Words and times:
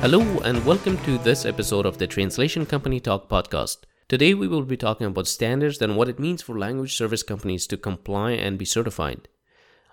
Hello, 0.00 0.20
and 0.44 0.64
welcome 0.64 0.96
to 0.98 1.18
this 1.18 1.44
episode 1.44 1.84
of 1.84 1.98
the 1.98 2.06
Translation 2.06 2.64
Company 2.64 3.00
Talk 3.00 3.28
podcast. 3.28 3.78
Today, 4.08 4.32
we 4.32 4.46
will 4.46 4.62
be 4.62 4.76
talking 4.76 5.08
about 5.08 5.26
standards 5.26 5.82
and 5.82 5.96
what 5.96 6.08
it 6.08 6.20
means 6.20 6.40
for 6.40 6.56
language 6.56 6.96
service 6.96 7.24
companies 7.24 7.66
to 7.66 7.76
comply 7.76 8.30
and 8.30 8.56
be 8.56 8.64
certified. 8.64 9.26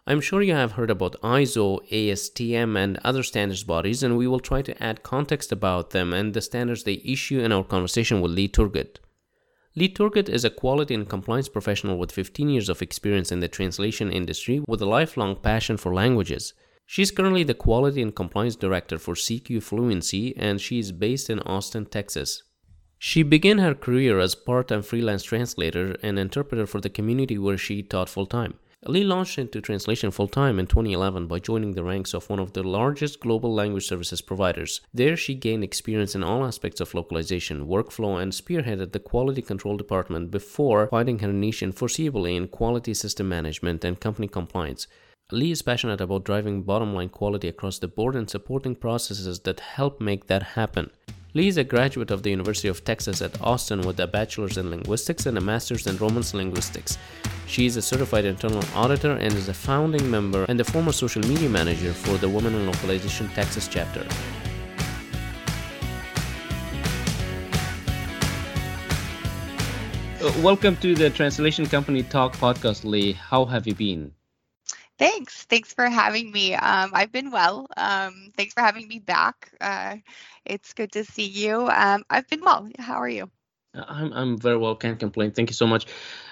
I'm 0.05 0.21
sure 0.21 0.43
you 0.43 0.53
have 0.53 0.73
heard 0.73 0.91
about 0.91 1.19
ISO, 1.23 1.79
ASTM, 1.89 2.77
and 2.77 2.99
other 3.03 3.23
standards 3.23 3.63
bodies, 3.63 4.03
and 4.03 4.15
we 4.15 4.27
will 4.27 4.39
try 4.39 4.61
to 4.61 4.81
add 4.81 5.01
context 5.01 5.51
about 5.51 5.89
them 5.89 6.13
and 6.13 6.35
the 6.35 6.41
standards 6.41 6.83
they 6.83 7.01
issue 7.03 7.39
in 7.39 7.51
our 7.51 7.63
conversation 7.63 8.21
with 8.21 8.31
Lee 8.31 8.47
Turgut. 8.47 8.97
Lee 9.75 9.91
Turgut 9.91 10.29
is 10.29 10.45
a 10.45 10.51
quality 10.51 10.93
and 10.93 11.09
compliance 11.09 11.49
professional 11.49 11.97
with 11.97 12.11
15 12.11 12.47
years 12.47 12.69
of 12.69 12.83
experience 12.83 13.31
in 13.31 13.39
the 13.39 13.47
translation 13.47 14.11
industry 14.11 14.61
with 14.67 14.83
a 14.83 14.85
lifelong 14.85 15.35
passion 15.35 15.77
for 15.77 15.95
languages. 15.95 16.53
She's 16.85 17.11
currently 17.11 17.43
the 17.43 17.53
Quality 17.53 18.01
and 18.01 18.15
Compliance 18.15 18.55
Director 18.55 18.97
for 18.97 19.15
CQ 19.15 19.63
Fluency 19.63 20.35
and 20.37 20.61
she 20.61 20.79
is 20.79 20.91
based 20.91 21.29
in 21.29 21.39
Austin, 21.39 21.85
Texas. 21.85 22.43
She 22.99 23.23
began 23.23 23.57
her 23.57 23.73
career 23.73 24.19
as 24.19 24.35
part 24.35 24.69
time 24.69 24.81
freelance 24.81 25.23
translator 25.23 25.95
and 26.01 26.17
interpreter 26.17 26.65
for 26.65 26.79
the 26.79 26.89
community 26.89 27.37
where 27.37 27.57
she 27.57 27.83
taught 27.83 28.09
full 28.09 28.25
time. 28.25 28.59
Lee 28.87 29.03
launched 29.03 29.39
into 29.39 29.61
translation 29.61 30.11
full 30.11 30.27
time 30.27 30.59
in 30.59 30.67
2011 30.67 31.25
by 31.25 31.39
joining 31.39 31.71
the 31.71 31.83
ranks 31.83 32.13
of 32.13 32.29
one 32.29 32.39
of 32.39 32.53
the 32.53 32.61
largest 32.61 33.19
global 33.19 33.51
language 33.51 33.87
services 33.87 34.21
providers. 34.21 34.81
There, 34.93 35.17
she 35.17 35.33
gained 35.33 35.63
experience 35.63 36.13
in 36.13 36.23
all 36.23 36.45
aspects 36.45 36.79
of 36.79 36.93
localization, 36.93 37.65
workflow, 37.65 38.21
and 38.21 38.31
spearheaded 38.31 38.91
the 38.91 38.99
quality 38.99 39.41
control 39.41 39.75
department 39.75 40.29
before 40.29 40.87
finding 40.89 41.19
her 41.19 41.33
niche 41.33 41.63
in 41.63 41.73
foreseeably 41.73 42.35
in 42.35 42.47
quality 42.47 42.93
system 42.93 43.27
management 43.27 43.83
and 43.83 43.99
company 43.99 44.27
compliance. 44.27 44.85
Lee 45.31 45.49
is 45.49 45.63
passionate 45.63 46.01
about 46.01 46.23
driving 46.23 46.61
bottom 46.61 46.93
line 46.93 47.09
quality 47.09 47.47
across 47.47 47.79
the 47.79 47.87
board 47.87 48.15
and 48.15 48.29
supporting 48.29 48.75
processes 48.75 49.39
that 49.39 49.59
help 49.59 49.99
make 49.99 50.27
that 50.27 50.43
happen. 50.43 50.91
Lee 51.33 51.47
is 51.47 51.57
a 51.57 51.63
graduate 51.63 52.11
of 52.11 52.21
the 52.21 52.29
University 52.29 52.67
of 52.67 52.83
Texas 52.83 53.23
at 53.23 53.41
Austin 53.41 53.81
with 53.81 53.99
a 53.99 54.05
bachelor's 54.05 54.57
in 54.57 54.69
linguistics 54.69 55.25
and 55.25 55.35
a 55.35 55.41
master's 55.41 55.87
in 55.87 55.97
Romance 55.97 56.35
linguistics. 56.35 56.99
She 57.47 57.65
is 57.65 57.75
a 57.75 57.81
certified 57.81 58.25
internal 58.25 58.63
auditor 58.75 59.13
and 59.13 59.33
is 59.33 59.49
a 59.49 59.53
founding 59.55 60.11
member 60.11 60.45
and 60.47 60.59
the 60.59 60.63
former 60.63 60.91
social 60.91 61.23
media 61.23 61.49
manager 61.49 61.91
for 61.91 62.19
the 62.19 62.29
Women 62.29 62.53
in 62.53 62.67
Localization 62.67 63.27
Texas 63.29 63.67
chapter. 63.67 64.05
Uh, 70.21 70.31
welcome 70.43 70.77
to 70.77 70.93
the 70.93 71.09
Translation 71.09 71.65
Company 71.65 72.03
Talk 72.03 72.35
podcast, 72.35 72.83
Lee. 72.83 73.13
How 73.13 73.45
have 73.45 73.65
you 73.65 73.73
been? 73.73 74.11
Thanks. 74.97 75.43
Thanks 75.43 75.73
for 75.73 75.89
having 75.89 76.31
me. 76.31 76.53
Um, 76.53 76.91
I've 76.93 77.11
been 77.11 77.31
well. 77.31 77.67
Um, 77.75 78.31
thanks 78.37 78.53
for 78.53 78.61
having 78.61 78.87
me 78.87 78.99
back. 78.99 79.51
Uh, 79.59 79.97
it's 80.45 80.73
good 80.73 80.91
to 80.93 81.03
see 81.03 81.25
you. 81.27 81.67
Um, 81.67 82.03
I've 82.09 82.27
been 82.29 82.41
well. 82.41 82.69
How 82.79 82.95
are 82.95 83.09
you? 83.09 83.29
I'm 83.75 84.13
I'm 84.13 84.37
very 84.37 84.57
well. 84.57 84.75
Can't 84.75 84.99
complain. 84.99 85.31
Thank 85.31 85.49
you 85.49 85.53
so 85.53 85.67
much. 85.67 85.85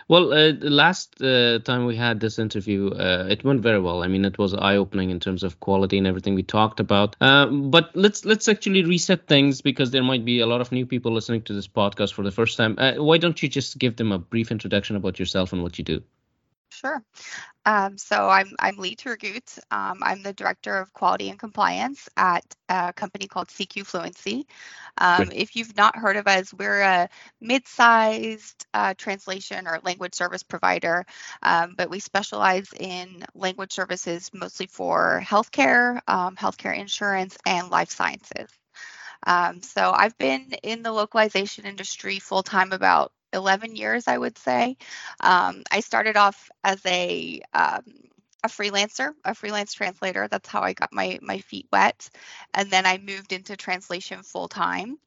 Well, 0.08 0.34
uh, 0.34 0.52
the 0.52 0.70
last 0.70 1.22
uh, 1.22 1.60
time 1.60 1.86
we 1.86 1.96
had 1.96 2.20
this 2.20 2.40
interview, 2.40 2.90
uh, 2.90 3.28
it 3.30 3.44
went 3.44 3.62
very 3.62 3.80
well. 3.80 4.04
I 4.04 4.08
mean, 4.08 4.26
it 4.26 4.38
was 4.38 4.54
eye 4.54 4.76
opening 4.76 5.10
in 5.10 5.20
terms 5.20 5.44
of 5.44 5.60
quality 5.60 5.98
and 5.98 6.08
everything 6.08 6.36
we 6.36 6.44
talked 6.44 6.80
about. 6.80 7.16
Um, 7.22 7.72
but 7.72 7.92
let's 7.96 8.26
let's 8.26 8.48
actually 8.48 8.84
reset 8.84 9.28
things 9.28 9.62
because 9.62 9.92
there 9.92 10.04
might 10.04 10.26
be 10.26 10.40
a 10.40 10.48
lot 10.48 10.62
of 10.62 10.72
new 10.72 10.86
people 10.86 11.12
listening 11.12 11.42
to 11.44 11.54
this 11.54 11.68
podcast 11.68 12.14
for 12.14 12.24
the 12.24 12.32
first 12.32 12.58
time. 12.58 12.76
Uh, 12.78 12.94
why 12.96 13.18
don't 13.18 13.42
you 13.42 13.50
just 13.50 13.78
give 13.78 13.96
them 13.98 14.12
a 14.12 14.20
brief 14.20 14.52
introduction 14.52 14.96
about 14.96 15.20
yourself 15.20 15.54
and 15.54 15.64
what 15.64 15.78
you 15.78 15.84
do? 15.84 16.04
Sure. 16.74 17.04
Um, 17.66 17.98
so 17.98 18.28
I'm 18.28 18.56
I'm 18.60 18.78
Lee 18.78 18.96
Turgut. 18.96 19.60
Um, 19.72 20.00
I'm 20.02 20.24
the 20.24 20.34
director 20.34 20.78
of 20.78 20.92
quality 20.92 21.30
and 21.30 21.38
compliance 21.40 22.10
at 22.18 22.44
a 22.68 22.92
company 22.94 23.28
called 23.28 23.50
CQ 23.50 23.86
Fluency. 23.86 24.48
Um, 24.98 25.32
if 25.32 25.56
you've 25.56 25.78
not 25.78 25.96
heard 25.96 26.18
of 26.18 26.28
us, 26.28 26.54
we're 26.54 26.82
a 26.82 27.10
mid-sized 27.40 28.66
uh, 28.74 28.96
translation 28.98 29.68
or 29.68 29.80
language 29.84 30.16
service 30.16 30.44
provider, 30.44 31.06
um, 31.44 31.76
but 31.78 31.90
we 31.92 32.00
specialize 32.00 32.70
in 32.80 33.24
language 33.36 33.72
services 33.72 34.32
mostly 34.34 34.68
for 34.68 35.22
healthcare, 35.24 36.00
um, 36.08 36.36
healthcare 36.36 36.76
insurance, 36.76 37.38
and 37.46 37.70
life 37.70 37.92
sciences. 37.92 38.50
Um, 39.26 39.62
so 39.62 39.92
I've 39.92 40.18
been 40.18 40.52
in 40.64 40.84
the 40.84 40.92
localization 40.92 41.66
industry 41.66 42.20
full 42.20 42.44
time 42.44 42.72
about 42.74 43.12
11 43.34 43.76
years, 43.76 44.08
I 44.08 44.18
would 44.18 44.38
say. 44.38 44.78
Um, 45.20 45.64
I 45.72 45.80
started 45.82 46.18
off 46.18 46.50
as 46.64 46.80
a 46.86 47.42
um, 47.54 47.84
a 48.44 48.50
freelancer, 48.50 49.12
a 49.24 49.34
freelance 49.36 49.74
translator. 49.74 50.28
That's 50.30 50.50
how 50.50 50.62
I 50.62 50.74
got 50.74 50.94
my 50.94 51.20
my 51.22 51.40
feet 51.40 51.68
wet, 51.72 52.10
and 52.54 52.70
then 52.70 52.86
I 52.86 52.98
moved 52.98 53.34
into 53.34 53.56
translation 53.58 54.24
full 54.24 54.48
time 54.48 54.98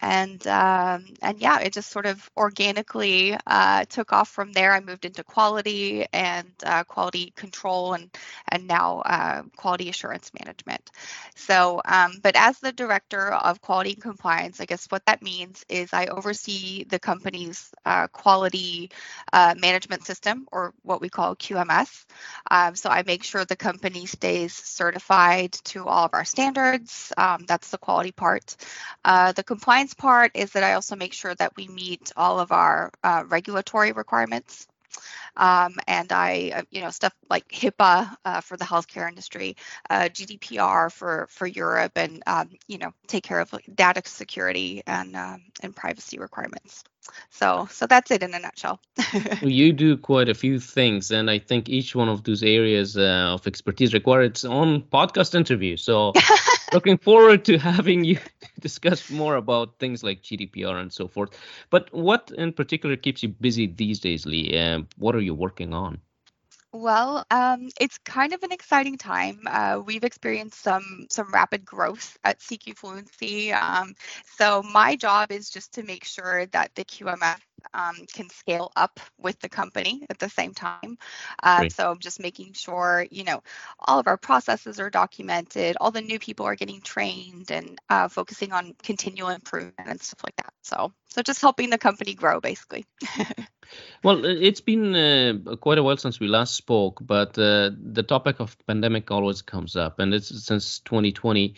and 0.00 0.44
um, 0.46 1.04
and 1.22 1.40
yeah, 1.40 1.60
it 1.60 1.72
just 1.72 1.90
sort 1.90 2.06
of 2.06 2.30
organically 2.36 3.36
uh, 3.46 3.84
took 3.84 4.12
off 4.12 4.28
from 4.28 4.52
there. 4.52 4.72
I 4.72 4.80
moved 4.80 5.04
into 5.04 5.24
quality 5.24 6.06
and 6.12 6.48
uh, 6.64 6.84
quality 6.84 7.32
control, 7.36 7.94
and 7.94 8.10
and 8.48 8.66
now 8.66 9.00
uh, 9.00 9.42
quality 9.56 9.88
assurance 9.88 10.30
management. 10.38 10.90
So, 11.36 11.82
um, 11.84 12.18
but 12.22 12.36
as 12.36 12.58
the 12.58 12.72
director 12.72 13.32
of 13.32 13.60
quality 13.60 13.92
and 13.92 14.02
compliance, 14.02 14.60
I 14.60 14.64
guess 14.64 14.86
what 14.88 15.04
that 15.06 15.22
means 15.22 15.64
is 15.68 15.92
I 15.92 16.06
oversee 16.06 16.84
the 16.84 16.98
company's 16.98 17.70
uh, 17.84 18.06
quality 18.08 18.90
uh, 19.32 19.54
management 19.58 20.04
system, 20.04 20.46
or 20.52 20.74
what 20.82 21.00
we 21.00 21.08
call 21.08 21.36
QMS. 21.36 22.06
Um, 22.50 22.74
so 22.74 22.90
I 22.90 23.02
make 23.06 23.22
sure 23.24 23.44
the 23.44 23.56
company 23.56 24.06
stays 24.06 24.54
certified 24.54 25.52
to 25.64 25.86
all 25.86 26.06
of 26.06 26.14
our 26.14 26.24
standards. 26.24 27.12
Um, 27.16 27.44
that's 27.46 27.70
the 27.70 27.78
quality 27.78 28.12
part. 28.12 28.56
Uh, 29.04 29.32
the 29.32 29.42
compliance 29.42 29.89
part 29.94 30.32
is 30.34 30.52
that 30.52 30.62
I 30.62 30.74
also 30.74 30.96
make 30.96 31.12
sure 31.12 31.34
that 31.36 31.56
we 31.56 31.68
meet 31.68 32.12
all 32.16 32.40
of 32.40 32.52
our 32.52 32.92
uh, 33.02 33.24
regulatory 33.28 33.92
requirements. 33.92 34.66
Um, 35.36 35.76
and 35.86 36.10
I, 36.12 36.52
uh, 36.54 36.62
you 36.70 36.80
know, 36.80 36.90
stuff 36.90 37.14
like 37.28 37.48
HIPAA 37.48 38.14
uh, 38.24 38.40
for 38.40 38.56
the 38.56 38.64
healthcare 38.64 39.08
industry, 39.08 39.56
uh, 39.88 40.08
GDPR 40.12 40.90
for 40.92 41.28
for 41.30 41.46
Europe, 41.46 41.92
and 41.96 42.22
um, 42.26 42.50
you 42.66 42.78
know, 42.78 42.92
take 43.06 43.22
care 43.22 43.40
of 43.40 43.54
data 43.74 44.02
security 44.04 44.82
and 44.86 45.14
um, 45.14 45.44
and 45.62 45.74
privacy 45.74 46.18
requirements. 46.18 46.84
So, 47.30 47.66
so 47.70 47.86
that's 47.86 48.10
it 48.10 48.22
in 48.22 48.34
a 48.34 48.38
nutshell. 48.38 48.80
you 49.42 49.72
do 49.72 49.96
quite 49.96 50.28
a 50.28 50.34
few 50.34 50.58
things, 50.58 51.10
and 51.10 51.30
I 51.30 51.38
think 51.38 51.68
each 51.68 51.94
one 51.94 52.08
of 52.08 52.24
those 52.24 52.42
areas 52.42 52.96
uh, 52.96 53.34
of 53.34 53.46
expertise 53.46 53.94
require 53.94 54.22
its 54.22 54.44
own 54.44 54.82
podcast 54.82 55.34
interview. 55.34 55.76
So, 55.76 56.12
looking 56.72 56.98
forward 56.98 57.44
to 57.46 57.58
having 57.58 58.04
you 58.04 58.18
discuss 58.60 59.10
more 59.10 59.36
about 59.36 59.78
things 59.78 60.02
like 60.02 60.22
GDPR 60.22 60.76
and 60.78 60.92
so 60.92 61.08
forth. 61.08 61.30
But 61.70 61.92
what 61.92 62.30
in 62.36 62.52
particular 62.52 62.96
keeps 62.96 63.22
you 63.22 63.28
busy 63.30 63.66
these 63.66 64.00
days, 64.00 64.26
Lee? 64.26 64.56
Uh, 64.58 64.82
what 64.96 65.14
are 65.14 65.20
you 65.20 65.34
working 65.34 65.72
on? 65.74 66.00
Well, 66.72 67.24
um, 67.32 67.68
it's 67.80 67.98
kind 67.98 68.32
of 68.32 68.42
an 68.44 68.52
exciting 68.52 68.96
time. 68.96 69.40
Uh, 69.46 69.82
we've 69.84 70.04
experienced 70.04 70.62
some 70.62 71.06
some 71.10 71.32
rapid 71.32 71.64
growth 71.64 72.16
at 72.22 72.40
CQ 72.40 72.74
Fluency. 72.74 73.52
Um, 73.52 73.94
so 74.36 74.62
my 74.62 74.94
job 74.94 75.32
is 75.32 75.50
just 75.50 75.74
to 75.74 75.82
make 75.82 76.04
sure 76.04 76.46
that 76.46 76.72
the 76.76 76.84
QMS 76.84 77.40
um, 77.74 77.94
can 78.12 78.28
scale 78.30 78.72
up 78.76 79.00
with 79.18 79.38
the 79.40 79.48
company 79.48 80.06
at 80.10 80.18
the 80.18 80.28
same 80.28 80.54
time. 80.54 80.98
Uh, 81.42 81.68
so 81.68 81.94
just 81.94 82.20
making 82.20 82.52
sure, 82.52 83.06
you 83.10 83.24
know, 83.24 83.42
all 83.78 83.98
of 83.98 84.06
our 84.06 84.16
processes 84.16 84.80
are 84.80 84.90
documented, 84.90 85.76
all 85.80 85.90
the 85.90 86.00
new 86.00 86.18
people 86.18 86.46
are 86.46 86.56
getting 86.56 86.80
trained, 86.80 87.50
and 87.50 87.78
uh, 87.88 88.08
focusing 88.08 88.52
on 88.52 88.74
continual 88.82 89.28
improvement 89.28 89.74
and 89.86 90.00
stuff 90.00 90.20
like 90.24 90.36
that. 90.36 90.52
So, 90.62 90.92
so 91.08 91.22
just 91.22 91.40
helping 91.40 91.70
the 91.70 91.78
company 91.78 92.14
grow, 92.14 92.40
basically. 92.40 92.86
well, 94.04 94.24
it's 94.24 94.60
been 94.60 94.94
uh, 94.94 95.56
quite 95.56 95.78
a 95.78 95.82
while 95.82 95.96
since 95.96 96.20
we 96.20 96.28
last 96.28 96.54
spoke, 96.54 96.98
but 97.00 97.38
uh, 97.38 97.70
the 97.92 98.04
topic 98.06 98.40
of 98.40 98.56
pandemic 98.66 99.10
always 99.10 99.42
comes 99.42 99.76
up, 99.76 99.98
and 99.98 100.14
it's 100.14 100.44
since 100.44 100.80
2020 100.80 101.54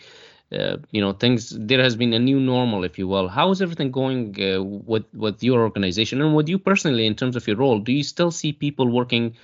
uh, 0.53 0.77
you 0.91 1.01
know 1.01 1.13
things 1.13 1.49
there 1.57 1.81
has 1.81 1.95
been 1.95 2.13
a 2.13 2.19
new 2.19 2.39
normal 2.39 2.83
if 2.83 2.97
you 2.99 3.07
will. 3.07 3.27
How 3.27 3.51
is 3.51 3.61
everything 3.61 3.91
going 3.91 4.35
uh, 4.41 4.61
with 4.63 5.05
with 5.13 5.43
your 5.43 5.61
organization? 5.61 6.21
And 6.21 6.35
with 6.35 6.49
you 6.49 6.59
personally 6.59 7.05
in 7.05 7.15
terms 7.15 7.35
of 7.35 7.47
your 7.47 7.57
role 7.57 7.79
do 7.79 7.91
you 7.91 8.03
still 8.03 8.31
see 8.31 8.53
people 8.53 8.87
working 8.89 9.35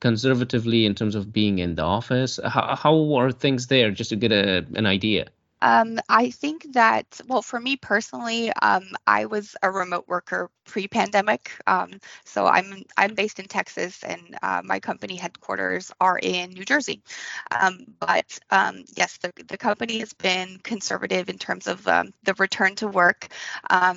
conservatively 0.00 0.86
in 0.86 0.94
terms 0.94 1.14
of 1.14 1.32
being 1.32 1.58
in 1.58 1.74
the 1.74 1.82
office? 1.82 2.40
How, 2.44 2.74
how 2.74 3.14
are 3.14 3.32
things 3.32 3.66
there 3.66 3.90
just 3.90 4.10
to 4.10 4.16
get 4.16 4.32
a, 4.32 4.66
an 4.74 4.86
idea 4.86 5.28
Um, 5.62 5.98
I 6.08 6.30
think 6.30 6.72
that, 6.72 7.20
well, 7.28 7.42
for 7.42 7.60
me 7.60 7.76
personally, 7.76 8.52
um, 8.62 8.84
I 9.06 9.26
was 9.26 9.56
a 9.62 9.70
remote 9.70 10.08
worker 10.08 10.50
pre-pandemic. 10.64 11.52
Um, 11.66 12.00
so 12.24 12.46
I'm 12.46 12.84
I'm 12.96 13.14
based 13.14 13.38
in 13.38 13.46
Texas, 13.46 14.02
and 14.04 14.36
uh, 14.42 14.62
my 14.64 14.80
company 14.80 15.16
headquarters 15.16 15.90
are 16.00 16.18
in 16.22 16.50
New 16.50 16.64
Jersey. 16.64 17.02
Um, 17.50 17.86
but 17.98 18.38
um, 18.50 18.84
yes, 18.96 19.18
the 19.18 19.32
the 19.48 19.58
company 19.58 19.98
has 19.98 20.12
been 20.12 20.58
conservative 20.62 21.28
in 21.28 21.38
terms 21.38 21.66
of 21.66 21.86
um, 21.88 22.12
the 22.24 22.34
return 22.34 22.74
to 22.76 22.88
work. 22.88 23.28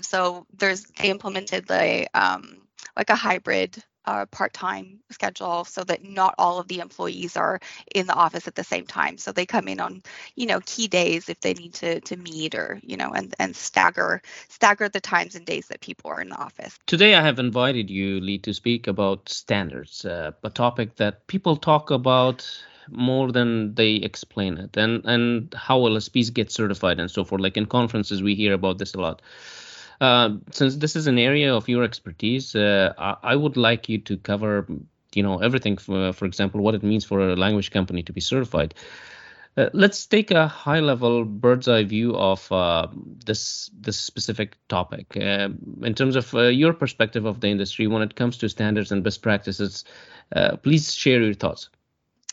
so 0.02 0.46
there's 0.58 0.84
they 1.00 1.10
implemented 1.10 1.68
the 1.68 2.08
like 2.98 3.10
a 3.10 3.16
hybrid 3.16 3.84
uh, 4.06 4.26
part-time 4.28 5.00
schedule 5.10 5.64
so 5.66 5.84
that 5.84 6.04
not 6.04 6.36
all 6.38 6.60
of 6.60 6.68
the 6.68 6.80
employees 6.80 7.38
are 7.38 7.60
in 7.94 8.08
the 8.08 8.14
office 8.14 8.48
at 8.48 8.56
the 8.56 8.64
same 8.64 8.86
time. 8.86 9.18
So 9.18 9.32
they 9.32 9.46
come 9.46 9.68
in 9.68 9.80
on 9.80 10.04
you 10.36 10.46
know 10.46 10.60
key 10.66 10.88
days 10.88 11.30
if 11.30 11.42
they 11.42 11.54
need 11.54 11.74
to 11.76 12.00
to 12.02 12.16
meet 12.18 12.56
or 12.56 12.80
you 12.84 12.98
know 12.98 13.12
and 13.12 13.34
and 13.40 13.56
stagger 13.56 14.22
stagger 14.50 14.90
the 14.90 15.00
times 15.00 15.36
and 15.36 15.46
days 15.46 15.68
that 15.68 15.82
people 15.82 16.12
are 16.12 16.22
in 16.22 16.30
the 16.30 16.36
office. 16.36 16.78
Today 16.88 17.16
i 17.16 17.22
have 17.22 17.40
invited 17.40 17.90
you 17.90 18.20
lee 18.20 18.38
to 18.40 18.54
speak 18.54 18.88
about 18.88 19.30
standards 19.30 20.06
uh, 20.06 20.32
a 20.44 20.50
topic 20.50 20.96
that 20.96 21.28
people 21.28 21.56
talk 21.56 21.92
about 21.92 22.50
more 22.90 23.32
than 23.32 23.74
they 23.76 23.96
explain 23.96 24.58
it 24.58 24.76
and 24.76 25.06
and 25.06 25.54
how 25.54 25.80
lsps 25.80 26.34
get 26.34 26.52
certified 26.52 27.00
and 27.00 27.10
so 27.10 27.24
forth. 27.24 27.42
Like 27.42 27.58
in 27.58 27.66
conferences 27.66 28.22
we 28.22 28.36
hear 28.36 28.54
about 28.54 28.78
this 28.78 28.94
a 28.94 29.00
lot 29.00 29.22
uh, 30.02 30.38
since 30.52 30.76
this 30.78 30.96
is 30.96 31.08
an 31.08 31.18
area 31.18 31.54
of 31.54 31.68
your 31.70 31.84
expertise, 31.84 32.56
uh, 32.56 32.94
I, 32.98 33.16
I, 33.24 33.36
would 33.36 33.58
like 33.58 33.90
you 33.90 34.00
to 34.00 34.18
cover, 34.18 34.68
you 35.14 35.24
know, 35.24 35.40
everything. 35.40 35.78
For, 35.78 36.14
for 36.14 36.26
example, 36.26 36.62
what 36.62 36.76
it 36.76 36.84
means 36.84 37.06
for 37.06 37.20
a 37.20 37.36
language 37.36 37.72
company 37.72 38.04
to 38.04 38.14
be 38.14 38.22
certified. 38.22 38.74
Uh, 39.56 39.70
let's 39.74 40.08
take 40.08 40.32
a 40.32 40.48
high-level 40.48 41.26
bird's 41.26 41.68
eye 41.68 41.84
view 41.84 42.16
of 42.16 42.52
uh, 42.52 42.88
this 43.24 43.70
this 43.80 44.00
specific 44.00 44.58
topic 44.68 45.16
uh, 45.16 45.50
in 45.84 45.94
terms 45.94 46.16
of 46.16 46.34
uh, 46.34 46.44
your 46.44 46.74
perspective 46.74 47.26
of 47.26 47.40
the 47.40 47.48
industry 47.48 47.86
when 47.86 48.02
it 48.02 48.16
comes 48.16 48.38
to 48.38 48.50
standards 48.50 48.92
and 48.92 49.04
best 49.04 49.22
practices. 49.22 49.86
please 50.64 50.96
share 50.96 51.22
your 51.22 51.36
thoughts 51.36 51.70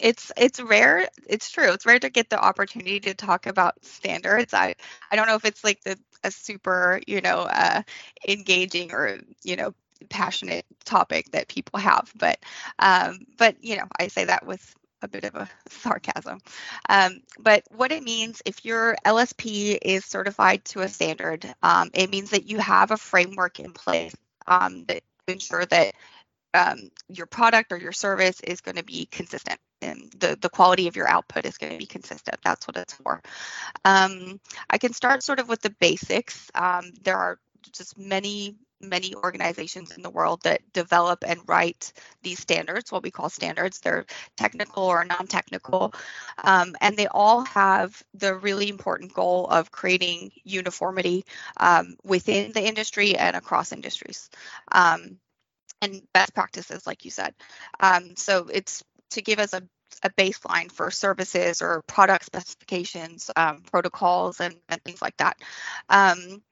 it's 0.00 0.32
it's 0.36 0.60
rare 0.60 1.08
it's 1.28 1.50
true 1.50 1.72
it's 1.72 1.86
rare 1.86 1.98
to 1.98 2.08
get 2.08 2.30
the 2.30 2.42
opportunity 2.42 2.98
to 3.00 3.14
talk 3.14 3.46
about 3.46 3.74
standards 3.84 4.54
i 4.54 4.74
i 5.10 5.16
don't 5.16 5.26
know 5.26 5.34
if 5.34 5.44
it's 5.44 5.62
like 5.62 5.82
the 5.82 5.98
a 6.24 6.30
super 6.30 7.00
you 7.06 7.20
know 7.20 7.40
uh, 7.40 7.82
engaging 8.26 8.92
or 8.92 9.18
you 9.42 9.56
know 9.56 9.74
passionate 10.08 10.64
topic 10.84 11.30
that 11.32 11.46
people 11.46 11.78
have 11.78 12.10
but 12.18 12.38
um 12.78 13.18
but 13.36 13.62
you 13.62 13.76
know 13.76 13.84
i 13.98 14.08
say 14.08 14.24
that 14.24 14.46
with 14.46 14.74
a 15.02 15.08
bit 15.08 15.24
of 15.24 15.34
a 15.34 15.48
sarcasm. 15.68 16.40
Um, 16.88 17.20
but 17.38 17.64
what 17.70 17.92
it 17.92 18.02
means 18.02 18.42
if 18.44 18.64
your 18.64 18.96
LSP 19.04 19.78
is 19.80 20.04
certified 20.04 20.64
to 20.66 20.80
a 20.80 20.88
standard, 20.88 21.52
um, 21.62 21.90
it 21.94 22.10
means 22.10 22.30
that 22.30 22.46
you 22.48 22.58
have 22.58 22.90
a 22.90 22.96
framework 22.96 23.60
in 23.60 23.72
place 23.72 24.14
um, 24.46 24.84
that 24.86 25.02
ensure 25.26 25.64
that 25.66 25.94
um, 26.54 26.90
your 27.08 27.26
product 27.26 27.72
or 27.72 27.78
your 27.78 27.92
service 27.92 28.40
is 28.40 28.60
going 28.60 28.76
to 28.76 28.84
be 28.84 29.06
consistent 29.06 29.58
and 29.82 30.12
the, 30.18 30.36
the 30.40 30.48
quality 30.48 30.88
of 30.88 30.96
your 30.96 31.08
output 31.08 31.46
is 31.46 31.58
going 31.58 31.72
to 31.72 31.78
be 31.78 31.86
consistent. 31.86 32.38
That's 32.44 32.66
what 32.66 32.76
it's 32.76 32.94
for. 32.94 33.22
Um, 33.84 34.40
I 34.68 34.78
can 34.78 34.92
start 34.92 35.22
sort 35.22 35.40
of 35.40 35.48
with 35.48 35.62
the 35.62 35.74
basics. 35.80 36.50
Um, 36.54 36.92
there 37.02 37.16
are 37.16 37.38
just 37.72 37.98
many 37.98 38.56
many 38.80 39.14
organizations 39.14 39.92
in 39.92 40.02
the 40.02 40.10
world 40.10 40.40
that 40.42 40.60
develop 40.72 41.24
and 41.26 41.40
write 41.46 41.92
these 42.22 42.38
standards, 42.38 42.90
what 42.90 43.02
we 43.02 43.10
call 43.10 43.28
standards. 43.28 43.80
They're 43.80 44.06
technical 44.36 44.84
or 44.84 45.04
non 45.04 45.26
technical, 45.26 45.94
um, 46.42 46.74
and 46.80 46.96
they 46.96 47.06
all 47.08 47.44
have 47.44 48.02
the 48.14 48.34
really 48.34 48.68
important 48.68 49.12
goal 49.12 49.46
of 49.48 49.70
creating 49.70 50.32
uniformity 50.44 51.24
um, 51.58 51.96
within 52.04 52.52
the 52.52 52.66
industry 52.66 53.16
and 53.16 53.36
across 53.36 53.72
industries. 53.72 54.30
Um, 54.72 55.18
and 55.82 56.02
best 56.12 56.34
practices, 56.34 56.86
like 56.86 57.06
you 57.06 57.10
said. 57.10 57.34
Um, 57.80 58.14
so 58.14 58.46
it's 58.52 58.84
to 59.10 59.22
give 59.22 59.38
us 59.38 59.52
a, 59.52 59.62
a 60.02 60.10
baseline 60.10 60.70
for 60.70 60.90
services 60.90 61.62
or 61.62 61.82
product 61.86 62.24
specifications, 62.24 63.30
um, 63.36 63.62
protocols, 63.70 64.40
and, 64.40 64.56
and, 64.68 64.82
things 64.82 65.02
like 65.02 65.16
that. 65.18 65.36
Um, 65.88 66.42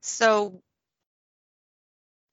so 0.00 0.60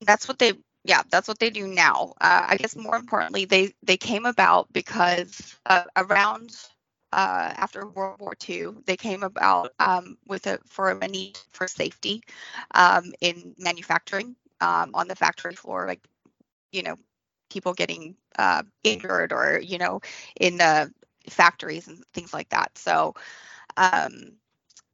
that's 0.01 0.27
what 0.27 0.39
they 0.39 0.53
yeah 0.85 1.01
that's 1.11 1.27
what 1.27 1.39
they 1.39 1.49
do 1.49 1.67
now 1.67 2.13
uh, 2.21 2.45
i 2.47 2.55
guess 2.55 2.73
more 2.73 2.95
importantly 2.95 3.43
they 3.43 3.73
they 3.83 3.97
came 3.97 4.25
about 4.25 4.71
because 4.71 5.57
uh, 5.65 5.83
around 5.97 6.55
uh, 7.11 7.53
after 7.57 7.87
World 7.87 8.19
War 8.19 8.33
II, 8.47 8.67
they 8.85 8.95
came 8.95 9.23
about 9.23 9.71
um, 9.79 10.17
with 10.27 10.45
a 10.47 10.59
for 10.67 10.91
a 10.91 11.07
need 11.07 11.37
for 11.51 11.67
safety 11.67 12.21
um, 12.71 13.13
in 13.21 13.55
manufacturing 13.57 14.35
um, 14.61 14.91
on 14.93 15.07
the 15.07 15.15
factory 15.15 15.55
floor, 15.55 15.87
like 15.87 16.01
you 16.71 16.83
know 16.83 16.95
people 17.49 17.73
getting 17.73 18.15
uh, 18.37 18.63
injured 18.83 19.33
or 19.33 19.59
you 19.59 19.77
know 19.77 20.01
in 20.39 20.61
uh, 20.61 20.87
factories 21.29 21.87
and 21.87 22.03
things 22.13 22.33
like 22.33 22.49
that 22.49 22.77
so 22.77 23.13
um, 23.77 24.33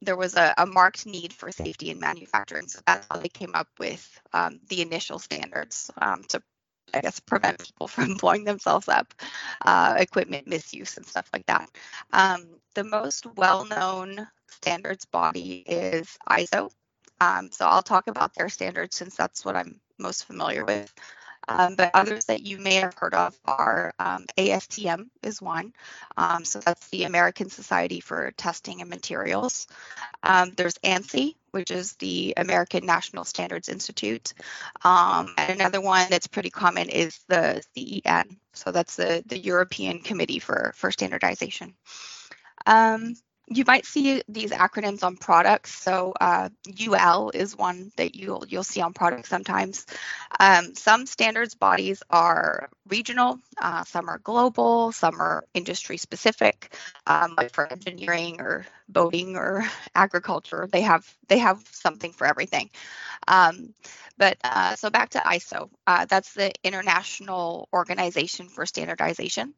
there 0.02 0.16
was 0.16 0.36
a, 0.36 0.54
a, 0.58 0.66
marked 0.66 1.06
need 1.06 1.32
for 1.32 1.50
safety 1.50 1.90
in 1.90 1.98
manufacturing 1.98 2.68
so 2.68 2.80
that's 2.86 3.06
how 3.10 3.18
they 3.18 3.28
came 3.28 3.54
up 3.54 3.68
with 3.78 4.20
um, 4.32 4.60
the 4.68 4.82
initial 4.82 5.18
standards 5.18 5.90
um, 5.98 6.22
to 6.28 6.42
I 6.94 7.00
guess 7.00 7.20
prevent 7.20 7.58
people 7.58 7.88
from 7.88 8.14
blowing 8.14 8.44
themselves 8.44 8.88
up, 8.88 9.12
uh, 9.64 9.96
equipment 9.98 10.46
misuse 10.46 10.96
and 10.96 11.06
stuff 11.06 11.28
like 11.32 11.46
that. 11.46 11.68
Um, 12.12 12.46
the 12.74 12.84
most 12.84 13.26
well-known 13.36 14.26
standards 14.48 15.04
body 15.04 15.64
is 15.66 16.16
ISO. 16.28 16.70
Um, 17.20 17.50
so 17.50 17.66
I'll 17.66 17.82
talk 17.82 18.08
about 18.08 18.34
their 18.34 18.48
standards 18.48 18.96
since 18.96 19.16
that's 19.16 19.44
what 19.44 19.56
I'm 19.56 19.80
most 19.98 20.24
familiar 20.24 20.64
with. 20.64 20.92
Um, 21.48 21.76
but 21.76 21.90
others 21.94 22.24
that 22.26 22.42
you 22.42 22.58
may 22.58 22.74
have 22.74 22.94
heard 22.94 23.14
of 23.14 23.38
are 23.44 23.94
um, 23.98 24.26
ASTM 24.36 25.08
is 25.22 25.40
one. 25.40 25.72
Um, 26.16 26.44
so 26.44 26.58
that's 26.58 26.88
the 26.88 27.04
American 27.04 27.50
Society 27.50 28.00
for 28.00 28.32
Testing 28.36 28.80
and 28.80 28.90
Materials. 28.90 29.68
Um, 30.22 30.52
there's 30.56 30.78
ANSI, 30.78 31.36
which 31.52 31.70
is 31.70 31.92
the 31.94 32.34
American 32.36 32.84
National 32.84 33.24
Standards 33.24 33.68
Institute. 33.68 34.34
Um, 34.84 35.34
and 35.38 35.50
another 35.50 35.80
one 35.80 36.08
that's 36.10 36.26
pretty 36.26 36.50
common 36.50 36.88
is 36.88 37.20
the 37.28 37.62
CEN. 37.76 38.38
So 38.52 38.72
that's 38.72 38.96
the, 38.96 39.22
the 39.26 39.38
European 39.38 40.00
Committee 40.00 40.40
for, 40.40 40.72
for 40.74 40.90
Standardization. 40.90 41.74
Um, 42.66 43.14
you 43.48 43.64
might 43.66 43.86
see 43.86 44.22
these 44.28 44.50
acronyms 44.50 45.04
on 45.04 45.16
products. 45.16 45.72
So 45.72 46.12
uh, 46.20 46.48
UL 46.80 47.30
is 47.32 47.56
one 47.56 47.92
that 47.96 48.14
you'll 48.14 48.44
you'll 48.48 48.64
see 48.64 48.80
on 48.80 48.92
products 48.92 49.28
sometimes. 49.28 49.86
Um, 50.40 50.74
some 50.74 51.06
standards 51.06 51.54
bodies 51.54 52.02
are 52.10 52.68
regional, 52.88 53.38
uh, 53.58 53.84
some 53.84 54.08
are 54.08 54.18
global, 54.18 54.92
some 54.92 55.20
are 55.20 55.44
industry 55.54 55.96
specific. 55.96 56.74
Um, 57.06 57.34
like 57.36 57.52
for 57.52 57.70
engineering 57.70 58.40
or 58.40 58.66
boating 58.88 59.36
or 59.36 59.64
agriculture, 59.94 60.68
they 60.70 60.82
have 60.82 61.06
they 61.28 61.38
have 61.38 61.62
something 61.70 62.12
for 62.12 62.26
everything. 62.26 62.70
Um, 63.28 63.74
but 64.18 64.38
uh, 64.42 64.76
so 64.76 64.90
back 64.90 65.10
to 65.10 65.18
ISO, 65.18 65.68
uh, 65.86 66.06
that's 66.06 66.32
the 66.32 66.52
International 66.64 67.68
Organization 67.72 68.48
for 68.48 68.64
Standardization. 68.64 69.54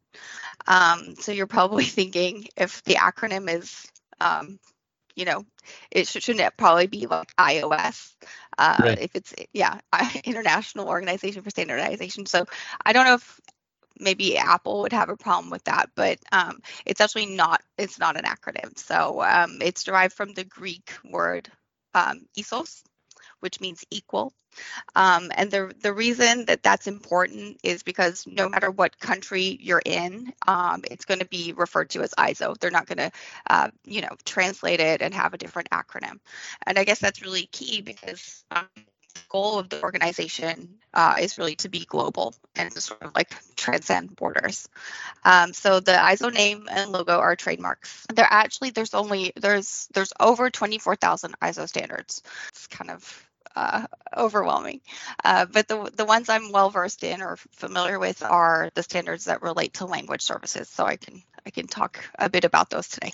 Um, 0.67 1.15
so 1.17 1.33
you're 1.33 1.47
probably 1.47 1.85
thinking 1.99 2.47
if 2.57 2.83
the 2.85 2.95
acronym 2.95 3.53
is, 3.53 3.87
um, 4.21 4.59
you 5.15 5.25
know, 5.25 5.45
it 5.91 6.07
should, 6.09 6.23
shouldn't 6.23 6.45
it 6.45 6.57
probably 6.57 6.87
be 6.87 7.07
like 7.07 7.35
iOS 7.37 8.15
uh, 8.57 8.77
right. 8.81 8.99
if 9.01 9.15
it's 9.15 9.35
yeah 9.53 9.79
International 10.25 10.89
Organization 10.89 11.43
for 11.43 11.51
Standardization. 11.51 12.27
So 12.27 12.45
I 12.85 12.93
don't 12.93 13.05
know 13.05 13.15
if 13.15 13.41
maybe 14.01 14.37
Apple 14.39 14.83
would 14.83 14.93
have 14.93 15.09
a 15.09 15.17
problem 15.17 15.51
with 15.51 15.65
that, 15.65 15.91
but 15.95 16.19
um, 16.33 16.61
it's 16.87 17.01
actually 17.01 17.27
not. 17.27 17.63
It's 17.77 17.99
not 17.99 18.17
an 18.17 18.25
acronym. 18.25 18.79
So 18.79 19.23
um, 19.23 19.59
it's 19.63 19.85
derived 19.85 20.15
from 20.15 20.33
the 20.35 20.45
Greek 20.45 20.93
word 21.05 21.51
um, 21.95 22.27
isos, 22.39 22.83
which 23.41 23.61
means 23.61 23.85
equal. 23.91 24.33
Um, 24.97 25.31
and 25.37 25.51
the 25.51 25.73
the 25.83 25.93
reason 25.93 26.47
that 26.47 26.63
that's 26.63 26.87
important 26.87 27.59
is 27.63 27.83
because 27.83 28.27
no 28.27 28.49
matter 28.49 28.71
what 28.71 28.99
country 28.99 29.57
you're 29.61 29.83
in, 29.85 30.33
um, 30.47 30.83
it's 30.91 31.05
going 31.05 31.21
to 31.21 31.27
be 31.27 31.53
referred 31.57 31.91
to 31.91 32.03
as 32.03 32.15
ISO. 32.19 32.59
They're 32.59 32.71
not 32.71 32.87
going 32.87 32.99
to, 32.99 33.11
uh, 33.49 33.71
you 33.85 34.01
know, 34.01 34.17
translate 34.25 34.81
it 34.81 35.03
and 35.03 35.15
have 35.15 35.35
a 35.35 35.39
different 35.39 35.71
acronym. 35.71 36.19
And 36.67 36.79
I 36.79 36.85
guess 36.85 36.99
that's 36.99 37.23
really 37.23 37.47
key 37.53 37.83
because 37.83 38.45
um, 38.51 38.67
goal 39.29 39.59
of 39.59 39.69
the 39.69 39.83
organization 39.83 40.79
uh, 40.95 41.17
is 41.21 41.39
really 41.39 41.57
to 41.57 41.69
be 41.69 41.85
global 41.85 42.35
and 42.57 42.71
to 42.71 42.81
sort 42.81 43.03
of 43.03 43.15
like 43.15 43.31
transcend 43.57 44.15
borders. 44.17 44.69
Um, 45.25 45.53
so 45.53 45.81
the 45.81 45.93
ISO 45.93 46.33
name 46.33 46.69
and 46.71 46.91
logo 46.91 47.19
are 47.19 47.37
trademarks. 47.37 48.07
There 48.13 48.27
actually 48.29 48.71
there's 48.71 48.95
only 48.95 49.33
there's 49.37 49.89
there's 49.93 50.13
over 50.19 50.51
24,000 50.51 51.35
ISO 51.41 51.69
standards. 51.69 52.23
It's 52.51 52.67
kind 52.67 52.91
of 52.91 53.28
uh, 53.59 53.87
overwhelming. 54.17 54.81
Uh, 55.25 55.47
but 55.47 55.67
the 55.69 55.91
the 55.97 56.05
ones 56.05 56.29
I'm 56.29 56.53
well 56.53 56.71
versed 56.71 57.03
in 57.03 57.23
or 57.23 57.37
familiar 57.37 57.99
with 57.99 58.23
are 58.23 58.71
the 58.75 58.83
standards 58.83 59.25
that 59.25 59.43
relate 59.43 59.75
to 59.75 59.87
language 59.87 60.23
services. 60.23 60.69
So 60.69 60.85
I 60.85 60.97
can 60.97 61.23
I 61.47 61.51
can 61.51 61.67
talk 61.67 61.99
a 62.19 62.29
bit 62.29 62.45
about 62.45 62.71
those 62.71 62.89
today. 62.89 63.13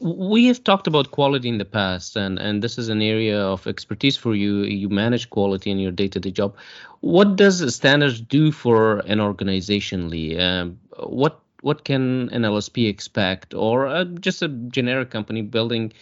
We 0.00 0.46
have 0.46 0.64
talked 0.64 0.86
about 0.86 1.10
quality 1.10 1.48
in 1.48 1.58
the 1.58 1.64
past, 1.64 2.16
and 2.16 2.38
and 2.38 2.62
this 2.62 2.78
is 2.78 2.88
an 2.88 3.02
area 3.02 3.38
of 3.38 3.66
expertise 3.66 4.16
for 4.16 4.34
you. 4.34 4.62
You 4.62 4.88
manage 4.88 5.28
quality 5.28 5.70
in 5.70 5.78
your 5.78 5.92
day-to-day 5.92 6.30
job. 6.30 6.56
What 7.00 7.36
does 7.36 7.74
standards 7.74 8.20
do 8.20 8.52
for 8.52 8.98
an 9.00 9.20
organization, 9.20 10.08
Lee? 10.08 10.38
Um, 10.38 10.78
what 10.96 11.40
what 11.60 11.84
can 11.84 12.30
an 12.30 12.42
LSP 12.42 12.88
expect, 12.88 13.54
or 13.54 13.86
uh, 13.86 14.04
just 14.04 14.42
a 14.42 14.48
generic 14.48 15.10
company 15.10 15.42
building 15.42 15.92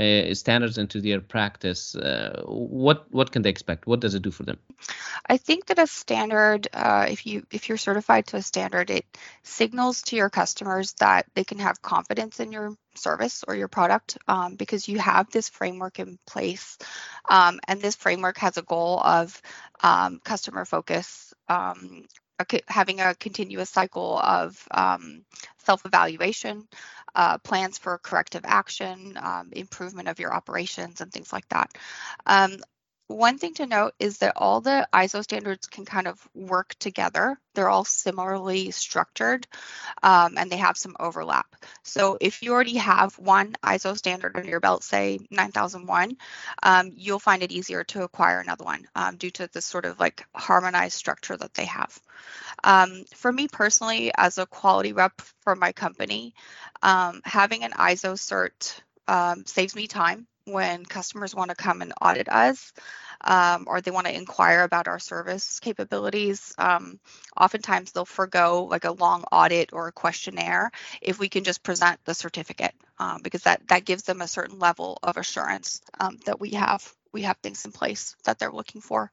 uh, 0.00 0.34
standards 0.34 0.78
into 0.78 1.00
their 1.00 1.20
practice, 1.20 1.94
uh, 1.94 2.42
what 2.46 3.06
what 3.10 3.32
can 3.32 3.42
they 3.42 3.50
expect? 3.50 3.86
What 3.86 4.00
does 4.00 4.14
it 4.14 4.22
do 4.22 4.30
for 4.30 4.44
them? 4.44 4.58
I 5.28 5.36
think 5.36 5.66
that 5.66 5.78
a 5.78 5.86
standard, 5.86 6.68
uh, 6.72 7.06
if 7.08 7.26
you 7.26 7.46
if 7.50 7.68
you're 7.68 7.78
certified 7.78 8.26
to 8.28 8.36
a 8.36 8.42
standard, 8.42 8.90
it 8.90 9.04
signals 9.42 10.02
to 10.02 10.16
your 10.16 10.30
customers 10.30 10.94
that 10.94 11.26
they 11.34 11.44
can 11.44 11.58
have 11.58 11.82
confidence 11.82 12.40
in 12.40 12.52
your 12.52 12.74
service 12.94 13.44
or 13.46 13.54
your 13.54 13.68
product 13.68 14.18
um, 14.26 14.56
because 14.56 14.88
you 14.88 14.98
have 14.98 15.30
this 15.30 15.48
framework 15.48 15.98
in 15.98 16.18
place, 16.26 16.78
um, 17.28 17.60
and 17.68 17.80
this 17.80 17.96
framework 17.96 18.38
has 18.38 18.56
a 18.56 18.62
goal 18.62 19.00
of 19.00 19.40
um, 19.82 20.20
customer 20.24 20.64
focus. 20.64 21.32
Um, 22.40 22.60
having 22.68 23.00
a 23.00 23.14
continuous 23.14 23.70
cycle 23.70 24.18
of 24.18 24.66
um, 24.70 25.24
self-evaluation, 25.58 26.68
uh, 27.14 27.38
plans 27.38 27.78
for 27.78 27.98
corrective 27.98 28.42
action, 28.44 29.18
um, 29.22 29.50
improvement 29.52 30.08
of 30.08 30.18
your 30.18 30.34
operations, 30.34 31.00
and 31.00 31.12
things 31.12 31.32
like 31.32 31.48
that. 31.50 31.70
One 33.10 33.38
thing 33.38 33.54
to 33.54 33.66
note 33.66 33.94
is 33.98 34.18
that 34.18 34.34
all 34.36 34.60
the 34.60 34.88
ISO 34.92 35.24
standards 35.24 35.66
can 35.66 35.84
kind 35.84 36.06
of 36.06 36.24
work 36.32 36.76
together. 36.78 37.40
They're 37.54 37.68
all 37.68 37.84
similarly 37.84 38.70
structured 38.70 39.48
um, 40.00 40.38
and 40.38 40.48
they 40.48 40.58
have 40.58 40.76
some 40.76 40.94
overlap. 41.00 41.56
So 41.82 42.18
if 42.20 42.40
you 42.40 42.52
already 42.52 42.76
have 42.76 43.18
one 43.18 43.56
ISO 43.64 43.98
standard 43.98 44.36
under 44.36 44.48
your 44.48 44.60
belt, 44.60 44.84
say 44.84 45.18
9001, 45.28 46.18
um, 46.62 46.92
you'll 46.94 47.18
find 47.18 47.42
it 47.42 47.50
easier 47.50 47.82
to 47.82 48.04
acquire 48.04 48.38
another 48.38 48.64
one 48.64 48.86
um, 48.94 49.16
due 49.16 49.30
to 49.32 49.48
this 49.52 49.66
sort 49.66 49.86
of 49.86 49.98
like 49.98 50.24
harmonized 50.32 50.94
structure 50.94 51.36
that 51.36 51.54
they 51.54 51.64
have. 51.64 52.00
Um, 52.62 53.06
for 53.16 53.32
me 53.32 53.48
personally, 53.48 54.12
as 54.16 54.38
a 54.38 54.46
quality 54.46 54.92
rep 54.92 55.20
for 55.40 55.56
my 55.56 55.72
company, 55.72 56.32
um, 56.80 57.22
having 57.24 57.64
an 57.64 57.72
ISO 57.72 58.12
cert 58.12 58.80
um, 59.08 59.44
saves 59.46 59.74
me 59.74 59.88
time 59.88 60.28
when 60.44 60.84
customers 60.84 61.34
want 61.34 61.50
to 61.50 61.56
come 61.56 61.82
and 61.82 61.92
audit 62.00 62.28
us 62.28 62.72
um, 63.22 63.64
or 63.66 63.80
they 63.80 63.90
want 63.90 64.06
to 64.06 64.14
inquire 64.16 64.62
about 64.62 64.88
our 64.88 64.98
service 64.98 65.60
capabilities. 65.60 66.54
Um, 66.58 66.98
oftentimes 67.38 67.92
they'll 67.92 68.04
forego 68.04 68.64
like 68.64 68.84
a 68.84 68.92
long 68.92 69.24
audit 69.30 69.72
or 69.72 69.88
a 69.88 69.92
questionnaire 69.92 70.70
if 71.00 71.18
we 71.18 71.28
can 71.28 71.44
just 71.44 71.62
present 71.62 72.00
the 72.04 72.14
certificate 72.14 72.74
um, 72.98 73.20
because 73.22 73.42
that, 73.42 73.66
that 73.68 73.84
gives 73.84 74.04
them 74.04 74.20
a 74.20 74.28
certain 74.28 74.58
level 74.58 74.98
of 75.02 75.16
assurance 75.16 75.80
um, 75.98 76.18
that 76.26 76.40
we 76.40 76.50
have 76.50 76.94
we 77.12 77.22
have 77.22 77.36
things 77.38 77.64
in 77.64 77.72
place 77.72 78.16
that 78.24 78.38
they're 78.38 78.52
looking 78.52 78.80
for. 78.80 79.10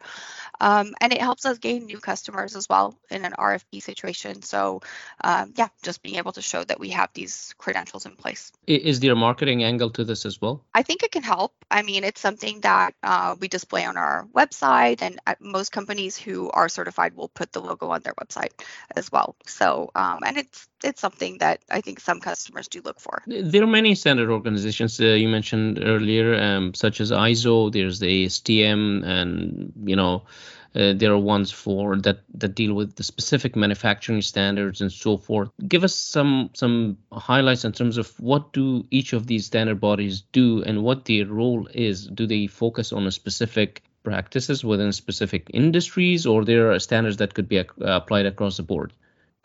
Um, 0.60 0.94
and 1.02 1.14
it 1.14 1.22
helps 1.22 1.46
us 1.46 1.58
gain 1.58 1.86
new 1.86 2.00
customers 2.00 2.56
as 2.56 2.70
well 2.70 2.98
in 3.10 3.26
an 3.26 3.34
RFP 3.34 3.82
situation. 3.82 4.42
So, 4.42 4.82
um, 5.24 5.54
yeah, 5.56 5.70
just 5.84 6.02
being 6.02 6.16
able 6.16 6.32
to 6.34 6.42
show 6.42 6.64
that 6.64 6.80
we 6.80 6.90
have 6.90 7.10
these 7.14 7.54
credentials 7.58 8.06
in 8.06 8.16
place. 8.16 8.52
Is 8.68 9.00
there 9.00 9.14
a 9.14 9.16
marketing 9.16 9.64
angle 9.64 9.90
to 9.92 10.04
this 10.04 10.26
as 10.26 10.42
well? 10.42 10.64
I 10.74 10.84
think 10.84 11.04
it 11.04 11.12
can 11.12 11.24
help. 11.24 11.54
I 11.70 11.82
mean, 11.82 12.04
it's 12.04 12.22
something 12.22 12.62
that 12.62 12.94
uh, 13.04 13.36
we 13.40 13.48
display 13.48 13.86
on 13.86 13.98
our 13.98 14.28
website, 14.36 15.02
and 15.02 15.20
most 15.40 15.72
companies 15.72 16.18
who 16.18 16.50
are 16.52 16.70
certified 16.70 17.16
will 17.16 17.30
put 17.30 17.52
the 17.52 17.62
logo 17.62 17.90
on 17.90 18.02
their 18.02 18.14
website 18.14 18.52
as 18.96 19.12
well. 19.12 19.36
So, 19.46 19.92
um, 19.96 20.20
and 20.26 20.38
it's 20.38 20.68
it's 20.84 21.02
something 21.02 21.38
that 21.40 21.64
I 21.70 21.82
think 21.82 22.00
some 22.00 22.20
customers 22.20 22.68
do 22.68 22.82
look 22.84 23.00
for. 23.00 23.24
There 23.28 23.64
are 23.64 23.68
many 23.68 23.96
standard 23.96 24.30
organizations 24.30 25.00
uh, 25.00 25.06
you 25.06 25.28
mentioned 25.28 25.80
earlier, 25.82 26.36
um, 26.36 26.74
such 26.74 27.02
as 27.02 27.12
ISO. 27.12 27.72
There's 27.72 28.00
the 28.00 28.26
ASTM, 28.26 29.04
and 29.04 29.74
you 29.86 29.96
know, 29.96 30.24
uh, 30.76 30.94
there 30.94 31.12
are 31.12 31.18
ones 31.18 31.52
for 31.52 31.98
that 31.98 32.20
that 32.36 32.56
deal 32.56 32.74
with 32.74 32.96
the 32.96 33.04
specific 33.04 33.56
manufacturing 33.56 34.22
standards 34.22 34.82
and 34.82 34.92
so 34.92 35.18
forth. 35.18 35.50
Give 35.68 35.84
us 35.84 35.96
some 35.96 36.52
some 36.54 36.98
highlights 37.12 37.66
in 37.66 37.72
terms 37.72 37.98
of 37.98 38.08
what 38.20 38.54
do 38.54 38.86
each 38.92 39.14
of 39.14 39.28
these 39.28 39.46
standard 39.46 39.80
bodies 39.80 40.22
do 40.32 40.64
and 40.64 40.84
what 40.84 41.06
their 41.06 41.26
role 41.26 41.68
is. 41.74 42.06
Do 42.08 42.28
they 42.28 42.48
focus 42.48 42.94
on 42.94 43.08
a 43.08 43.12
specific 43.12 43.84
practices 44.04 44.64
within 44.64 44.92
specific 44.94 45.50
industries, 45.54 46.26
or 46.26 46.46
there 46.46 46.72
are 46.72 46.80
standards 46.80 47.18
that 47.18 47.34
could 47.34 47.50
be 47.50 47.60
uh, 47.60 47.66
applied 47.82 48.26
across 48.26 48.58
the 48.58 48.64
board? 48.64 48.94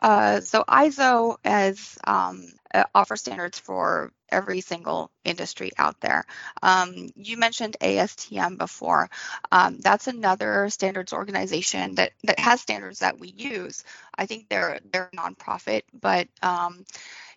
Uh, 0.02 0.40
so 0.40 0.64
ISO 0.68 1.37
has 1.47 1.99
um, 2.04 2.49
uh, 2.75 2.85
offer 2.94 3.16
standards 3.16 3.59
for 3.59 4.12
every 4.30 4.61
single 4.61 5.12
industry 5.25 5.73
out 5.78 6.00
there. 6.00 6.26
Um, 6.62 7.11
you 7.16 7.37
mentioned 7.38 7.76
ASTM 7.80 8.59
before. 8.59 9.11
Um, 9.52 9.78
that's 9.80 10.09
another 10.09 10.71
standards 10.71 11.12
organization 11.14 11.97
that 11.97 12.12
that 12.25 12.40
has 12.40 12.61
standards 12.61 13.00
that 13.00 13.21
we 13.21 13.28
use. 13.28 13.85
I 14.18 14.26
think 14.26 14.49
they're 14.49 14.80
they're 14.92 15.11
nonprofit, 15.16 15.82
but 15.94 16.28
um, 16.42 16.85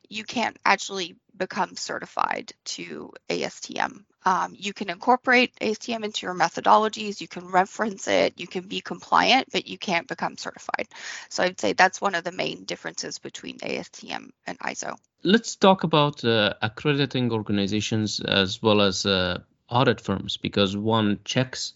you 0.09 0.23
can't 0.23 0.57
actually 0.65 1.15
become 1.37 1.75
certified 1.75 2.53
to 2.65 3.11
ASTM. 3.29 4.03
Um, 4.25 4.55
you 4.57 4.73
can 4.73 4.89
incorporate 4.89 5.55
ASTM 5.61 6.03
into 6.03 6.25
your 6.25 6.33
methodologies, 6.33 7.21
you 7.21 7.27
can 7.27 7.47
reference 7.47 8.07
it, 8.07 8.39
you 8.39 8.47
can 8.47 8.67
be 8.67 8.81
compliant, 8.81 9.49
but 9.51 9.67
you 9.67 9.77
can't 9.77 10.07
become 10.07 10.37
certified. 10.37 10.87
So 11.29 11.43
I'd 11.43 11.59
say 11.59 11.73
that's 11.73 12.01
one 12.01 12.15
of 12.15 12.23
the 12.23 12.31
main 12.31 12.63
differences 12.63 13.19
between 13.19 13.59
ASTM 13.59 14.29
and 14.47 14.59
ISO. 14.59 14.95
Let's 15.23 15.55
talk 15.55 15.83
about 15.83 16.23
uh, 16.23 16.53
accrediting 16.61 17.31
organizations 17.31 18.19
as 18.19 18.61
well 18.61 18.81
as 18.81 19.05
uh, 19.05 19.39
audit 19.69 20.01
firms 20.01 20.37
because 20.37 20.75
one 20.75 21.19
checks 21.23 21.73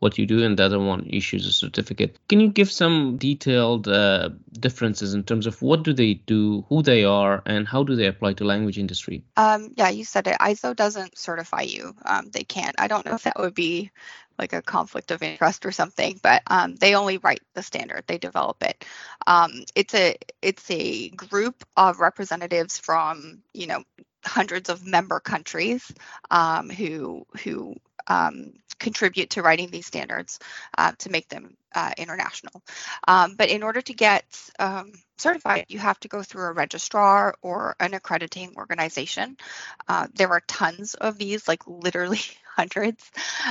what 0.00 0.18
you 0.18 0.26
do, 0.26 0.42
and 0.42 0.58
the 0.58 0.64
other 0.64 0.78
one 0.78 1.06
issues 1.08 1.46
a 1.46 1.52
certificate. 1.52 2.16
Can 2.28 2.40
you 2.40 2.48
give 2.48 2.70
some 2.70 3.16
detailed 3.16 3.88
uh, 3.88 4.30
differences 4.52 5.14
in 5.14 5.24
terms 5.24 5.46
of 5.46 5.60
what 5.62 5.82
do 5.82 5.92
they 5.92 6.14
do, 6.14 6.64
who 6.68 6.82
they 6.82 7.04
are, 7.04 7.42
and 7.46 7.66
how 7.66 7.82
do 7.82 7.96
they 7.96 8.06
apply 8.06 8.34
to 8.34 8.44
language 8.44 8.78
industry? 8.78 9.24
Um, 9.36 9.72
yeah, 9.76 9.88
you 9.88 10.04
said 10.04 10.26
it. 10.26 10.36
ISO 10.40 10.74
doesn't 10.74 11.18
certify 11.18 11.62
you. 11.62 11.94
Um, 12.04 12.30
they 12.30 12.44
can't. 12.44 12.76
I 12.78 12.88
don't 12.88 13.04
know 13.04 13.14
if 13.14 13.24
that 13.24 13.38
would 13.38 13.54
be 13.54 13.90
like 14.38 14.52
a 14.52 14.62
conflict 14.62 15.10
of 15.10 15.22
interest 15.22 15.66
or 15.66 15.72
something, 15.72 16.18
but 16.22 16.42
um, 16.46 16.76
they 16.76 16.94
only 16.94 17.18
write 17.18 17.42
the 17.54 17.62
standard. 17.62 18.04
They 18.06 18.18
develop 18.18 18.62
it. 18.62 18.84
Um, 19.26 19.64
it's 19.74 19.94
a 19.94 20.16
it's 20.42 20.70
a 20.70 21.10
group 21.10 21.64
of 21.76 21.98
representatives 21.98 22.78
from 22.78 23.42
you 23.52 23.66
know 23.66 23.82
hundreds 24.24 24.68
of 24.68 24.86
member 24.86 25.20
countries 25.20 25.92
um, 26.30 26.70
who 26.70 27.26
who 27.42 27.74
um, 28.08 28.52
contribute 28.78 29.30
to 29.30 29.42
writing 29.42 29.70
these 29.70 29.86
standards 29.86 30.38
uh, 30.76 30.92
to 30.98 31.10
make 31.10 31.28
them 31.28 31.56
uh, 31.74 31.92
international. 31.98 32.62
Um, 33.06 33.34
but 33.36 33.50
in 33.50 33.62
order 33.62 33.80
to 33.80 33.92
get 33.92 34.24
um, 34.58 34.92
certified, 35.16 35.66
you 35.68 35.78
have 35.78 36.00
to 36.00 36.08
go 36.08 36.22
through 36.22 36.46
a 36.46 36.52
registrar 36.52 37.34
or 37.42 37.76
an 37.80 37.94
accrediting 37.94 38.54
organization. 38.56 39.36
Uh, 39.88 40.06
there 40.14 40.30
are 40.30 40.42
tons 40.46 40.94
of 40.94 41.18
these, 41.18 41.46
like 41.48 41.62
literally 41.66 42.20
hundreds. 42.56 43.10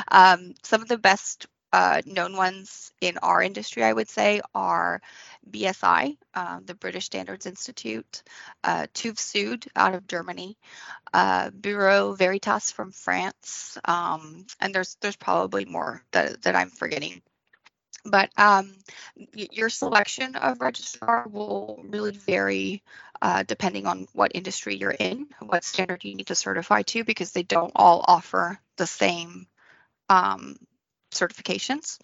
Um, 0.10 0.54
some 0.64 0.82
of 0.82 0.88
the 0.88 0.98
best 0.98 1.48
uh, 1.74 2.02
known 2.06 2.36
ones 2.36 2.92
in 3.02 3.18
our 3.20 3.42
industry, 3.42 3.84
I 3.84 3.94
would 3.94 4.10
say, 4.10 4.42
are 4.56 5.02
BSI, 5.50 6.18
uh, 6.34 6.60
the 6.66 6.76
British 6.76 7.06
Standards 7.06 7.46
Institute, 7.46 8.24
uh, 8.64 8.88
TÜV 8.94 9.68
out 9.76 9.96
of 9.96 10.08
Germany, 10.08 10.58
uh, 11.14 11.50
Bureau 11.52 12.14
Veritas 12.14 12.72
from 12.72 12.92
France, 12.92 13.78
um, 13.86 14.46
and 14.60 14.74
there's 14.74 14.98
there's 15.02 15.16
probably 15.16 15.66
more 15.66 16.04
that, 16.12 16.42
that 16.44 16.56
I'm 16.56 16.70
forgetting. 16.70 17.22
But 18.06 18.30
um, 18.38 18.74
your 19.34 19.70
selection 19.70 20.36
of 20.36 20.62
registrar 20.62 21.28
will 21.28 21.84
really 21.84 22.12
vary 22.12 22.84
uh, 23.22 23.44
depending 23.44 23.86
on 23.86 24.08
what 24.14 24.32
industry 24.36 24.78
you're 24.78 24.92
in, 24.92 25.28
what 25.42 25.64
standard 25.64 26.04
you 26.04 26.16
need 26.16 26.28
to 26.28 26.36
certify 26.36 26.84
to, 26.84 27.04
because 27.04 27.32
they 27.32 27.44
don't 27.44 27.74
all 27.76 28.06
offer 28.08 28.60
the 28.78 28.88
same 28.88 29.48
um, 30.10 30.56
certifications. 31.12 32.00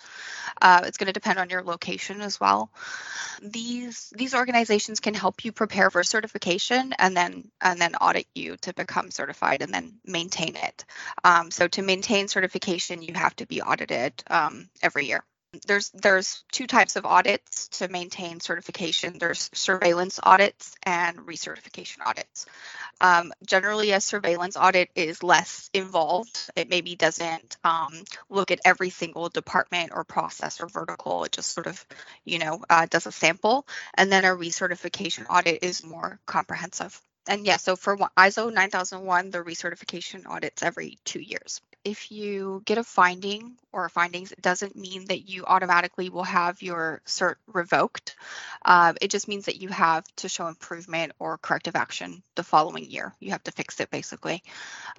Uh, 0.62 0.82
it's 0.86 0.98
going 0.98 1.08
to 1.08 1.14
depend 1.14 1.40
on 1.40 1.50
your 1.50 1.64
location 1.64 2.22
as 2.22 2.40
well. 2.40 2.72
These 3.42 4.12
these 4.16 4.34
organizations 4.34 5.00
can 5.00 5.14
help 5.14 5.44
you 5.46 5.52
prepare 5.52 5.90
for 5.90 6.04
certification 6.04 6.94
and 6.98 7.16
then 7.16 7.52
and 7.62 7.80
then 7.80 7.96
audit 7.96 8.28
you 8.36 8.58
to 8.58 8.74
become 8.74 9.12
certified 9.12 9.62
and 9.62 9.74
then 9.74 10.00
maintain 10.06 10.56
it. 10.56 10.86
Um, 11.24 11.52
so 11.52 11.68
to 11.70 11.82
maintain 11.82 12.28
certification, 12.28 13.02
you 13.02 13.14
have 13.14 13.36
to 13.38 13.46
be 13.46 13.62
audited 13.62 14.24
um, 14.30 14.70
every 14.82 15.08
year. 15.08 15.24
There's 15.68 15.90
there's 15.92 16.44
two 16.52 16.68
types 16.68 16.96
of 16.96 17.06
audits 17.06 17.68
to 17.80 17.88
maintain 17.88 18.40
certification. 18.40 19.18
There's 19.20 19.50
surveillance 19.54 20.20
audits 20.22 20.76
and 20.84 21.18
recertification 21.20 22.00
audits. 22.06 22.46
Um, 23.02 23.34
generally, 23.46 23.92
a 23.92 24.02
surveillance 24.02 24.58
audit 24.58 24.90
is 24.96 25.24
less 25.24 25.70
involved. 25.74 26.50
It 26.56 26.70
maybe 26.70 26.96
doesn't 26.96 27.58
um, 27.64 28.04
look 28.30 28.52
at 28.52 28.62
every 28.66 28.90
single 28.90 29.30
department 29.30 29.92
or 29.94 30.04
process 30.04 30.62
or 30.62 30.68
vertical. 30.68 31.24
It 31.24 31.34
just 31.34 31.52
sort 31.52 31.68
of, 31.68 31.86
you 32.26 32.40
know, 32.40 32.62
uh, 32.70 32.88
does 32.90 33.06
a 33.06 33.12
sample. 33.12 33.68
And 33.96 34.12
then 34.12 34.26
a 34.26 34.30
recertification 34.30 35.26
audit 35.30 35.64
is 35.64 35.84
more 35.84 36.20
comprehensive. 36.26 37.00
And 37.28 37.46
yeah, 37.46 37.58
so 37.58 37.76
for 37.76 37.98
ISO 38.18 38.54
9001, 38.54 39.32
the 39.32 39.40
recertification 39.40 40.28
audits 40.28 40.62
every 40.62 40.98
two 41.06 41.22
years 41.22 41.62
if 41.84 42.12
you 42.12 42.62
get 42.66 42.78
a 42.78 42.84
finding 42.84 43.58
or 43.74 43.90
findings, 43.90 44.32
it 44.32 44.42
doesn't 44.42 44.76
mean 44.76 45.06
that 45.06 45.28
you 45.28 45.44
automatically 45.46 46.10
will 46.10 46.24
have 46.24 46.62
your 46.62 47.02
cert 47.06 47.36
revoked. 47.52 48.16
Uh, 48.64 48.94
it 49.02 49.10
just 49.10 49.28
means 49.28 49.46
that 49.46 49.62
you 49.62 49.70
have 49.70 50.06
to 50.16 50.30
show 50.30 50.48
improvement 50.48 51.12
or 51.20 51.38
corrective 51.40 51.76
action 51.76 52.22
the 52.36 52.44
following 52.44 52.90
year. 52.90 53.14
You 53.20 53.32
have 53.32 53.44
to 53.44 53.52
fix 53.52 53.80
it 53.80 53.90
basically. 53.90 54.44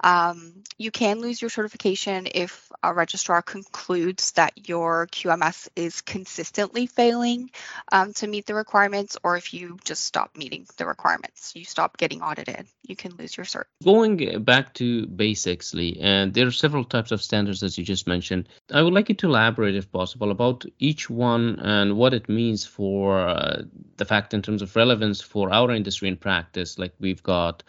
Um, 0.01 0.63
you 0.77 0.91
can 0.91 1.21
lose 1.21 1.41
your 1.41 1.49
certification 1.49 2.27
if 2.33 2.69
a 2.83 2.93
registrar 2.93 3.41
concludes 3.41 4.33
that 4.33 4.67
your 4.67 5.07
QMS 5.07 5.69
is 5.75 6.01
consistently 6.01 6.85
failing 6.85 7.49
um, 7.91 8.13
to 8.13 8.27
meet 8.27 8.45
the 8.45 8.53
requirements, 8.53 9.17
or 9.23 9.37
if 9.37 9.53
you 9.53 9.77
just 9.85 10.03
stop 10.03 10.35
meeting 10.35 10.67
the 10.77 10.85
requirements, 10.85 11.53
you 11.55 11.63
stop 11.63 11.97
getting 11.97 12.21
audited, 12.21 12.67
you 12.83 12.95
can 12.95 13.15
lose 13.15 13.35
your 13.37 13.45
cert. 13.45 13.65
Going 13.83 14.43
back 14.43 14.73
to 14.75 15.07
basics, 15.07 15.73
Lee, 15.73 15.97
and 16.01 16.33
there 16.33 16.47
are 16.47 16.51
several 16.51 16.74
several 16.75 16.83
types 16.83 17.13
of 17.13 17.23
standards 17.23 17.63
as 17.63 17.77
you 17.77 17.85
just 17.85 18.05
mentioned. 18.05 18.49
I 18.73 18.81
would 18.81 18.93
like 18.93 19.07
you 19.07 19.15
to 19.15 19.27
elaborate, 19.27 19.75
if 19.75 19.89
possible, 19.93 20.29
about 20.29 20.65
each 20.79 21.09
one 21.09 21.57
and 21.59 21.95
what 21.95 22.13
it 22.13 22.27
means 22.27 22.65
for 22.65 23.17
uh, 23.17 23.61
the 23.95 24.03
fact 24.03 24.33
in 24.33 24.41
terms 24.41 24.61
of 24.61 24.75
relevance 24.75 25.21
for 25.21 25.53
our 25.53 25.71
industry 25.71 26.09
and 26.09 26.19
practice. 26.19 26.77
Like 26.77 26.93
we've 26.99 27.23
got 27.23 27.63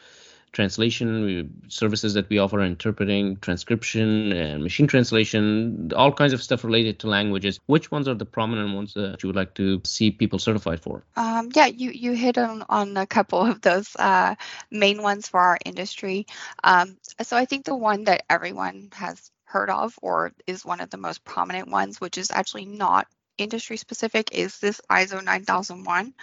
translation 0.56 1.52
services 1.68 2.14
that 2.14 2.30
we 2.30 2.38
offer 2.38 2.62
interpreting 2.62 3.36
transcription 3.36 4.32
and 4.32 4.62
machine 4.62 4.86
translation 4.86 5.92
all 5.94 6.10
kinds 6.10 6.32
of 6.32 6.42
stuff 6.42 6.64
related 6.64 6.98
to 6.98 7.08
languages. 7.08 7.60
Which 7.66 7.90
ones 7.90 8.08
are 8.08 8.14
the 8.14 8.24
prominent 8.24 8.74
ones 8.74 8.94
that 8.94 9.22
you 9.22 9.28
would 9.28 9.36
like 9.36 9.52
to 9.56 9.82
see 9.84 10.10
people 10.10 10.38
certified 10.38 10.80
for? 10.80 11.04
Um, 11.14 11.50
yeah 11.54 11.66
you 11.66 11.90
you 11.90 12.12
hit 12.12 12.38
on, 12.38 12.64
on 12.70 12.96
a 12.96 13.06
couple 13.06 13.42
of 13.42 13.60
those 13.60 13.94
uh, 13.96 14.34
main 14.70 15.02
ones 15.02 15.28
for 15.28 15.40
our 15.40 15.58
industry. 15.64 16.26
Um, 16.64 16.96
so 17.20 17.36
i 17.36 17.44
think 17.44 17.64
the 17.64 17.76
one 17.76 18.04
that 18.04 18.24
everyone 18.30 18.88
has 18.92 19.30
heard 19.44 19.70
of 19.70 19.98
or 20.02 20.32
is 20.46 20.64
one 20.64 20.80
of 20.80 20.90
the 20.90 20.96
most 20.96 21.24
prominent 21.24 21.68
ones 21.68 22.00
which 22.00 22.18
is 22.18 22.30
actually 22.30 22.64
not 22.64 23.06
industry 23.38 23.76
specific 23.76 24.32
is 24.32 24.58
this 24.58 24.80
ISO 24.90 25.22
9001. 25.22 26.14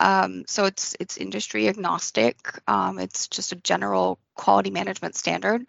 Um, 0.00 0.44
so 0.46 0.64
it's 0.64 0.96
it's 1.00 1.16
industry 1.16 1.68
agnostic. 1.68 2.36
Um, 2.66 2.98
it's 2.98 3.28
just 3.28 3.52
a 3.52 3.56
general 3.56 4.18
quality 4.34 4.70
management 4.70 5.16
standard. 5.16 5.66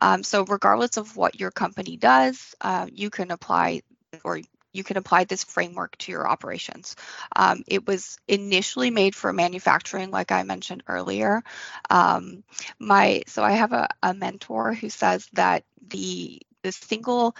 Um, 0.00 0.22
so 0.22 0.44
regardless 0.44 0.96
of 0.96 1.16
what 1.16 1.38
your 1.38 1.50
company 1.50 1.96
does, 1.96 2.54
uh, 2.60 2.86
you 2.92 3.10
can 3.10 3.30
apply 3.30 3.82
or 4.24 4.40
you 4.76 4.84
can 4.84 4.98
apply 4.98 5.24
this 5.24 5.42
framework 5.42 5.96
to 5.96 6.12
your 6.12 6.28
operations. 6.28 6.96
Um, 7.34 7.64
it 7.66 7.86
was 7.86 8.18
initially 8.28 8.90
made 8.90 9.14
for 9.14 9.32
manufacturing, 9.32 10.10
like 10.10 10.30
I 10.30 10.42
mentioned 10.42 10.82
earlier. 10.86 11.42
Um, 11.88 12.44
my 12.78 13.22
so 13.26 13.42
I 13.42 13.52
have 13.52 13.72
a, 13.72 13.88
a 14.02 14.12
mentor 14.12 14.74
who 14.74 14.90
says 14.90 15.28
that 15.32 15.64
the 15.88 16.42
the 16.62 16.72
single 16.72 17.34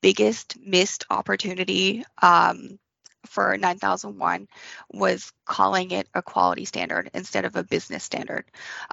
biggest 0.00 0.56
missed 0.60 1.04
opportunity 1.10 2.04
um, 2.22 2.78
for 3.26 3.56
9001 3.56 4.48
was 4.92 5.32
calling 5.44 5.90
it 5.90 6.08
a 6.14 6.22
quality 6.22 6.64
standard 6.64 7.10
instead 7.14 7.44
of 7.44 7.56
a 7.56 7.64
business 7.64 8.04
standard. 8.04 8.44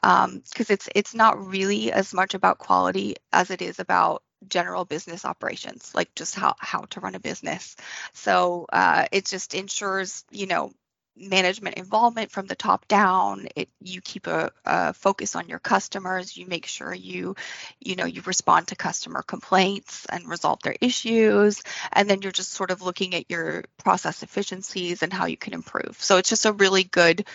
Because 0.01 0.25
um, 0.25 0.41
it's 0.57 0.89
it's 0.95 1.13
not 1.13 1.45
really 1.45 1.91
as 1.91 2.13
much 2.13 2.33
about 2.33 2.57
quality 2.57 3.15
as 3.31 3.51
it 3.51 3.61
is 3.61 3.79
about 3.79 4.23
general 4.47 4.85
business 4.85 5.25
operations 5.25 5.91
like 5.95 6.13
just 6.13 6.35
how 6.35 6.53
how 6.59 6.81
to 6.81 6.99
run 6.99 7.15
a 7.15 7.19
business. 7.19 7.75
So 8.13 8.65
uh, 8.71 9.05
it 9.11 9.25
just 9.25 9.53
ensures 9.53 10.23
you 10.31 10.47
know 10.47 10.71
management 11.17 11.75
involvement 11.75 12.31
from 12.31 12.45
the 12.45 12.55
top 12.55 12.87
down. 12.87 13.47
It, 13.55 13.69
you 13.81 14.01
keep 14.01 14.27
a, 14.27 14.51
a, 14.65 14.93
focus 14.93 15.35
on 15.35 15.47
your 15.47 15.59
customers. 15.59 16.35
You 16.35 16.45
make 16.45 16.65
sure 16.65 16.93
you 16.93 17.35
you 17.79 17.95
know 17.95 18.05
you 18.05 18.21
respond 18.25 18.67
to 18.67 18.75
customer 18.75 19.21
complaints 19.21 20.05
and 20.11 20.27
resolve 20.27 20.61
their 20.61 20.75
issues. 20.81 21.63
And 21.91 22.09
then 22.09 22.21
you're 22.21 22.31
just 22.31 22.51
sort 22.51 22.71
of 22.71 22.81
looking 22.81 23.15
at 23.15 23.29
your 23.29 23.63
process 23.77 24.23
efficiencies 24.23 25.03
and 25.03 25.13
how 25.13 25.25
you 25.25 25.37
can 25.37 25.53
improve. 25.53 25.97
So 25.99 26.17
it's 26.17 26.29
just 26.29 26.45
a 26.45 26.51
really 26.51 26.83
good 26.83 27.25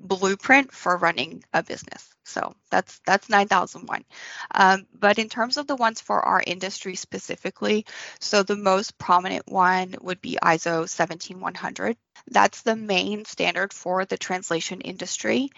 blueprint 0.00 0.72
for 0.72 0.96
running 0.96 1.44
a 1.52 1.62
business 1.62 2.10
so 2.30 2.54
that's 2.70 3.00
that's 3.04 3.28
9001. 3.28 4.04
Um, 4.52 4.86
but 4.98 5.18
in 5.18 5.28
terms 5.28 5.56
of 5.56 5.66
the 5.66 5.76
ones 5.76 6.00
for 6.00 6.20
our 6.20 6.42
industry 6.46 6.94
specifically, 6.94 7.86
so 8.20 8.42
the 8.42 8.56
most 8.56 8.98
prominent 8.98 9.48
one 9.48 9.96
would 10.00 10.20
be 10.20 10.38
ISO 10.42 10.88
17100. 10.88 11.96
That's 12.28 12.62
the 12.62 12.76
main 12.76 13.24
standard 13.24 13.72
for 13.72 14.04
the 14.04 14.18
translation 14.18 14.80
industry. 14.80 15.50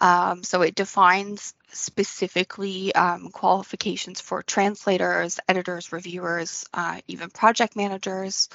Um, 0.00 0.42
so 0.42 0.62
it 0.62 0.74
defines 0.74 1.54
specifically 1.72 2.94
um, 2.94 3.28
qualifications 3.30 4.20
for 4.20 4.42
translators, 4.42 5.38
editors, 5.48 5.92
reviewers, 5.92 6.64
uh, 6.72 7.00
even 7.06 7.28
project 7.30 7.76
managers, 7.76 8.48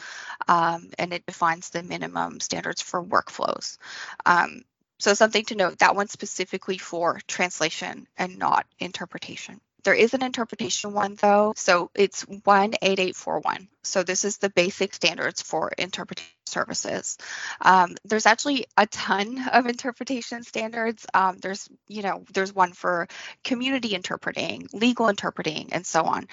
um, 0.47 0.89
and 0.97 1.13
it 1.13 1.25
defines 1.25 1.69
the 1.69 1.84
minimum 1.84 2.39
standards 2.39 2.82
for 2.82 3.04
workflows. 3.04 3.77
Um, 4.25 4.63
so 5.01 5.13
something 5.15 5.45
to 5.45 5.55
note, 5.55 5.79
that 5.79 5.95
one 5.95 6.07
specifically 6.07 6.77
for 6.77 7.19
translation 7.27 8.07
and 8.17 8.37
not 8.37 8.67
interpretation. 8.79 9.59
There 9.83 9.93
is 9.93 10.13
an 10.13 10.23
interpretation 10.23 10.93
one 10.93 11.15
though, 11.15 11.53
so 11.55 11.89
it's 11.95 12.23
18841. 12.23 13.67
So 13.83 14.03
this 14.03 14.25
is 14.25 14.37
the 14.37 14.49
basic 14.49 14.93
standards 14.93 15.41
for 15.41 15.71
interpretation 15.77 16.31
services. 16.51 17.17
Um, 17.61 17.95
there's 18.03 18.25
actually 18.25 18.65
a 18.77 18.85
ton 18.87 19.41
of 19.51 19.65
interpretation 19.65 20.43
standards. 20.43 21.05
Um, 21.13 21.37
there's, 21.37 21.67
you 21.87 22.03
know, 22.03 22.23
there's 22.33 22.53
one 22.53 22.73
for 22.73 23.07
community 23.43 23.95
interpreting, 23.95 24.67
legal 24.73 25.09
interpreting, 25.09 25.69
and 25.71 25.85
so 25.85 26.03
on. 26.03 26.27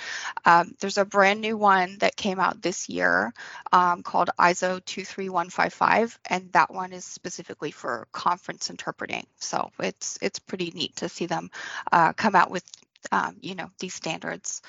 Um, 0.44 0.74
there's 0.80 0.98
a 0.98 1.04
brand 1.04 1.40
new 1.40 1.56
one 1.56 1.96
that 2.00 2.16
came 2.16 2.40
out 2.40 2.60
this 2.60 2.88
year 2.88 3.32
um, 3.72 4.02
called 4.02 4.30
ISO 4.38 4.84
23155, 4.84 6.18
and 6.28 6.52
that 6.52 6.72
one 6.74 6.92
is 6.92 7.04
specifically 7.04 7.70
for 7.70 8.08
conference 8.12 8.70
interpreting. 8.70 9.26
So 9.38 9.70
it's 9.78 10.18
it's 10.20 10.38
pretty 10.38 10.72
neat 10.74 10.96
to 10.96 11.08
see 11.08 11.26
them 11.26 11.50
uh, 11.92 12.12
come 12.12 12.34
out 12.34 12.50
with 12.50 12.64
um, 13.12 13.36
you 13.40 13.54
know 13.54 13.70
these 13.78 13.94
standards 13.94 14.62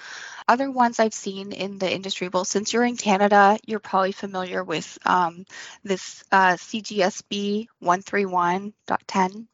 other 0.47 0.69
ones 0.69 0.99
i've 0.99 1.13
seen 1.13 1.51
in 1.51 1.77
the 1.77 1.91
industry 1.91 2.29
well 2.29 2.45
since 2.45 2.73
you're 2.73 2.85
in 2.85 2.97
canada 2.97 3.57
you're 3.65 3.79
probably 3.79 4.11
familiar 4.11 4.63
with 4.63 4.97
um, 5.05 5.45
this 5.83 6.23
uh, 6.31 6.53
cgsb 6.53 7.67
131.10 7.83 9.47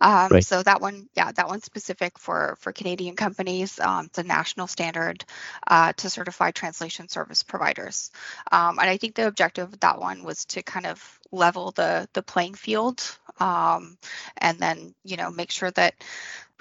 um, 0.00 0.28
right. 0.30 0.44
So 0.44 0.62
that 0.62 0.80
one, 0.80 1.08
yeah, 1.14 1.32
that 1.32 1.48
one's 1.48 1.64
specific 1.64 2.18
for 2.18 2.56
for 2.60 2.72
Canadian 2.72 3.16
companies. 3.16 3.80
Um, 3.80 4.06
it's 4.06 4.18
a 4.18 4.22
national 4.22 4.66
standard 4.66 5.24
uh, 5.66 5.92
to 5.94 6.10
certify 6.10 6.50
translation 6.50 7.08
service 7.08 7.42
providers, 7.42 8.10
um, 8.52 8.78
and 8.78 8.88
I 8.88 8.96
think 8.96 9.14
the 9.14 9.26
objective 9.26 9.72
of 9.72 9.80
that 9.80 9.98
one 10.00 10.24
was 10.24 10.44
to 10.46 10.62
kind 10.62 10.86
of 10.86 11.20
level 11.32 11.72
the 11.72 12.08
the 12.12 12.22
playing 12.22 12.54
field, 12.54 13.02
um, 13.40 13.98
and 14.36 14.58
then 14.58 14.94
you 15.04 15.16
know 15.16 15.30
make 15.30 15.50
sure 15.50 15.70
that 15.72 15.94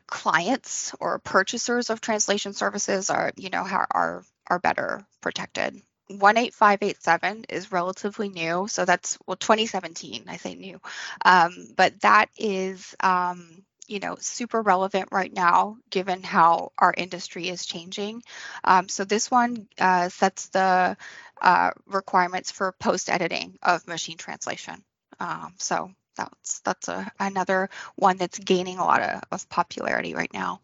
clients 0.07 0.93
or 0.99 1.19
purchasers 1.19 1.89
of 1.89 2.01
translation 2.01 2.53
services 2.53 3.09
are, 3.09 3.31
you 3.35 3.49
know, 3.49 3.63
how 3.63 3.85
are 3.91 4.23
are 4.47 4.59
better 4.59 5.05
protected. 5.21 5.81
18587 6.09 7.45
is 7.49 7.71
relatively 7.71 8.29
new, 8.29 8.67
so 8.69 8.85
that's 8.85 9.17
well 9.27 9.35
2017. 9.35 10.25
I 10.27 10.37
say 10.37 10.55
new, 10.55 10.79
um, 11.25 11.67
but 11.75 11.99
that 12.01 12.29
is 12.37 12.95
um, 13.01 13.63
you 13.87 13.99
know 13.99 14.15
super 14.19 14.61
relevant 14.61 15.09
right 15.11 15.31
now 15.31 15.77
given 15.89 16.23
how 16.23 16.71
our 16.77 16.93
industry 16.95 17.49
is 17.49 17.65
changing. 17.65 18.23
Um, 18.63 18.87
so 18.87 19.03
this 19.03 19.29
one 19.29 19.67
uh, 19.79 20.07
sets 20.09 20.47
the 20.49 20.95
uh, 21.41 21.71
requirements 21.85 22.51
for 22.51 22.71
post 22.79 23.09
editing 23.09 23.57
of 23.61 23.87
machine 23.87 24.17
translation. 24.17 24.83
Um, 25.19 25.55
so 25.57 25.91
that's 26.17 26.59
that's 26.59 26.87
a, 26.87 27.11
another 27.19 27.69
one 27.95 28.17
that's 28.17 28.39
gaining 28.39 28.79
a 28.79 28.85
lot 28.85 29.01
of, 29.01 29.21
of 29.31 29.49
popularity 29.49 30.13
right 30.15 30.33
now. 30.33 30.61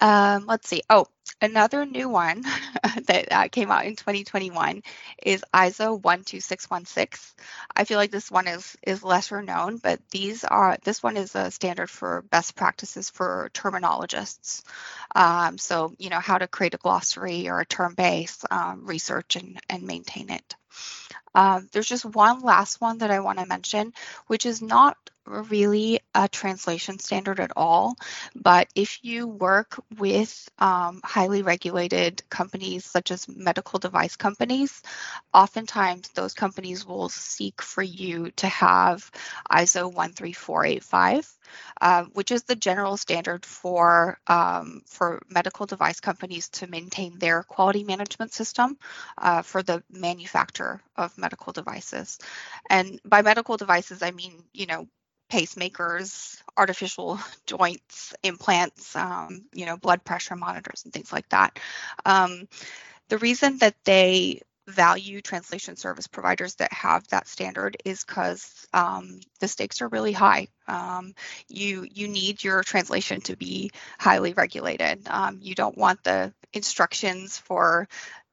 Um, 0.00 0.46
let's 0.46 0.68
see. 0.68 0.82
Oh, 0.90 1.06
another 1.40 1.84
new 1.86 2.08
one 2.08 2.42
that 3.06 3.28
uh, 3.30 3.48
came 3.48 3.70
out 3.70 3.86
in 3.86 3.96
2021 3.96 4.82
is 5.22 5.44
ISO 5.54 5.98
12616. 6.02 7.34
I 7.74 7.84
feel 7.84 7.98
like 7.98 8.10
this 8.10 8.30
one 8.30 8.48
is 8.48 8.76
is 8.82 9.02
lesser 9.02 9.42
known, 9.42 9.76
but 9.78 10.00
these 10.10 10.44
are 10.44 10.78
this 10.84 11.02
one 11.02 11.16
is 11.16 11.34
a 11.34 11.50
standard 11.50 11.90
for 11.90 12.22
best 12.30 12.56
practices 12.56 13.10
for 13.10 13.50
terminologists. 13.54 14.62
Um, 15.14 15.58
so 15.58 15.94
you 15.98 16.10
know 16.10 16.20
how 16.20 16.38
to 16.38 16.46
create 16.48 16.74
a 16.74 16.78
glossary 16.78 17.48
or 17.48 17.60
a 17.60 17.66
term 17.66 17.94
base, 17.94 18.44
um, 18.50 18.86
research 18.86 19.36
and 19.36 19.60
and 19.68 19.82
maintain 19.84 20.30
it. 20.30 20.56
Um, 21.34 21.68
there's 21.72 21.88
just 21.88 22.04
one 22.04 22.40
last 22.40 22.80
one 22.80 22.98
that 22.98 23.10
I 23.10 23.20
want 23.20 23.38
to 23.38 23.46
mention, 23.46 23.92
which 24.26 24.46
is 24.46 24.62
not 24.62 24.96
really 25.28 26.00
a 26.14 26.28
translation 26.28 26.98
standard 26.98 27.40
at 27.40 27.52
all. 27.56 27.96
But 28.34 28.68
if 28.74 29.04
you 29.04 29.26
work 29.26 29.80
with 29.98 30.48
um, 30.58 31.00
highly 31.04 31.42
regulated 31.42 32.22
companies 32.30 32.84
such 32.84 33.10
as 33.10 33.28
medical 33.28 33.78
device 33.78 34.16
companies, 34.16 34.82
oftentimes 35.32 36.08
those 36.14 36.34
companies 36.34 36.86
will 36.86 37.08
seek 37.08 37.62
for 37.62 37.82
you 37.82 38.30
to 38.36 38.48
have 38.48 39.10
ISO 39.50 39.92
13485. 39.92 41.34
Uh, 41.80 42.04
which 42.12 42.30
is 42.30 42.42
the 42.42 42.56
general 42.56 42.96
standard 42.96 43.46
for 43.46 44.18
um, 44.26 44.82
for 44.86 45.22
medical 45.28 45.66
device 45.66 46.00
companies 46.00 46.48
to 46.48 46.66
maintain 46.66 47.18
their 47.18 47.42
quality 47.42 47.84
management 47.84 48.32
system 48.32 48.76
uh, 49.16 49.42
for 49.42 49.62
the 49.62 49.82
manufacture 49.90 50.82
of 50.96 51.16
medical 51.16 51.52
devices. 51.52 52.18
And 52.68 53.00
by 53.04 53.22
medical 53.22 53.56
devices, 53.56 54.02
I 54.02 54.10
mean 54.10 54.42
you 54.52 54.66
know 54.66 54.88
pacemakers, 55.30 56.40
artificial 56.56 57.18
joints, 57.46 58.14
implants, 58.22 58.96
um, 58.96 59.44
you 59.52 59.66
know, 59.66 59.76
blood 59.76 60.04
pressure 60.04 60.36
monitors, 60.36 60.82
and 60.84 60.92
things 60.92 61.12
like 61.12 61.28
that. 61.30 61.58
Um, 62.04 62.48
the 63.08 63.18
reason 63.18 63.58
that 63.58 63.74
they 63.84 64.42
value 64.68 65.22
translation 65.22 65.76
service 65.76 66.06
providers 66.06 66.56
that 66.56 66.72
have 66.72 67.08
that 67.08 67.26
standard 67.26 67.76
is 67.86 68.04
because 68.04 68.66
um, 68.74 69.20
the 69.40 69.48
stakes 69.48 69.80
are 69.80 69.88
really 69.88 70.12
high. 70.12 70.48
Um, 70.66 71.14
you 71.48 71.86
you 71.90 72.06
need 72.06 72.44
your 72.44 72.62
translation 72.62 73.22
to 73.22 73.36
be 73.36 73.70
highly 73.98 74.34
regulated. 74.34 75.08
Um, 75.08 75.38
you 75.40 75.54
don't 75.54 75.76
want 75.76 76.04
the 76.04 76.34
instructions 76.52 77.38
for 77.38 77.88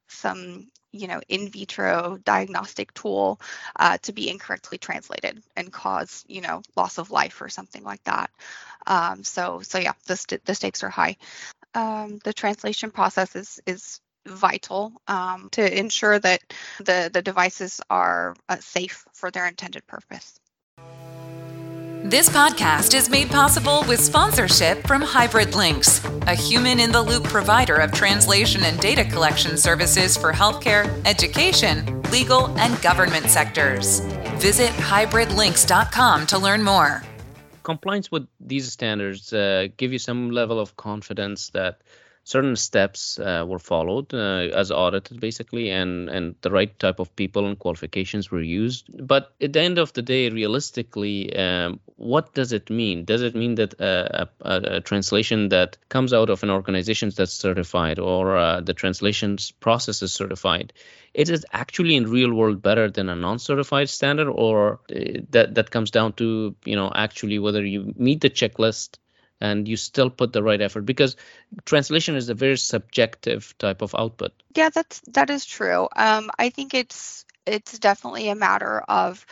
some 0.08 0.68
you 0.98 1.08
know 1.08 1.20
in 1.28 1.48
vitro 1.48 2.18
diagnostic 2.24 2.92
tool 2.94 3.40
uh, 3.76 3.98
to 4.02 4.12
be 4.12 4.30
incorrectly 4.30 4.78
translated 4.78 5.42
and 5.56 5.72
cause 5.72 6.24
you 6.28 6.40
know 6.40 6.62
loss 6.76 6.98
of 6.98 7.10
life 7.10 7.40
or 7.42 7.48
something 7.48 7.82
like 7.84 8.02
that. 8.04 8.30
Um, 8.86 9.24
so 9.24 9.60
so 9.62 9.78
yeah 9.78 9.92
the, 10.06 10.16
st- 10.16 10.44
the 10.44 10.54
stakes 10.54 10.82
are 10.84 10.90
high. 10.90 11.16
Um, 11.74 12.18
the 12.24 12.32
translation 12.32 12.90
process 12.90 13.36
is 13.36 13.60
is 13.66 14.00
vital 14.26 14.92
um, 15.08 15.48
to 15.52 15.78
ensure 15.78 16.18
that 16.18 16.42
the 16.78 17.10
the 17.12 17.22
devices 17.22 17.80
are 17.90 18.34
uh, 18.48 18.56
safe 18.56 19.04
for 19.12 19.30
their 19.30 19.46
intended 19.46 19.86
purpose 19.86 20.40
this 22.10 22.28
podcast 22.28 22.94
is 22.94 23.10
made 23.10 23.28
possible 23.28 23.82
with 23.88 23.98
sponsorship 23.98 24.86
from 24.86 25.02
Hybrid 25.02 25.56
Lynx, 25.56 26.04
a 26.28 26.36
human 26.36 26.78
in 26.78 26.92
the 26.92 27.02
loop 27.02 27.24
provider 27.24 27.74
of 27.74 27.90
translation 27.90 28.62
and 28.62 28.78
data 28.78 29.04
collection 29.04 29.56
services 29.56 30.16
for 30.16 30.32
healthcare, 30.32 30.86
education, 31.04 32.00
legal, 32.12 32.56
and 32.58 32.80
government 32.80 33.26
sectors. 33.26 34.00
Visit 34.36 34.70
hybridlynx.com 34.70 36.26
to 36.28 36.38
learn 36.38 36.62
more. 36.62 37.02
Compliance 37.64 38.12
with 38.12 38.28
these 38.38 38.70
standards 38.70 39.32
uh, 39.32 39.66
give 39.76 39.92
you 39.92 39.98
some 39.98 40.30
level 40.30 40.60
of 40.60 40.76
confidence 40.76 41.50
that 41.50 41.80
certain 42.26 42.56
steps 42.56 43.20
uh, 43.20 43.44
were 43.46 43.60
followed 43.60 44.12
uh, 44.12 44.48
as 44.52 44.72
audited 44.72 45.20
basically 45.20 45.70
and 45.70 46.08
and 46.10 46.34
the 46.42 46.50
right 46.50 46.76
type 46.80 46.98
of 46.98 47.14
people 47.14 47.46
and 47.46 47.56
qualifications 47.58 48.32
were 48.32 48.42
used. 48.42 48.84
But 49.06 49.32
at 49.40 49.52
the 49.52 49.60
end 49.60 49.78
of 49.78 49.92
the 49.92 50.02
day 50.02 50.28
realistically 50.28 51.34
um, 51.36 51.78
what 51.94 52.34
does 52.34 52.52
it 52.52 52.68
mean? 52.68 53.04
Does 53.04 53.22
it 53.22 53.36
mean 53.36 53.54
that 53.54 53.80
a, 53.80 54.28
a, 54.40 54.60
a, 54.76 54.80
translation 54.80 55.48
that 55.50 55.78
comes 55.88 56.12
out 56.12 56.28
of 56.28 56.42
an 56.42 56.50
organization 56.50 57.12
that's 57.16 57.32
certified 57.32 58.00
or 58.00 58.36
uh, 58.36 58.60
the 58.60 58.74
translations 58.74 59.52
process 59.52 60.02
is 60.02 60.12
certified 60.12 60.72
it 61.14 61.30
is 61.30 61.46
actually 61.52 61.96
in 61.96 62.10
real 62.10 62.32
world 62.34 62.60
better 62.60 62.90
than 62.90 63.08
a 63.08 63.16
non-certified 63.16 63.88
standard 63.88 64.28
or 64.28 64.80
uh, 64.90 65.20
that 65.30 65.54
that 65.54 65.70
comes 65.70 65.90
down 65.90 66.12
to 66.12 66.54
you 66.64 66.76
know 66.76 66.92
actually 66.94 67.38
whether 67.38 67.64
you 67.64 67.94
meet 67.96 68.20
the 68.20 68.28
checklist 68.28 68.98
and 69.40 69.68
you 69.68 69.76
still 69.76 70.10
put 70.10 70.32
the 70.32 70.42
right 70.42 70.60
effort 70.60 70.82
because 70.82 71.16
translation 71.64 72.16
is 72.16 72.28
a 72.28 72.34
very 72.34 72.56
subjective 72.56 73.54
type 73.58 73.82
of 73.82 73.94
output 73.94 74.32
yeah 74.54 74.70
that's 74.70 75.00
that 75.08 75.30
is 75.30 75.44
true 75.44 75.88
um, 75.96 76.30
i 76.38 76.50
think 76.50 76.74
it's 76.74 77.24
it's 77.46 77.78
definitely 77.78 78.28
a 78.28 78.34
matter 78.34 78.80
of 78.80 79.24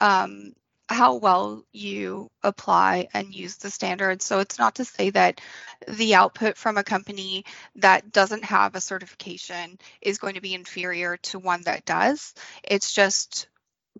um, 0.00 0.52
how 0.90 1.14
well 1.14 1.64
you 1.72 2.28
apply 2.42 3.08
and 3.14 3.32
use 3.32 3.56
the 3.56 3.70
standards. 3.70 4.24
So 4.24 4.40
it's 4.40 4.58
not 4.58 4.74
to 4.76 4.84
say 4.84 5.10
that 5.10 5.40
the 5.86 6.16
output 6.16 6.56
from 6.56 6.76
a 6.76 6.84
company 6.84 7.44
that 7.76 8.10
doesn't 8.10 8.44
have 8.44 8.74
a 8.74 8.80
certification 8.80 9.78
is 10.02 10.18
going 10.18 10.34
to 10.34 10.40
be 10.40 10.52
inferior 10.52 11.16
to 11.18 11.38
one 11.38 11.62
that 11.62 11.84
does. 11.84 12.34
It's 12.64 12.92
just 12.92 13.48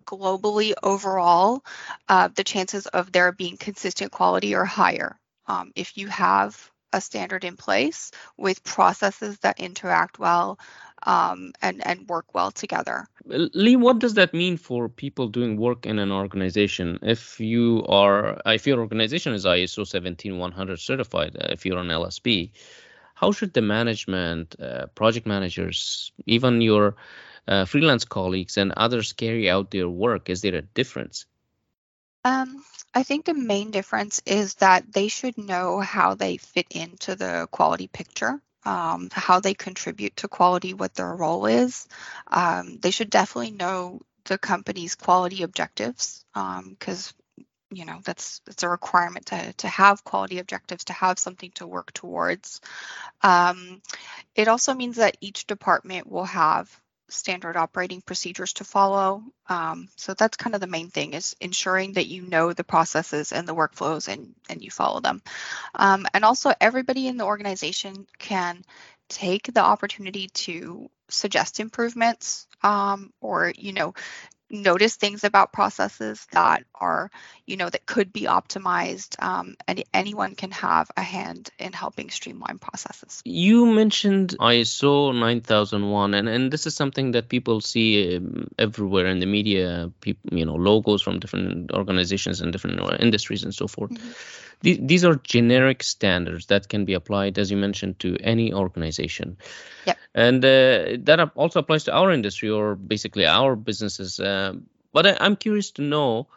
globally 0.03 0.73
overall, 0.83 1.63
uh, 2.09 2.27
the 2.27 2.43
chances 2.43 2.87
of 2.87 3.11
there 3.11 3.31
being 3.31 3.55
consistent 3.57 4.11
quality 4.11 4.53
are 4.55 4.65
higher 4.65 5.17
um, 5.47 5.71
if 5.75 5.97
you 5.97 6.07
have 6.07 6.71
a 6.93 7.01
standard 7.01 7.43
in 7.43 7.55
place 7.55 8.11
with 8.37 8.63
processes 8.63 9.39
that 9.39 9.59
interact 9.59 10.19
well 10.19 10.59
um, 11.03 11.53
and 11.61 11.85
and 11.85 12.07
work 12.07 12.33
well 12.33 12.51
together. 12.51 13.07
Lee, 13.25 13.75
what 13.75 13.99
does 13.99 14.15
that 14.15 14.33
mean 14.33 14.57
for 14.57 14.89
people 14.89 15.27
doing 15.27 15.57
work 15.57 15.85
in 15.85 15.99
an 15.99 16.11
organization? 16.11 16.99
If 17.01 17.39
you 17.39 17.85
are, 17.87 18.39
if 18.45 18.67
your 18.67 18.79
organization 18.79 19.33
is 19.33 19.45
ISO 19.45 19.87
17100 19.87 20.79
certified, 20.79 21.35
uh, 21.35 21.47
if 21.51 21.65
you're 21.65 21.79
an 21.79 21.87
LSP, 21.87 22.51
how 23.15 23.31
should 23.31 23.53
the 23.53 23.61
management, 23.61 24.55
uh, 24.59 24.87
project 24.87 25.25
managers, 25.25 26.11
even 26.25 26.61
your 26.61 26.95
uh, 27.47 27.65
freelance 27.65 28.05
colleagues 28.05 28.57
and 28.57 28.71
others 28.73 29.13
carry 29.13 29.49
out 29.49 29.71
their 29.71 29.89
work? 29.89 30.29
Is 30.29 30.41
there 30.41 30.55
a 30.55 30.61
difference? 30.61 31.25
Um, 32.23 32.63
I 32.93 33.03
think 33.03 33.25
the 33.25 33.33
main 33.33 33.71
difference 33.71 34.21
is 34.25 34.55
that 34.55 34.91
they 34.91 35.07
should 35.07 35.37
know 35.37 35.79
how 35.79 36.15
they 36.15 36.37
fit 36.37 36.67
into 36.71 37.15
the 37.15 37.47
quality 37.51 37.87
picture. 37.87 38.41
Um, 38.63 39.09
how 39.11 39.39
they 39.39 39.55
contribute 39.55 40.17
to 40.17 40.27
quality, 40.27 40.75
what 40.75 40.93
their 40.93 41.15
role 41.15 41.47
is. 41.47 41.87
Um, 42.27 42.77
they 42.79 42.91
should 42.91 43.09
definitely 43.09 43.51
know 43.51 44.01
the 44.25 44.37
company's 44.37 44.93
quality 44.93 45.41
objectives 45.41 46.23
because 46.33 47.13
um, 47.39 47.45
you 47.71 47.85
know 47.85 47.99
that's 48.03 48.41
that's 48.45 48.61
a 48.61 48.69
requirement 48.69 49.25
to 49.27 49.53
to 49.53 49.67
have 49.67 50.03
quality 50.03 50.37
objectives 50.37 50.83
to 50.85 50.93
have 50.93 51.17
something 51.17 51.51
to 51.55 51.65
work 51.65 51.91
towards. 51.93 52.61
Um, 53.23 53.81
it 54.35 54.47
also 54.47 54.75
means 54.75 54.97
that 54.97 55.17
each 55.21 55.47
department 55.47 56.07
will 56.07 56.25
have 56.25 56.69
standard 57.11 57.57
operating 57.57 58.01
procedures 58.01 58.53
to 58.53 58.63
follow. 58.63 59.23
Um, 59.47 59.89
so 59.95 60.13
that's 60.13 60.37
kind 60.37 60.55
of 60.55 60.61
the 60.61 60.67
main 60.67 60.89
thing 60.89 61.13
is 61.13 61.35
ensuring 61.39 61.93
that 61.93 62.07
you 62.07 62.23
know 62.23 62.53
the 62.53 62.63
processes 62.63 63.31
and 63.31 63.47
the 63.47 63.55
workflows 63.55 64.07
and, 64.07 64.33
and 64.49 64.61
you 64.61 64.71
follow 64.71 64.99
them. 64.99 65.21
Um, 65.75 66.07
and 66.13 66.25
also 66.25 66.53
everybody 66.59 67.07
in 67.07 67.17
the 67.17 67.25
organization 67.25 68.07
can 68.17 68.63
take 69.09 69.53
the 69.53 69.61
opportunity 69.61 70.29
to 70.29 70.89
suggest 71.09 71.59
improvements 71.59 72.47
um, 72.63 73.11
or, 73.19 73.51
you 73.57 73.73
know, 73.73 73.93
notice 74.51 74.95
things 74.95 75.23
about 75.23 75.53
processes 75.53 76.27
that 76.31 76.63
are, 76.75 77.09
you 77.45 77.57
know, 77.57 77.69
that 77.69 77.85
could 77.85 78.11
be 78.11 78.23
optimized. 78.23 79.21
Um, 79.21 79.55
and 79.67 79.83
anyone 79.93 80.35
can 80.35 80.51
have 80.51 80.91
a 80.95 81.01
hand 81.01 81.49
in 81.57 81.73
helping 81.73 82.09
streamline 82.09 82.59
processes. 82.59 83.21
You 83.25 83.65
mentioned 83.65 84.35
ISO 84.39 85.17
9001, 85.17 86.13
and, 86.13 86.29
and 86.29 86.51
this 86.51 86.67
is 86.67 86.75
something 86.75 87.11
that 87.11 87.29
people 87.29 87.61
see 87.61 88.17
um, 88.17 88.47
everywhere 88.59 89.07
in 89.07 89.19
the 89.19 89.25
media, 89.25 89.91
people, 90.01 90.37
you 90.37 90.45
know, 90.45 90.55
logos 90.55 91.01
from 91.01 91.19
different 91.19 91.71
organizations 91.71 92.41
and 92.41 92.51
different 92.51 92.79
industries 93.01 93.43
and 93.43 93.55
so 93.55 93.67
forth. 93.67 93.91
Mm-hmm. 93.91 94.11
These, 94.61 94.79
these 94.81 95.05
are 95.05 95.15
generic 95.15 95.83
standards 95.83 96.47
that 96.47 96.69
can 96.69 96.85
be 96.85 96.93
applied, 96.93 97.37
as 97.37 97.51
you 97.51 97.57
mentioned, 97.57 97.99
to 97.99 98.17
any 98.19 98.53
organization. 98.53 99.37
Yep. 99.85 99.97
And 100.13 100.45
uh, 100.45 100.97
that 101.03 101.31
also 101.35 101.59
applies 101.59 101.85
to 101.85 101.93
our 101.93 102.11
industry 102.11 102.49
or 102.49 102.75
basically 102.75 103.25
our 103.25 103.55
businesses. 103.55 104.19
Uh, 104.19 104.53
but 104.93 105.07
I, 105.07 105.25
am 105.25 105.35
curious 105.35 105.71
to 105.71 105.81
know 105.81 106.27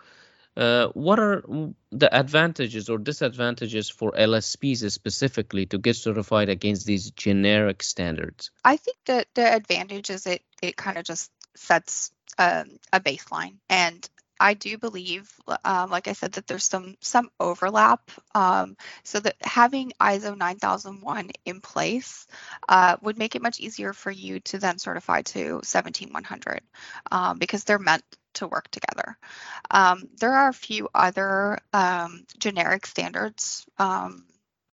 uh, 0.57 0.89
what 0.89 1.19
are 1.19 1.45
the 1.91 2.15
advantages 2.15 2.89
or 2.89 2.99
disadvantages 2.99 3.91
for 3.91 4.13
LSPs 4.13 4.91
specifically 4.91 5.67
to 5.67 5.79
get 5.79 5.97
certified 5.97 6.49
against 6.49 6.87
these 6.87 7.11
generic 7.11 7.83
standards? 7.83 8.51
I 8.65 8.77
think 8.77 8.97
that 9.07 9.27
the 9.35 9.53
advantage 9.53 10.11
is 10.11 10.27
it 10.27 10.43
it 10.63 10.77
kind 10.77 10.97
of 10.97 11.05
just 11.05 11.31
sets 11.57 12.13
um, 12.39 12.79
a 12.93 13.01
baseline 13.01 13.55
and 13.69 14.09
I 14.41 14.55
do 14.55 14.79
believe, 14.79 15.31
um, 15.65 15.91
like 15.91 16.09
I 16.09 16.13
said, 16.13 16.33
that 16.33 16.47
there's 16.47 16.65
some 16.65 16.97
some 17.01 17.31
overlap. 17.41 18.11
Um, 18.35 18.77
so 19.03 19.21
that 19.21 19.37
having 19.43 19.93
ISO 20.01 20.37
9001 20.37 21.31
in 21.45 21.61
place 21.61 22.27
uh, 22.69 22.97
would 23.03 23.19
make 23.19 23.35
it 23.35 23.43
much 23.43 23.61
easier 23.61 23.93
for 23.93 24.11
you 24.11 24.41
to 24.41 24.59
then 24.59 24.79
certify 24.79 25.23
to 25.23 25.61
17100 25.63 26.61
um, 27.13 27.39
because 27.39 27.65
they're 27.65 27.79
meant 27.79 28.05
to 28.35 28.49
work 28.49 28.69
together. 28.71 29.17
Um, 29.71 30.09
there 30.19 30.33
are 30.33 30.49
a 30.49 30.55
few 30.55 30.89
other 30.95 31.59
um, 31.73 32.25
generic 32.39 32.87
standards 32.87 33.67
um, 33.79 34.25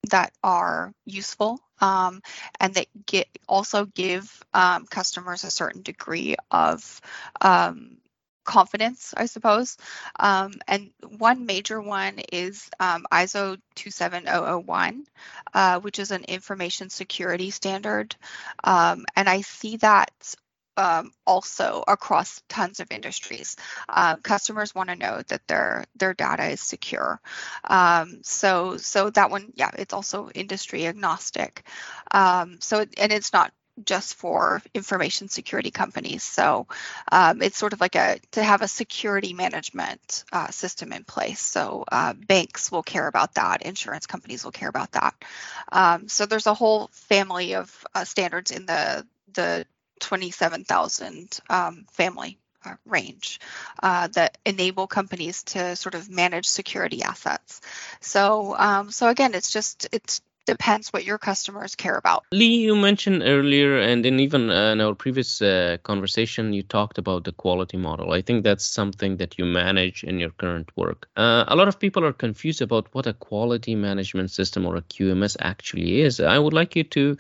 that 0.10 0.32
are 0.44 0.94
useful 1.06 1.60
um, 1.82 2.22
and 2.60 2.74
that 2.76 2.88
get 3.06 3.28
also 3.48 3.86
give 3.86 4.44
um, 4.54 4.86
customers 4.86 5.44
a 5.44 5.52
certain 5.52 5.82
degree 5.82 6.36
of 6.52 7.02
um, 7.42 7.99
confidence, 8.50 9.14
I 9.16 9.28
suppose. 9.28 9.78
Um, 10.20 10.54
and 10.68 10.90
one 11.20 11.46
major 11.46 11.80
one 11.80 12.18
is 12.34 12.68
um, 12.80 13.06
ISO 13.12 13.58
27001, 13.76 15.06
uh, 15.54 15.80
which 15.82 16.00
is 16.00 16.10
an 16.10 16.24
information 16.24 16.90
security 16.90 17.52
standard. 17.52 18.16
Um, 18.64 19.06
and 19.16 19.30
I 19.30 19.42
see 19.42 19.78
that 19.78 20.12
um, 20.78 21.12
also 21.28 21.84
across 21.88 22.42
tons 22.50 22.80
of 22.80 22.92
industries. 22.92 23.56
Uh, 23.88 24.16
customers 24.16 24.74
want 24.74 24.90
to 24.90 24.96
know 24.96 25.22
that 25.28 25.48
their 25.48 25.86
their 25.96 26.14
data 26.16 26.46
is 26.50 26.62
secure. 26.62 27.22
Um, 27.66 28.22
so 28.24 28.78
so 28.78 29.10
that 29.12 29.30
one, 29.30 29.52
yeah, 29.56 29.72
it's 29.78 29.94
also 29.94 30.30
industry 30.34 30.88
agnostic. 30.88 31.64
Um, 32.12 32.58
so 32.62 32.86
and 32.98 33.12
it's 33.12 33.34
not 33.34 33.52
just 33.86 34.16
for 34.16 34.62
information 34.74 35.28
security 35.28 35.72
companies. 35.72 36.24
So 36.24 36.68
um, 37.12 37.42
it's 37.42 37.58
sort 37.58 37.74
of 37.74 37.82
like 37.82 37.96
a 37.96 38.20
to 38.32 38.44
have 38.44 38.62
a 38.62 38.68
security 38.68 39.34
management 39.34 40.24
uh, 40.32 40.50
system 40.50 40.94
in 40.94 41.04
place. 41.04 41.40
So 41.40 41.86
uh, 41.92 42.14
banks 42.14 42.72
will 42.72 42.84
care 42.84 43.08
about 43.08 43.36
that, 43.36 43.62
insurance 43.64 44.06
companies 44.06 44.44
will 44.44 44.52
care 44.52 44.70
about 44.70 44.92
that. 44.94 45.16
Um, 45.72 46.08
so 46.08 46.26
there's 46.26 46.48
a 46.48 46.54
whole 46.54 46.90
family 46.94 47.56
of 47.56 47.86
uh, 47.94 48.06
standards 48.06 48.52
in 48.52 48.66
the 48.66 49.06
the 49.34 49.66
27,000 50.00 51.40
um, 51.50 51.86
family 51.92 52.40
uh, 52.66 52.76
range 52.86 53.40
uh, 53.82 54.08
that 54.08 54.38
enable 54.46 54.88
companies 54.88 55.44
to 55.44 55.76
sort 55.76 55.96
of 55.96 56.10
manage 56.10 56.46
security 56.46 57.04
assets. 57.04 57.62
So, 58.02 58.56
um, 58.58 58.92
so 58.92 59.08
again, 59.08 59.34
it's 59.34 59.52
just 59.52 59.88
it's 59.92 60.22
depends 60.50 60.90
what 60.90 61.06
your 61.06 61.18
customers 61.18 61.76
care 61.76 61.98
about. 61.98 62.26
Lee, 62.32 62.58
you 62.68 62.76
mentioned 62.76 63.22
earlier, 63.24 63.80
and 63.80 64.06
in 64.06 64.20
even 64.20 64.50
uh, 64.50 64.72
in 64.74 64.82
our 64.82 64.96
previous 64.96 65.42
uh, 65.42 65.78
conversation, 65.84 66.54
you 66.54 66.64
talked 66.64 66.98
about 66.98 67.24
the 67.24 67.32
quality 67.32 67.78
model. 67.78 68.14
I 68.14 68.22
think 68.22 68.44
that's 68.44 68.66
something 68.66 69.18
that 69.18 69.38
you 69.38 69.46
manage 69.46 70.04
in 70.04 70.20
your 70.20 70.32
current 70.32 70.70
work. 70.76 71.08
Uh, 71.16 71.46
a 71.48 71.56
lot 71.56 71.68
of 71.68 71.80
people 71.80 72.04
are 72.06 72.14
confused 72.14 72.62
about 72.62 72.88
what 72.94 73.08
a 73.08 73.14
quality 73.14 73.76
management 73.76 74.32
system 74.32 74.66
or 74.66 74.76
a 74.76 74.82
QMS 74.82 75.38
actually 75.40 76.02
is. 76.02 76.20
I 76.20 76.40
would 76.40 76.54
like 76.54 76.76
you 76.76 76.84
to 76.84 77.18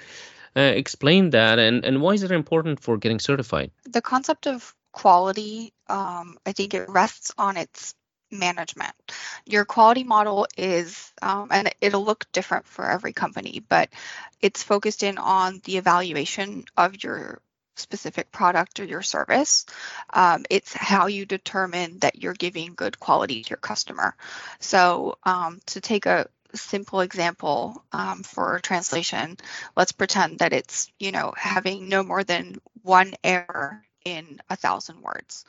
uh, 0.55 0.61
explain 0.61 1.29
that 1.31 1.59
and, 1.59 1.85
and 1.85 2.01
why 2.01 2.13
is 2.13 2.23
it 2.23 2.31
important 2.31 2.79
for 2.79 2.97
getting 2.97 3.19
certified? 3.19 3.71
The 3.89 4.01
concept 4.01 4.47
of 4.47 4.75
quality, 4.91 5.73
um, 5.87 6.37
I 6.45 6.51
think 6.53 6.73
it 6.73 6.89
rests 6.89 7.31
on 7.37 7.57
its 7.57 7.93
management. 8.31 8.93
Your 9.45 9.65
quality 9.65 10.03
model 10.03 10.47
is, 10.57 11.11
um, 11.21 11.49
and 11.51 11.73
it'll 11.81 12.03
look 12.03 12.25
different 12.31 12.67
for 12.67 12.89
every 12.89 13.13
company, 13.13 13.63
but 13.67 13.89
it's 14.41 14.63
focused 14.63 15.03
in 15.03 15.17
on 15.17 15.61
the 15.65 15.77
evaluation 15.77 16.65
of 16.77 17.03
your 17.03 17.41
specific 17.75 18.31
product 18.31 18.79
or 18.79 18.85
your 18.85 19.01
service. 19.01 19.65
Um, 20.13 20.45
it's 20.49 20.73
how 20.73 21.07
you 21.07 21.25
determine 21.25 21.99
that 21.99 22.21
you're 22.21 22.33
giving 22.33 22.73
good 22.75 22.99
quality 22.99 23.41
to 23.43 23.49
your 23.49 23.57
customer. 23.57 24.15
So, 24.59 25.17
um, 25.23 25.59
to 25.67 25.81
take 25.81 26.05
a 26.05 26.27
simple 26.53 27.01
example 27.01 27.83
um, 27.91 28.23
for 28.23 28.59
translation, 28.59 29.37
let's 29.77 29.91
pretend 29.91 30.39
that 30.39 30.53
it's, 30.53 30.91
you 30.99 31.11
know, 31.11 31.33
having 31.37 31.89
no 31.89 32.03
more 32.03 32.23
than 32.23 32.55
one 32.81 33.13
error 33.23 33.83
in 34.05 34.39
a 34.49 34.55
thousand 34.55 35.01
words. 35.01 35.45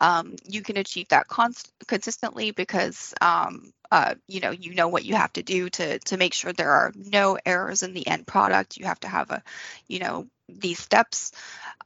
Um, 0.00 0.36
you 0.48 0.62
can 0.62 0.76
achieve 0.76 1.08
that 1.08 1.28
const- 1.28 1.72
consistently 1.86 2.50
because 2.52 3.14
um, 3.20 3.72
uh, 3.90 4.14
you 4.26 4.40
know 4.40 4.50
you 4.50 4.74
know 4.74 4.88
what 4.88 5.04
you 5.04 5.14
have 5.16 5.32
to 5.34 5.42
do 5.42 5.68
to 5.70 5.98
to 6.00 6.16
make 6.16 6.34
sure 6.34 6.52
there 6.52 6.70
are 6.72 6.92
no 6.94 7.38
errors 7.44 7.82
in 7.82 7.94
the 7.94 8.06
end 8.06 8.26
product. 8.26 8.76
You 8.76 8.86
have 8.86 9.00
to 9.00 9.08
have 9.08 9.30
a, 9.30 9.42
you 9.88 9.98
know, 10.00 10.26
these 10.48 10.78
steps, 10.78 11.32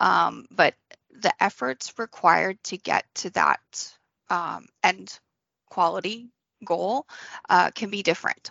um, 0.01 0.47
but 0.51 0.75
the 1.21 1.33
efforts 1.43 1.93
required 1.99 2.63
to 2.65 2.77
get 2.77 3.05
to 3.17 3.31
that 3.31 3.61
um, 4.31 4.67
end 4.83 5.19
quality 5.71 6.29
goal 6.65 7.07
uh, 7.49 7.71
can 7.71 7.91
be 7.91 8.03
different 8.03 8.51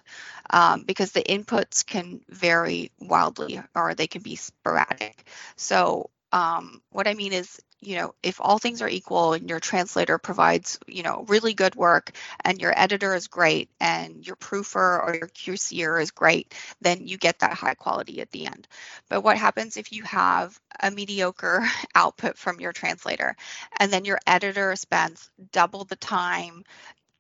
um, 0.50 0.84
because 0.84 1.12
the 1.12 1.24
inputs 1.24 1.86
can 1.86 2.22
vary 2.30 2.92
wildly 3.00 3.62
or 3.76 3.94
they 3.96 4.08
can 4.08 4.22
be 4.22 4.36
sporadic. 4.36 5.26
So 5.56 6.10
um, 6.32 6.82
what 6.92 7.08
I 7.08 7.14
mean 7.14 7.34
is, 7.34 7.60
you 7.82 7.96
know, 7.96 8.14
if 8.22 8.40
all 8.40 8.60
things 8.60 8.82
are 8.82 8.88
equal 8.88 9.34
and 9.34 9.50
your 9.50 9.60
translator 9.60 10.20
provides, 10.20 10.80
you 10.88 11.02
know, 11.02 11.26
really 11.28 11.54
good 11.56 11.76
work 11.76 12.12
and 12.46 12.62
your 12.62 12.74
editor 12.80 13.16
is 13.16 13.28
great 13.28 13.70
and 13.80 14.26
your 14.26 14.36
proofer 14.36 15.04
or 15.04 15.16
your 15.16 15.28
QCer 15.28 16.02
is 16.02 16.12
great, 16.12 16.54
then 16.80 17.08
you 17.08 17.18
get 17.18 17.40
that 17.40 17.54
high 17.54 17.74
quality 17.74 18.22
at 18.22 18.30
the 18.32 18.46
end. 18.46 18.68
But 19.10 19.22
what 19.22 19.38
happens 19.38 19.78
if 19.78 19.92
you 19.92 20.04
have 20.04 20.60
a 20.80 20.92
mediocre 20.92 21.66
output 21.96 22.38
from 22.38 22.60
your 22.60 22.72
translator 22.72 23.36
and 23.80 23.92
then 23.92 24.06
your 24.06 24.20
editor 24.28 24.76
spends 24.76 25.30
double 25.52 25.84
the 25.84 25.96
time 25.96 26.64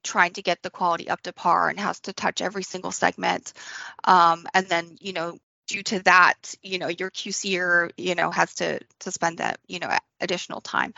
trying 0.04 0.34
to 0.34 0.41
get 0.41 0.62
the 0.62 0.69
quality 0.69 1.10
up 1.10 1.21
to 1.21 1.34
par 1.34 1.69
and 1.69 1.80
has 1.80 2.00
to 2.02 2.13
touch 2.13 2.41
every 2.41 2.63
single 2.63 2.91
segment 2.91 3.54
um, 4.04 4.47
and 4.54 4.67
then 4.67 4.97
you 5.00 5.13
know 5.13 5.38
due 5.71 5.84
to 5.84 5.99
that, 6.03 6.53
you 6.62 6.79
know, 6.79 6.89
your 6.89 7.10
QCer, 7.10 7.91
you 7.97 8.13
know, 8.13 8.29
has 8.29 8.55
to 8.55 8.79
to 8.99 9.12
spend 9.12 9.38
that, 9.38 9.57
you 9.67 9.79
know, 9.79 9.89
additional 10.19 10.60
time. 10.60 10.93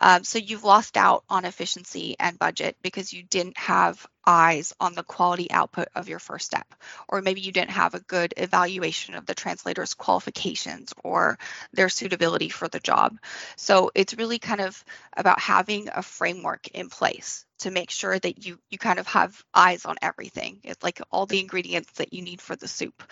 Um, 0.00 0.24
so 0.24 0.38
you've 0.38 0.64
lost 0.64 0.96
out 0.96 1.22
on 1.30 1.44
efficiency 1.44 2.16
and 2.18 2.36
budget 2.38 2.76
because 2.82 3.12
you 3.12 3.22
didn't 3.22 3.56
have 3.56 4.04
eyes 4.26 4.72
on 4.80 4.94
the 4.94 5.04
quality 5.04 5.48
output 5.52 5.86
of 5.94 6.08
your 6.08 6.18
first 6.18 6.46
step, 6.46 6.66
or 7.08 7.22
maybe 7.22 7.40
you 7.40 7.52
didn't 7.52 7.70
have 7.70 7.94
a 7.94 8.00
good 8.00 8.34
evaluation 8.36 9.14
of 9.14 9.26
the 9.26 9.34
translator's 9.34 9.94
qualifications 9.94 10.92
or 11.04 11.38
their 11.72 11.88
suitability 11.88 12.48
for 12.48 12.66
the 12.66 12.80
job. 12.80 13.16
So 13.54 13.92
it's 13.94 14.14
really 14.14 14.40
kind 14.40 14.60
of 14.60 14.84
about 15.16 15.38
having 15.38 15.88
a 15.88 16.02
framework 16.02 16.66
in 16.68 16.88
place 16.90 17.45
to 17.58 17.70
make 17.70 17.90
sure 17.90 18.18
that 18.18 18.44
you 18.44 18.58
you 18.70 18.78
kind 18.78 18.98
of 18.98 19.06
have 19.06 19.42
eyes 19.54 19.84
on 19.84 19.96
everything. 20.02 20.60
It's 20.64 20.82
like 20.82 21.00
all 21.10 21.26
the 21.26 21.40
ingredients 21.40 21.92
that 21.92 22.12
you 22.12 22.22
need 22.22 22.40
for 22.40 22.56
the 22.56 22.68
soup. 22.68 23.02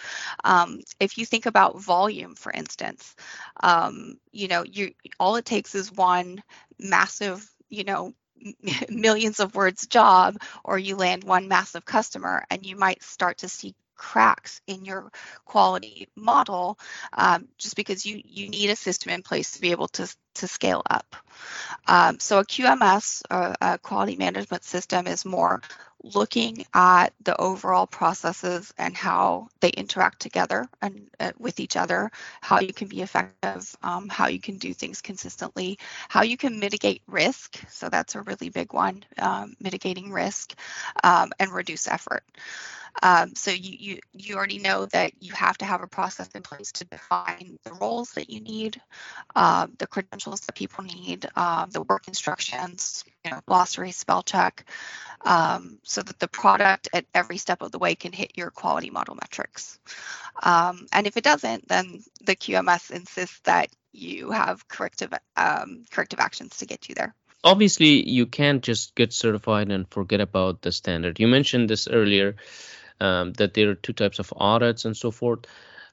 Um, 0.45 0.81
if 1.01 1.19
you 1.19 1.27
think 1.27 1.47
about 1.47 1.81
volume, 1.81 2.35
for 2.35 2.53
instance, 2.53 3.15
um, 3.63 4.19
you 4.33 4.49
know, 4.49 4.65
you 4.65 4.93
all 5.19 5.37
it 5.37 5.45
takes 5.45 5.75
is 5.75 5.93
one 5.93 6.43
massive, 6.79 7.49
you 7.69 7.85
know, 7.85 8.13
millions 8.89 9.41
of 9.41 9.55
words 9.55 9.87
job, 9.87 10.37
or 10.65 10.79
you 10.79 10.97
land 10.97 11.25
one 11.25 11.49
massive 11.49 11.85
customer, 11.85 12.45
and 12.51 12.67
you 12.67 12.77
might 12.77 13.03
start 13.03 13.39
to 13.39 13.49
see 13.49 13.75
cracks 14.05 14.61
in 14.67 14.85
your 14.85 15.11
quality 15.47 16.09
model 16.15 16.79
um, 17.15 17.49
just 17.57 17.75
because 17.75 18.05
you 18.05 18.21
you 18.25 18.49
need 18.49 18.69
a 18.71 18.77
system 18.77 19.13
in 19.13 19.23
place 19.23 19.53
to 19.53 19.61
be 19.63 19.71
able 19.71 19.89
to 19.89 20.07
to 20.35 20.47
scale 20.47 20.83
up. 20.91 21.17
Um, 21.87 22.19
so 22.19 22.39
a 22.39 22.45
QMS, 22.45 23.23
a, 23.31 23.55
a 23.61 23.79
quality 23.79 24.17
management 24.17 24.65
system, 24.65 25.07
is 25.07 25.25
more 25.25 25.63
looking 26.03 26.65
at 26.75 27.15
the 27.23 27.41
overall 27.41 27.87
processes 27.87 28.75
and 28.77 28.95
how 28.95 29.49
they 29.61 29.71
interact 29.71 30.21
together 30.21 30.69
and 30.83 31.09
uh, 31.19 31.33
with 31.39 31.61
each 31.61 31.77
other, 31.77 32.11
how 32.43 32.61
you 32.61 32.75
can 32.75 32.89
be 32.89 33.01
effective, 33.01 33.75
um, 33.83 34.09
how 34.11 34.29
you 34.29 34.39
can 34.39 34.59
do 34.59 34.75
things 34.75 35.01
consistently, 35.01 35.79
how 36.09 36.23
you 36.23 36.37
can 36.37 36.61
mitigate 36.61 37.03
risk. 37.07 37.59
So 37.71 37.89
that's 37.89 38.15
a 38.15 38.23
really 38.23 38.51
big 38.51 38.75
one, 38.75 39.03
um, 39.19 39.55
mitigating 39.61 40.13
risk 40.13 40.53
um, 41.03 41.33
and 41.41 41.51
reduce 41.51 41.89
effort. 41.89 42.23
Um, 43.03 43.35
so 43.35 43.51
you, 43.51 43.77
you 43.79 43.99
you 44.13 44.37
already 44.37 44.59
know 44.59 44.87
that 44.87 45.13
you 45.21 45.33
have 45.33 45.59
to 45.59 45.65
have 45.65 45.83
a 45.83 45.87
process 45.87 46.29
in 46.35 46.43
place 46.43 46.73
to 46.73 46.85
define 46.85 47.59
the 47.65 47.73
roles 47.75 48.13
that 48.13 48.31
you 48.31 48.41
need, 48.41 48.81
uh, 49.35 49.67
the 49.79 49.87
credentials 49.87 50.41
that 50.43 50.55
people 50.55 50.85
need, 50.85 51.27
uh, 51.35 51.67
the 51.67 51.83
work 51.83 52.09
instructions, 52.09 53.05
you 53.25 53.31
know, 53.31 53.41
glossary, 53.47 53.91
spell 53.91 54.23
check, 54.23 54.65
um, 55.25 55.79
so 55.83 56.03
that 56.03 56.19
the 56.19 56.29
product 56.29 56.89
at 56.93 57.05
every 57.15 57.39
step 57.39 57.63
of 57.63 57.73
the 57.73 57.79
way 57.79 57.95
can 57.95 58.13
hit 58.13 58.33
your 58.37 58.51
quality 58.51 58.91
model 58.91 59.17
metrics. 59.17 59.79
Um, 60.43 60.87
and 60.93 61.07
if 61.07 61.17
it 61.17 61.25
doesn't, 61.25 61.69
then 61.69 62.03
the 62.25 62.37
QMS 62.37 62.91
insists 62.91 63.41
that 63.45 63.69
you 63.93 64.31
have 64.31 64.67
corrective 64.69 65.13
um, 65.37 65.85
corrective 65.91 66.21
actions 66.21 66.59
to 66.59 66.67
get 66.67 66.89
you 66.89 66.95
there. 66.95 67.15
Obviously 67.45 68.09
you 68.09 68.27
can't 68.27 68.63
just 68.63 68.95
get 68.95 69.13
certified 69.13 69.71
and 69.71 69.89
forget 69.89 70.21
about 70.21 70.63
the 70.63 70.73
standard. 70.73 71.21
You 71.21 71.29
mentioned 71.29 71.71
this 71.71 71.87
earlier 71.87 72.37
um, 73.01 73.33
that 73.35 73.55
there 73.55 73.71
are 73.71 73.75
two 73.75 73.93
types 73.93 74.19
of 74.19 74.33
audits 74.37 74.85
and 74.85 74.97
so 74.97 75.11
forth. 75.11 75.47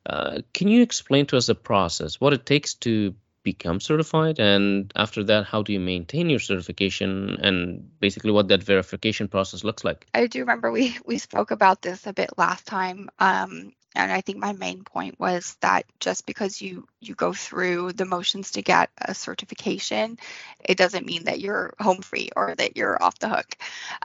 Uh, 0.05 0.39
can 0.53 0.67
you 0.67 0.81
explain 0.81 1.25
to 1.27 1.37
us 1.37 1.47
the 1.47 1.55
process, 1.55 2.19
what 2.19 2.33
it 2.33 2.45
takes 2.45 2.73
to 2.73 3.13
become 3.43 3.79
certified, 3.79 4.39
and 4.39 4.91
after 4.95 5.23
that, 5.23 5.45
how 5.45 5.63
do 5.63 5.73
you 5.73 5.79
maintain 5.79 6.29
your 6.29 6.39
certification, 6.39 7.37
and 7.41 7.99
basically 7.99 8.31
what 8.31 8.47
that 8.47 8.63
verification 8.63 9.27
process 9.27 9.63
looks 9.63 9.83
like? 9.83 10.05
I 10.13 10.27
do 10.27 10.39
remember 10.39 10.71
we 10.71 10.97
we 11.05 11.17
spoke 11.17 11.51
about 11.51 11.81
this 11.81 12.07
a 12.07 12.13
bit 12.13 12.31
last 12.37 12.65
time. 12.65 13.09
Um, 13.19 13.73
and 13.95 14.11
I 14.11 14.21
think 14.21 14.37
my 14.37 14.53
main 14.53 14.83
point 14.83 15.19
was 15.19 15.57
that 15.61 15.85
just 15.99 16.25
because 16.25 16.61
you 16.61 16.87
you 16.99 17.15
go 17.15 17.33
through 17.33 17.93
the 17.93 18.05
motions 18.05 18.51
to 18.51 18.61
get 18.61 18.89
a 18.97 19.13
certification, 19.13 20.17
it 20.63 20.77
doesn't 20.77 21.05
mean 21.05 21.25
that 21.25 21.39
you're 21.39 21.73
home 21.79 22.01
free 22.01 22.29
or 22.35 22.55
that 22.55 22.77
you're 22.77 23.01
off 23.03 23.19
the 23.19 23.29
hook. 23.29 23.57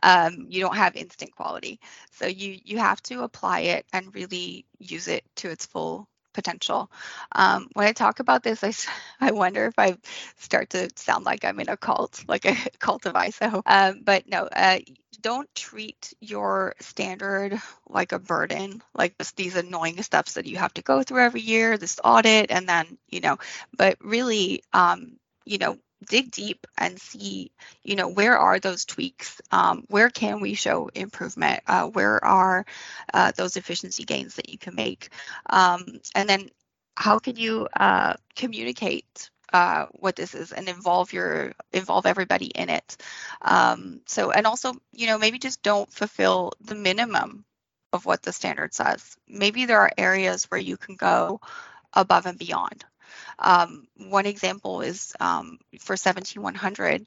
Um, 0.02 0.46
you 0.48 0.60
don't 0.60 0.76
have 0.76 0.96
instant 0.96 1.34
quality, 1.36 1.80
so 2.12 2.26
you 2.26 2.58
you 2.64 2.78
have 2.78 3.02
to 3.04 3.22
apply 3.22 3.60
it 3.60 3.86
and 3.92 4.14
really 4.14 4.64
use 4.78 5.08
it 5.08 5.24
to 5.36 5.50
its 5.50 5.66
full 5.66 6.08
potential. 6.36 6.90
Um, 7.32 7.68
when 7.72 7.88
I 7.88 7.92
talk 7.92 8.20
about 8.20 8.44
this, 8.44 8.62
I, 8.62 8.72
I 9.28 9.32
wonder 9.32 9.66
if 9.66 9.74
I 9.78 9.96
start 10.36 10.70
to 10.70 10.90
sound 10.94 11.24
like 11.24 11.44
I'm 11.44 11.58
in 11.58 11.68
a 11.70 11.76
cult, 11.76 12.22
like 12.28 12.44
a 12.44 12.54
cult 12.78 13.06
of 13.06 13.14
ISO. 13.14 13.62
Um, 13.66 14.02
but 14.04 14.28
no, 14.28 14.44
uh, 14.44 14.78
don't 15.22 15.52
treat 15.54 16.12
your 16.20 16.74
standard 16.80 17.58
like 17.88 18.12
a 18.12 18.18
burden, 18.18 18.82
like 18.94 19.16
this, 19.16 19.32
these 19.32 19.56
annoying 19.56 20.00
steps 20.02 20.34
that 20.34 20.46
you 20.46 20.58
have 20.58 20.74
to 20.74 20.82
go 20.82 21.02
through 21.02 21.24
every 21.24 21.40
year, 21.40 21.78
this 21.78 21.98
audit, 22.04 22.50
and 22.50 22.68
then, 22.68 22.98
you 23.08 23.20
know, 23.20 23.38
but 23.76 23.96
really, 24.00 24.62
um, 24.74 25.16
you 25.46 25.58
know, 25.58 25.78
dig 26.04 26.30
deep 26.30 26.66
and 26.78 27.00
see 27.00 27.50
you 27.82 27.96
know 27.96 28.08
where 28.08 28.38
are 28.38 28.58
those 28.58 28.84
tweaks? 28.84 29.40
Um, 29.50 29.84
where 29.88 30.10
can 30.10 30.40
we 30.40 30.54
show 30.54 30.88
improvement? 30.94 31.60
Uh, 31.66 31.86
where 31.88 32.22
are 32.24 32.66
uh, 33.14 33.32
those 33.36 33.56
efficiency 33.56 34.04
gains 34.04 34.34
that 34.36 34.48
you 34.50 34.58
can 34.58 34.74
make? 34.74 35.10
Um, 35.48 36.00
and 36.14 36.28
then 36.28 36.50
how 36.96 37.18
can 37.18 37.36
you 37.36 37.68
uh, 37.78 38.14
communicate 38.34 39.30
uh, 39.52 39.86
what 39.92 40.16
this 40.16 40.34
is 40.34 40.52
and 40.52 40.68
involve 40.68 41.12
your 41.12 41.52
involve 41.72 42.06
everybody 42.06 42.46
in 42.46 42.68
it? 42.68 42.96
Um, 43.42 44.00
so 44.06 44.30
and 44.30 44.46
also 44.46 44.74
you 44.92 45.06
know 45.06 45.18
maybe 45.18 45.38
just 45.38 45.62
don't 45.62 45.90
fulfill 45.92 46.52
the 46.60 46.74
minimum 46.74 47.44
of 47.92 48.04
what 48.04 48.22
the 48.22 48.32
standard 48.32 48.74
says. 48.74 49.16
Maybe 49.28 49.64
there 49.64 49.80
are 49.80 49.92
areas 49.96 50.44
where 50.44 50.60
you 50.60 50.76
can 50.76 50.96
go 50.96 51.40
above 51.92 52.26
and 52.26 52.38
beyond 52.38 52.84
um, 53.38 53.86
one 53.96 54.26
example 54.26 54.80
is 54.80 55.14
um, 55.20 55.58
for 55.80 55.96
17100, 55.96 57.06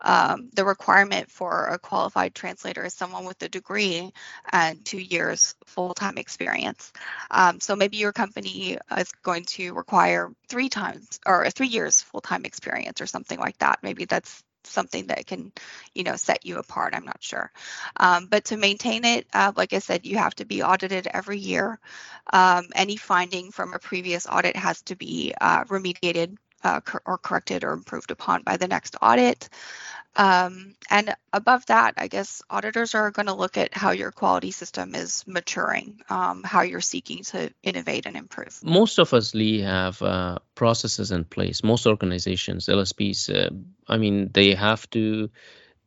um, 0.00 0.50
the 0.54 0.64
requirement 0.64 1.30
for 1.30 1.66
a 1.66 1.78
qualified 1.78 2.34
translator 2.34 2.84
is 2.84 2.94
someone 2.94 3.24
with 3.24 3.42
a 3.42 3.48
degree 3.48 4.12
and 4.52 4.84
two 4.84 4.98
years 4.98 5.54
full-time 5.66 6.18
experience. 6.18 6.92
Um, 7.30 7.60
so 7.60 7.76
maybe 7.76 7.96
your 7.96 8.12
company 8.12 8.78
is 8.96 9.12
going 9.22 9.44
to 9.44 9.74
require 9.74 10.30
three 10.48 10.68
times 10.68 11.20
or 11.26 11.48
three 11.50 11.68
years 11.68 12.02
full-time 12.02 12.44
experience 12.44 13.00
or 13.00 13.06
something 13.06 13.38
like 13.38 13.58
that. 13.58 13.80
Maybe 13.82 14.04
that's 14.04 14.42
something 14.64 15.06
that 15.08 15.26
can, 15.26 15.52
you 15.94 16.04
know, 16.04 16.16
set 16.16 16.46
you 16.46 16.58
apart. 16.58 16.94
I'm 16.94 17.04
not 17.04 17.22
sure. 17.22 17.50
Um, 17.96 18.26
but 18.26 18.46
to 18.46 18.56
maintain 18.56 19.04
it, 19.04 19.26
uh, 19.32 19.52
like 19.56 19.72
I 19.72 19.78
said, 19.78 20.06
you 20.06 20.18
have 20.18 20.34
to 20.36 20.44
be 20.44 20.62
audited 20.62 21.06
every 21.06 21.38
year. 21.38 21.78
Um, 22.32 22.66
any 22.74 22.96
finding 22.96 23.50
from 23.50 23.74
a 23.74 23.78
previous 23.78 24.26
audit 24.26 24.56
has 24.56 24.82
to 24.82 24.96
be 24.96 25.34
uh, 25.40 25.64
remediated 25.64 26.36
uh, 26.62 26.80
or 27.06 27.18
corrected 27.18 27.64
or 27.64 27.72
improved 27.72 28.10
upon 28.10 28.42
by 28.42 28.56
the 28.56 28.68
next 28.68 28.96
audit. 29.00 29.48
Um, 30.16 30.74
and 30.90 31.14
above 31.32 31.66
that, 31.66 31.94
I 31.96 32.08
guess 32.08 32.42
auditors 32.50 32.94
are 32.94 33.10
going 33.10 33.26
to 33.26 33.34
look 33.34 33.56
at 33.56 33.74
how 33.74 33.92
your 33.92 34.10
quality 34.10 34.50
system 34.50 34.94
is 34.94 35.24
maturing, 35.26 36.00
um, 36.10 36.42
how 36.42 36.62
you're 36.62 36.80
seeking 36.80 37.22
to 37.24 37.52
innovate 37.62 38.06
and 38.06 38.16
improve. 38.16 38.58
Most 38.64 38.98
of 38.98 39.14
us, 39.14 39.34
Lee, 39.34 39.60
have 39.60 40.02
uh, 40.02 40.38
processes 40.54 41.12
in 41.12 41.24
place. 41.24 41.62
Most 41.62 41.86
organizations, 41.86 42.66
LSPs, 42.66 43.30
uh, 43.34 43.50
I 43.86 43.98
mean, 43.98 44.30
they 44.32 44.54
have 44.54 44.90
to 44.90 45.30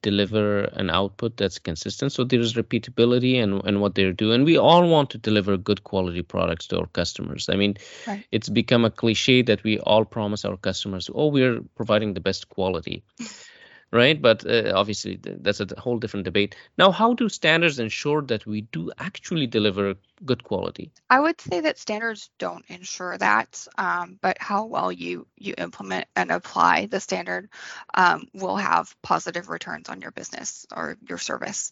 deliver 0.01 0.65
an 0.65 0.89
output 0.89 1.37
that's 1.37 1.59
consistent. 1.59 2.11
So 2.11 2.23
there's 2.23 2.53
repeatability 2.53 3.41
and 3.41 3.63
and 3.65 3.81
what 3.81 3.95
they're 3.95 4.13
doing. 4.13 4.43
We 4.43 4.57
all 4.57 4.87
want 4.87 5.11
to 5.11 5.17
deliver 5.17 5.57
good 5.57 5.83
quality 5.83 6.21
products 6.21 6.67
to 6.67 6.79
our 6.79 6.87
customers. 6.87 7.49
I 7.49 7.55
mean, 7.55 7.77
right. 8.05 8.25
it's 8.31 8.49
become 8.49 8.85
a 8.85 8.91
cliche 8.91 9.41
that 9.43 9.63
we 9.63 9.79
all 9.79 10.05
promise 10.05 10.45
our 10.45 10.57
customers, 10.57 11.09
oh, 11.13 11.27
we're 11.27 11.61
providing 11.75 12.13
the 12.13 12.19
best 12.19 12.49
quality. 12.49 13.03
right? 13.93 14.19
But 14.19 14.45
uh, 14.45 14.73
obviously, 14.75 15.19
that's 15.21 15.59
a 15.59 15.67
whole 15.77 15.99
different 15.99 16.25
debate. 16.25 16.55
Now, 16.77 16.91
how 16.91 17.13
do 17.13 17.29
standards 17.29 17.79
ensure 17.79 18.23
that 18.23 18.45
we 18.45 18.61
do 18.61 18.91
actually 18.97 19.47
deliver 19.47 19.95
good 20.25 20.43
quality? 20.43 20.91
I 21.09 21.19
would 21.19 21.39
say 21.39 21.61
that 21.61 21.77
standards 21.77 22.31
don't 22.39 22.65
ensure 22.67 23.17
that, 23.17 23.67
um, 23.77 24.17
but 24.21 24.37
how 24.39 24.65
well 24.65 24.91
you 24.91 25.27
you 25.37 25.53
implement 25.57 26.07
and 26.15 26.31
apply 26.31 26.87
the 26.87 26.99
standard 26.99 27.49
um, 27.93 28.27
will 28.33 28.57
have 28.57 28.95
positive 29.03 29.49
returns 29.49 29.89
on 29.89 30.01
your 30.01 30.11
business 30.11 30.65
or 30.75 30.97
your 31.07 31.19
service. 31.19 31.71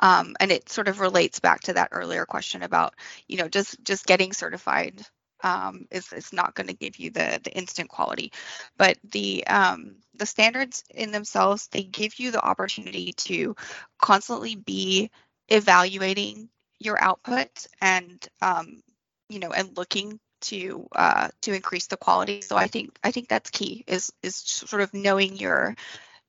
Um, 0.00 0.36
and 0.38 0.52
it 0.52 0.68
sort 0.68 0.88
of 0.88 1.00
relates 1.00 1.40
back 1.40 1.62
to 1.62 1.72
that 1.72 1.88
earlier 1.90 2.26
question 2.26 2.62
about, 2.62 2.94
you 3.26 3.38
know, 3.38 3.48
just 3.48 3.82
just 3.82 4.06
getting 4.06 4.32
certified 4.32 5.02
um, 5.42 5.86
is, 5.90 6.12
is 6.12 6.32
not 6.32 6.54
going 6.54 6.68
to 6.68 6.74
give 6.74 6.96
you 6.96 7.10
the, 7.10 7.40
the 7.42 7.52
instant 7.52 7.88
quality. 7.88 8.32
But 8.76 8.98
the 9.10 9.46
um, 9.46 9.96
the 10.14 10.26
standards 10.26 10.84
in 10.94 11.12
themselves, 11.12 11.68
they 11.68 11.82
give 11.82 12.18
you 12.18 12.30
the 12.30 12.44
opportunity 12.44 13.12
to 13.12 13.56
constantly 13.98 14.56
be 14.56 15.10
evaluating 15.48 16.48
your 16.78 17.00
output 17.02 17.66
and 17.80 18.26
um, 18.42 18.82
you 19.28 19.38
know 19.38 19.50
and 19.52 19.76
looking 19.76 20.18
to 20.42 20.86
uh, 20.94 21.28
to 21.42 21.52
increase 21.52 21.86
the 21.86 21.96
quality. 21.96 22.42
So 22.42 22.56
I 22.56 22.66
think 22.66 22.98
I 23.02 23.10
think 23.10 23.28
that's 23.28 23.50
key 23.50 23.84
is 23.86 24.12
is 24.22 24.36
sort 24.36 24.82
of 24.82 24.92
knowing 24.94 25.36
your 25.36 25.74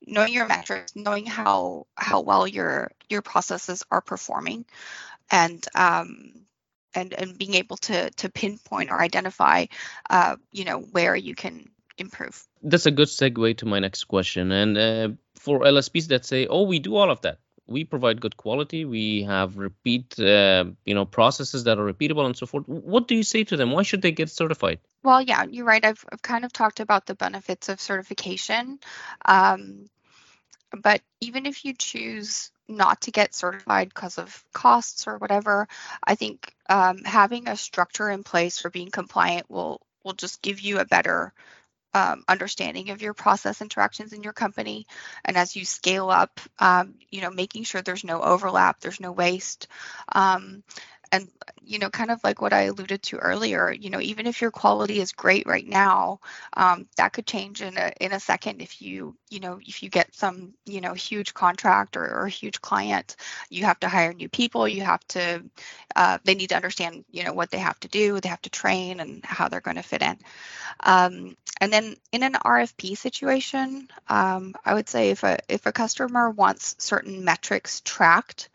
knowing 0.06 0.32
your 0.32 0.46
metrics, 0.46 0.94
knowing 0.96 1.26
how 1.26 1.86
how 1.96 2.20
well 2.20 2.46
your 2.46 2.90
your 3.08 3.22
processes 3.22 3.82
are 3.90 4.00
performing, 4.00 4.64
and 5.30 5.64
um, 5.74 6.32
and 6.94 7.12
and 7.12 7.38
being 7.38 7.54
able 7.54 7.76
to 7.76 8.10
to 8.10 8.28
pinpoint 8.28 8.90
or 8.90 9.00
identify 9.00 9.66
uh, 10.10 10.36
you 10.52 10.64
know 10.64 10.80
where 10.80 11.14
you 11.16 11.34
can 11.34 11.68
improve. 11.96 12.46
That's 12.62 12.86
a 12.86 12.90
good 12.90 13.08
segue 13.08 13.58
to 13.58 13.66
my 13.66 13.78
next 13.80 14.04
question. 14.04 14.52
And 14.52 14.78
uh, 14.78 15.08
for 15.36 15.60
lsps 15.60 16.08
that 16.08 16.24
say 16.24 16.46
oh 16.46 16.62
we 16.62 16.78
do 16.78 16.96
all 16.96 17.10
of 17.10 17.20
that. 17.22 17.38
We 17.70 17.84
provide 17.84 18.22
good 18.22 18.38
quality. 18.38 18.86
We 18.86 19.24
have 19.24 19.58
repeat 19.58 20.18
uh, 20.18 20.64
you 20.84 20.94
know 20.94 21.04
processes 21.04 21.64
that 21.64 21.78
are 21.78 21.92
repeatable 21.92 22.24
and 22.24 22.36
so 22.36 22.46
forth. 22.46 22.66
What 22.66 23.08
do 23.08 23.14
you 23.14 23.22
say 23.22 23.44
to 23.44 23.56
them? 23.58 23.72
Why 23.72 23.82
should 23.82 24.00
they 24.00 24.12
get 24.12 24.30
certified? 24.30 24.80
Well 25.02 25.20
yeah 25.20 25.44
you're 25.44 25.66
right. 25.66 25.84
I've, 25.84 26.04
I've 26.10 26.22
kind 26.22 26.44
of 26.44 26.52
talked 26.52 26.80
about 26.80 27.06
the 27.06 27.14
benefits 27.14 27.68
of 27.68 27.80
certification 27.80 28.78
um, 29.24 29.88
but 30.82 31.02
even 31.20 31.46
if 31.46 31.64
you 31.64 31.74
choose 31.74 32.50
not 32.68 33.02
to 33.02 33.10
get 33.10 33.34
certified 33.34 33.88
because 33.88 34.18
of 34.18 34.44
costs 34.52 35.06
or 35.06 35.18
whatever, 35.18 35.68
I 36.04 36.14
think 36.14 36.52
um, 36.68 36.98
having 37.04 37.48
a 37.48 37.56
structure 37.56 38.10
in 38.10 38.22
place 38.22 38.58
for 38.58 38.70
being 38.70 38.90
compliant 38.90 39.50
will 39.50 39.80
will 40.04 40.14
just 40.14 40.42
give 40.42 40.60
you 40.60 40.78
a 40.78 40.84
better 40.84 41.32
um, 41.94 42.22
understanding 42.28 42.90
of 42.90 43.02
your 43.02 43.14
process 43.14 43.60
interactions 43.62 44.12
in 44.12 44.22
your 44.22 44.32
company. 44.32 44.86
And 45.24 45.36
as 45.36 45.56
you 45.56 45.64
scale 45.64 46.10
up, 46.10 46.40
um, 46.58 46.94
you 47.10 47.20
know, 47.20 47.30
making 47.30 47.64
sure 47.64 47.82
there's 47.82 48.04
no 48.04 48.20
overlap, 48.20 48.80
there's 48.80 49.00
no 49.00 49.12
waste. 49.12 49.68
Um, 50.12 50.62
and 51.12 51.28
you 51.62 51.78
know 51.78 51.90
kind 51.90 52.10
of 52.10 52.22
like 52.24 52.40
what 52.40 52.52
i 52.52 52.62
alluded 52.62 53.02
to 53.02 53.16
earlier 53.18 53.70
you 53.72 53.90
know 53.90 54.00
even 54.00 54.26
if 54.26 54.40
your 54.40 54.50
quality 54.50 55.00
is 55.00 55.12
great 55.12 55.46
right 55.46 55.66
now 55.66 56.18
um, 56.56 56.86
that 56.96 57.12
could 57.12 57.26
change 57.26 57.62
in 57.62 57.76
a 57.76 57.92
in 58.00 58.12
a 58.12 58.20
second 58.20 58.60
if 58.60 58.80
you 58.80 59.14
you 59.30 59.40
know 59.40 59.58
if 59.66 59.82
you 59.82 59.88
get 59.88 60.14
some 60.14 60.54
you 60.64 60.80
know 60.80 60.94
huge 60.94 61.34
contract 61.34 61.96
or, 61.96 62.04
or 62.04 62.26
a 62.26 62.30
huge 62.30 62.60
client 62.60 63.16
you 63.50 63.64
have 63.64 63.78
to 63.80 63.88
hire 63.88 64.12
new 64.12 64.28
people 64.28 64.66
you 64.66 64.82
have 64.82 65.06
to 65.08 65.42
uh, 65.96 66.18
they 66.24 66.34
need 66.34 66.48
to 66.48 66.56
understand 66.56 67.04
you 67.10 67.24
know 67.24 67.32
what 67.32 67.50
they 67.50 67.58
have 67.58 67.78
to 67.80 67.88
do 67.88 68.20
they 68.20 68.28
have 68.28 68.42
to 68.42 68.50
train 68.50 69.00
and 69.00 69.24
how 69.24 69.48
they're 69.48 69.60
going 69.60 69.76
to 69.76 69.82
fit 69.82 70.02
in. 70.02 70.18
Um, 70.80 71.36
and 71.60 71.72
then 71.72 71.96
in 72.12 72.22
an 72.22 72.34
rfp 72.34 72.96
situation 72.96 73.88
um, 74.08 74.54
i 74.64 74.74
would 74.74 74.88
say 74.88 75.10
if 75.10 75.24
a 75.24 75.38
if 75.48 75.66
a 75.66 75.72
customer 75.72 76.30
wants 76.30 76.76
certain 76.78 77.24
metrics 77.24 77.80
tracked 77.84 78.48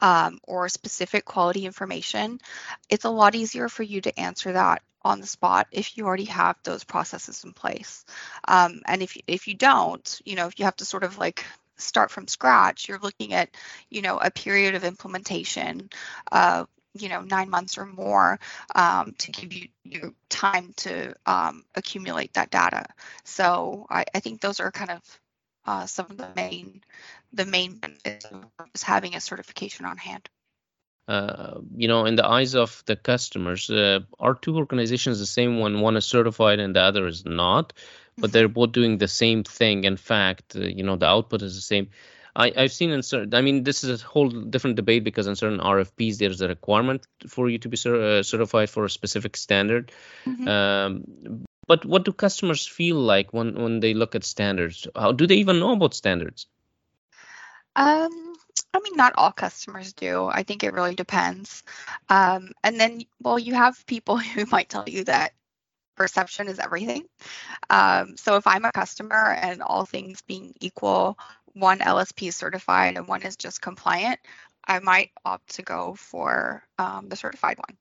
um, 0.00 0.38
or 0.44 0.68
specific 0.68 1.24
quality 1.24 1.66
information, 1.66 2.40
it's 2.88 3.04
a 3.04 3.10
lot 3.10 3.34
easier 3.34 3.68
for 3.68 3.82
you 3.82 4.00
to 4.00 4.18
answer 4.18 4.52
that 4.52 4.82
on 5.02 5.20
the 5.20 5.26
spot 5.26 5.66
if 5.70 5.96
you 5.96 6.06
already 6.06 6.24
have 6.24 6.56
those 6.64 6.84
processes 6.84 7.44
in 7.44 7.52
place. 7.52 8.04
Um, 8.46 8.82
and 8.86 9.02
if 9.02 9.16
if 9.26 9.48
you 9.48 9.54
don't, 9.54 10.20
you 10.24 10.36
know, 10.36 10.46
if 10.46 10.58
you 10.58 10.64
have 10.64 10.76
to 10.76 10.84
sort 10.84 11.04
of 11.04 11.18
like 11.18 11.44
start 11.76 12.10
from 12.10 12.26
scratch, 12.26 12.88
you're 12.88 12.98
looking 12.98 13.32
at, 13.32 13.50
you 13.88 14.02
know, 14.02 14.18
a 14.18 14.30
period 14.30 14.74
of 14.74 14.84
implementation. 14.84 15.90
Uh, 16.30 16.64
you 16.94 17.08
know 17.08 17.20
nine 17.20 17.50
months 17.50 17.78
or 17.78 17.86
more 17.86 18.40
um, 18.74 19.14
to 19.18 19.30
give 19.30 19.52
you, 19.52 19.68
you 19.84 20.14
time 20.28 20.72
to 20.76 21.14
um, 21.26 21.62
accumulate 21.74 22.32
that 22.32 22.50
data 22.50 22.86
so 23.24 23.86
I, 23.90 24.04
I, 24.14 24.20
think 24.20 24.40
those 24.40 24.58
are 24.58 24.72
kind 24.72 24.90
of 24.90 25.00
uh, 25.68 25.86
some 25.86 26.06
of 26.10 26.16
the 26.16 26.30
main 26.34 26.80
the 27.32 27.44
main 27.44 27.74
benefits 27.76 28.24
of 28.24 28.82
having 28.82 29.14
a 29.14 29.20
certification 29.20 29.84
on 29.84 29.98
hand. 29.98 30.28
Uh, 31.06 31.60
you 31.76 31.88
know, 31.88 32.04
in 32.06 32.16
the 32.16 32.26
eyes 32.26 32.54
of 32.54 32.82
the 32.86 32.96
customers, 32.96 33.70
uh, 33.70 34.00
are 34.18 34.34
two 34.34 34.56
organizations 34.56 35.18
the 35.18 35.26
same 35.26 35.58
one? 35.58 35.80
One 35.80 35.96
is 35.96 36.06
certified 36.06 36.58
and 36.58 36.74
the 36.76 36.80
other 36.80 37.06
is 37.06 37.24
not, 37.24 37.72
but 38.16 38.32
they're 38.32 38.48
both 38.48 38.72
doing 38.72 38.98
the 38.98 39.08
same 39.08 39.44
thing. 39.44 39.84
In 39.84 39.96
fact, 39.96 40.56
uh, 40.56 40.60
you 40.60 40.84
know, 40.84 40.96
the 40.96 41.06
output 41.06 41.42
is 41.42 41.54
the 41.54 41.66
same. 41.72 41.88
I, 42.36 42.52
I've 42.56 42.72
seen 42.72 42.90
in 42.90 43.02
certain, 43.02 43.34
I 43.34 43.40
mean, 43.40 43.64
this 43.64 43.84
is 43.84 44.02
a 44.02 44.06
whole 44.06 44.28
different 44.28 44.76
debate 44.76 45.02
because 45.04 45.26
in 45.26 45.36
certain 45.36 45.60
RFPs, 45.60 46.18
there's 46.18 46.40
a 46.40 46.48
requirement 46.48 47.06
for 47.26 47.48
you 47.48 47.58
to 47.58 47.68
be 47.68 47.76
cer- 47.76 48.02
uh, 48.02 48.22
certified 48.22 48.70
for 48.70 48.84
a 48.84 48.90
specific 48.90 49.36
standard. 49.36 49.92
Mm-hmm. 50.26 50.48
Um, 50.48 51.46
but 51.68 51.84
what 51.84 52.04
do 52.04 52.12
customers 52.12 52.66
feel 52.66 52.96
like 52.96 53.32
when, 53.32 53.54
when 53.54 53.80
they 53.80 53.94
look 53.94 54.14
at 54.14 54.24
standards? 54.24 54.88
How 54.96 55.12
do 55.12 55.26
they 55.26 55.36
even 55.36 55.60
know 55.60 55.72
about 55.72 55.94
standards? 55.94 56.46
Um, 57.76 58.34
I 58.74 58.80
mean, 58.82 58.96
not 58.96 59.12
all 59.16 59.30
customers 59.30 59.92
do. 59.92 60.26
I 60.26 60.42
think 60.42 60.64
it 60.64 60.72
really 60.72 60.94
depends. 60.94 61.62
Um, 62.08 62.52
and 62.64 62.80
then, 62.80 63.02
well, 63.20 63.38
you 63.38 63.54
have 63.54 63.86
people 63.86 64.16
who 64.34 64.46
might 64.46 64.68
tell 64.68 64.88
you 64.88 65.04
that 65.04 65.34
perception 65.94 66.48
is 66.48 66.58
everything. 66.58 67.04
Um, 67.68 68.16
so 68.16 68.36
if 68.36 68.46
I'm 68.46 68.64
a 68.64 68.72
customer 68.72 69.36
and 69.40 69.62
all 69.62 69.84
things 69.84 70.22
being 70.22 70.54
equal, 70.60 71.18
one 71.52 71.80
LSP 71.80 72.28
is 72.28 72.36
certified 72.36 72.96
and 72.96 73.06
one 73.06 73.22
is 73.22 73.36
just 73.36 73.60
compliant, 73.60 74.20
I 74.66 74.78
might 74.78 75.10
opt 75.24 75.56
to 75.56 75.62
go 75.62 75.94
for 75.94 76.62
um, 76.78 77.08
the 77.08 77.16
certified 77.16 77.58
one. 77.58 77.76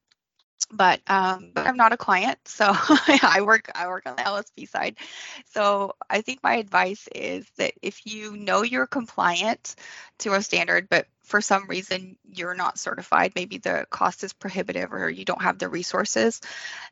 But 0.72 1.02
um, 1.08 1.52
I'm 1.56 1.78
not 1.78 1.94
a 1.94 1.98
client, 1.98 2.40
so 2.46 2.66
I 2.70 3.42
work 3.46 3.72
I 3.74 3.88
work 3.88 4.04
on 4.06 4.16
the 4.16 4.24
LSP 4.24 4.68
side. 4.68 4.98
So 5.46 5.94
I 6.10 6.22
think 6.22 6.44
my 6.44 6.56
advice 6.56 7.08
is 7.16 7.46
that 7.58 7.74
if 7.82 8.06
you 8.06 8.36
know 8.36 8.64
you're 8.64 8.88
compliant 8.88 9.76
to 10.20 10.34
a 10.34 10.42
standard, 10.42 10.90
but 10.90 11.08
for 11.24 11.42
some 11.42 11.68
reason 11.68 12.18
you're 12.26 12.56
not 12.56 12.80
certified, 12.80 13.34
maybe 13.36 13.60
the 13.60 13.86
cost 13.90 14.24
is 14.24 14.34
prohibitive 14.34 14.92
or 14.94 15.10
you 15.10 15.26
don't 15.26 15.42
have 15.42 15.58
the 15.60 15.70
resources, 15.70 16.42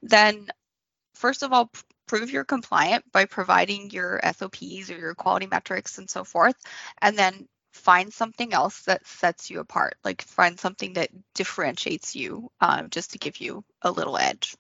then 0.02 0.48
first 1.16 1.44
of 1.44 1.52
all, 1.52 1.72
prove 2.08 2.30
you're 2.30 2.44
compliant 2.44 3.12
by 3.12 3.26
providing 3.26 3.90
your 3.90 4.22
SOPs 4.24 4.90
or 4.92 4.98
your 4.98 5.16
quality 5.16 5.48
metrics 5.48 5.98
and 5.98 6.10
so 6.10 6.24
forth, 6.24 6.56
and 7.02 7.18
then 7.18 7.48
find 7.76 8.14
something 8.14 8.54
else 8.54 8.84
that 8.84 9.06
sets 9.06 9.50
you 9.50 9.60
apart, 9.60 9.98
like 10.04 10.22
find 10.22 10.60
something 10.60 10.94
that 10.94 11.10
differentiates 11.34 12.16
you 12.16 12.50
um, 12.62 12.90
just 12.90 13.12
to 13.12 13.18
give 13.20 13.38
you 13.38 13.64
a 13.82 13.92
little 13.92 14.18
edge. 14.18 14.56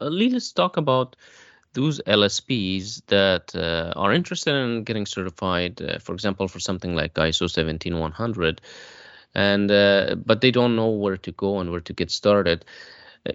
Uh, 0.00 0.06
let's 0.06 0.52
talk 0.52 0.76
about 0.76 1.16
those 1.74 2.00
LSPs 2.06 3.02
that 3.06 3.54
uh, 3.54 3.92
are 3.96 4.12
interested 4.12 4.54
in 4.54 4.84
getting 4.84 5.06
certified, 5.06 5.82
uh, 5.82 5.98
for 5.98 6.14
example, 6.14 6.48
for 6.48 6.60
something 6.60 6.94
like 6.94 7.14
ISO 7.14 7.50
17100, 7.50 8.60
and 9.34 9.70
uh, 9.70 10.14
but 10.16 10.40
they 10.40 10.50
don't 10.50 10.76
know 10.76 10.90
where 10.90 11.16
to 11.18 11.32
go 11.32 11.60
and 11.60 11.70
where 11.70 11.80
to 11.80 11.92
get 11.92 12.10
started 12.10 12.64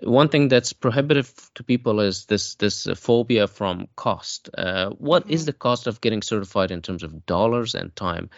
one 0.04 0.30
thing 0.30 0.50
that's 0.50 0.74
prohibitive 0.74 1.34
to 1.56 1.64
people 1.64 2.00
is 2.00 2.26
this 2.26 2.56
this 2.56 2.88
phobia 2.96 3.48
from 3.48 3.88
cost. 3.96 4.50
Uh, 4.56 4.92
what 4.92 5.24
mm-hmm. 5.24 5.34
is 5.34 5.46
the 5.46 5.54
cost 5.54 5.88
of 5.88 6.00
getting 6.00 6.22
certified 6.22 6.72
in 6.72 6.82
terms 6.82 7.04
of 7.04 7.26
dollars 7.26 7.74
and 7.76 7.96
time? 7.96 8.30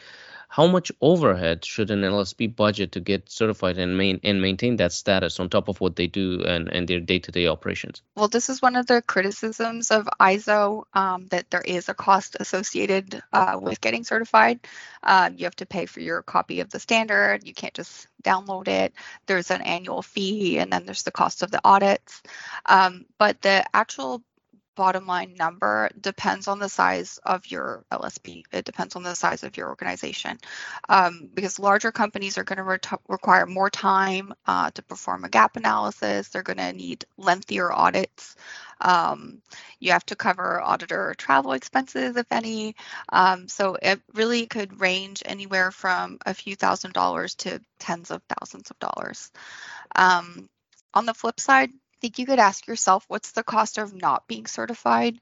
How 0.52 0.68
much 0.68 0.92
overhead 1.00 1.64
should 1.64 1.90
an 1.92 2.02
LSP 2.02 2.54
budget 2.54 2.92
to 2.92 3.00
get 3.00 3.32
certified 3.32 3.78
and 3.78 3.98
main 3.98 4.20
and 4.22 4.42
maintain 4.42 4.76
that 4.76 4.92
status 4.92 5.40
on 5.40 5.50
top 5.50 5.70
of 5.70 5.80
what 5.80 5.96
they 5.96 6.08
do 6.08 6.44
and, 6.44 6.68
and 6.68 6.90
their 6.90 7.00
day-to-day 7.00 7.48
operations? 7.48 8.02
Well, 8.18 8.28
this 8.28 8.50
is 8.50 8.62
one 8.62 8.76
of 8.76 8.86
the 8.86 9.02
criticisms 9.02 9.92
of 9.92 10.10
ISO 10.20 10.84
um, 10.94 11.28
that 11.28 11.50
there 11.52 11.62
is 11.62 11.88
a 11.88 11.94
cost 11.94 12.36
associated 12.38 13.24
uh, 13.32 13.60
with 13.62 13.80
getting 13.80 14.04
certified. 14.04 14.60
Uh, 15.02 15.30
you 15.34 15.46
have 15.46 15.56
to 15.56 15.66
pay 15.66 15.86
for 15.86 16.02
your 16.02 16.22
copy 16.22 16.60
of 16.60 16.70
the 16.70 16.82
standard. 16.82 17.48
You 17.48 17.54
can't 17.54 17.74
just 17.74 18.08
download 18.22 18.68
it. 18.68 18.94
There's 19.28 19.52
an 19.52 19.62
annual 19.62 20.02
fee, 20.02 20.60
and 20.60 20.72
then 20.72 20.86
there's 20.86 21.04
the 21.04 21.12
cost 21.12 21.44
of 21.44 21.52
the 21.52 21.62
audits. 21.64 22.22
Um, 22.66 23.06
but 23.18 23.42
the 23.42 23.64
actual 23.74 24.22
bottom 24.76 25.06
line 25.06 25.36
number 25.38 25.90
depends 26.00 26.48
on 26.48 26.60
the 26.60 26.70
size 26.70 27.20
of 27.26 27.50
your 27.50 27.84
LSP. 27.92 28.44
It 28.52 28.66
depends 28.66 28.96
on 28.96 29.04
the 29.04 29.16
size 29.16 29.44
of 29.44 29.58
your 29.58 29.70
organization. 29.70 30.38
Um, 30.90 31.30
because 31.34 31.60
larger 31.60 31.92
companies 31.92 32.38
are 32.38 32.44
going 32.44 32.58
to 32.58 32.64
re- 32.64 33.00
require 33.08 33.46
more 33.46 33.70
time 33.70 34.34
uh, 34.46 34.72
to 34.72 34.82
perform 34.84 35.24
a 35.24 35.30
gap 35.30 35.58
analysis, 35.58 36.30
they're 36.30 36.44
going 36.44 36.58
to 36.58 36.74
need 36.74 37.06
lengthier 37.18 37.72
audits. 37.72 38.36
Um, 38.80 39.42
you 39.80 39.92
have 39.92 40.06
to 40.08 40.16
cover 40.16 40.62
auditor 40.62 41.14
travel 41.18 41.54
expenses, 41.54 42.18
if 42.18 42.26
any. 42.32 42.76
Um, 43.10 43.48
so 43.48 43.78
it 43.82 44.02
really 44.14 44.48
could 44.48 44.80
range 44.80 45.22
anywhere 45.26 45.72
from 45.72 46.18
a 46.26 46.34
few 46.34 46.56
thousand 46.56 46.94
dollars 46.94 47.36
to 47.36 47.62
tens 47.80 48.12
of 48.12 48.22
thousands 48.28 48.72
of 48.72 48.80
dollars. 48.80 49.32
Um, 49.96 50.50
on 50.94 51.06
the 51.06 51.14
flip 51.14 51.40
side, 51.40 51.72
think 52.02 52.20
you 52.20 52.26
could 52.26 52.40
ask 52.40 52.68
yourself 52.68 53.06
what's 53.08 53.32
the 53.32 53.44
cost 53.44 53.78
of 53.78 53.94
not 53.94 54.28
being 54.28 54.48
certified? 54.48 55.20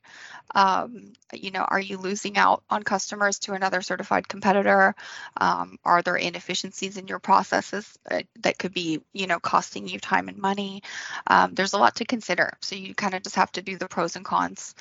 Um, 0.55 1.13
you 1.33 1.51
know 1.51 1.61
are 1.61 1.79
you 1.79 1.97
losing 1.97 2.37
out 2.37 2.63
on 2.69 2.83
customers 2.83 3.39
to 3.39 3.53
another 3.53 3.81
certified 3.81 4.27
competitor? 4.27 4.95
Um, 5.37 5.77
are 5.83 6.01
there 6.01 6.15
inefficiencies 6.15 6.97
in 6.97 7.07
your 7.07 7.19
processes 7.19 7.97
that 8.39 8.57
could 8.57 8.73
be 8.73 9.01
you 9.13 9.27
know 9.27 9.39
costing 9.39 9.87
you 9.87 9.99
time 9.99 10.29
and 10.29 10.37
money? 10.37 10.81
Um, 11.27 11.53
there's 11.53 11.73
a 11.73 11.77
lot 11.77 11.95
to 11.97 12.05
consider 12.05 12.53
so 12.61 12.75
you 12.75 12.95
kind 12.95 13.13
of 13.13 13.23
just 13.23 13.35
have 13.35 13.51
to 13.53 13.61
do 13.61 13.77
the 13.77 13.87
pros 13.87 14.15
and 14.15 14.25
cons. 14.25 14.73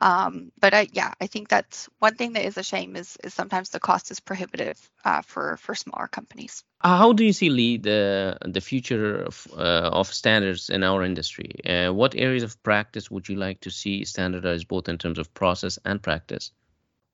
Um, 0.00 0.52
but 0.60 0.74
I, 0.74 0.88
yeah 0.92 1.12
i 1.20 1.26
think 1.26 1.48
that's 1.48 1.88
one 1.98 2.14
thing 2.16 2.34
that 2.34 2.44
is 2.44 2.58
a 2.58 2.62
shame 2.62 2.96
is, 2.96 3.16
is 3.24 3.34
sometimes 3.34 3.70
the 3.70 3.80
cost 3.80 4.10
is 4.10 4.20
prohibitive 4.20 4.78
uh, 5.04 5.22
for 5.22 5.56
for 5.58 5.74
smaller 5.74 6.08
companies 6.08 6.64
how 6.80 7.12
do 7.12 7.24
you 7.24 7.32
see 7.32 7.50
Lee 7.50 7.76
the 7.78 8.38
the 8.44 8.60
future 8.60 9.22
of, 9.22 9.46
uh, 9.52 9.90
of 9.92 10.12
standards 10.12 10.70
in 10.70 10.82
our 10.82 11.02
industry? 11.04 11.50
Uh, 11.64 11.92
what 11.92 12.14
areas 12.14 12.42
of 12.42 12.62
practice 12.62 13.10
would 13.10 13.28
you 13.28 13.36
like 13.36 13.60
to 13.60 13.70
see 13.70 14.04
standardized, 14.04 14.68
both 14.68 14.88
in 14.88 14.98
terms 14.98 15.18
of 15.18 15.32
process 15.34 15.78
and 15.84 16.02
practice? 16.02 16.52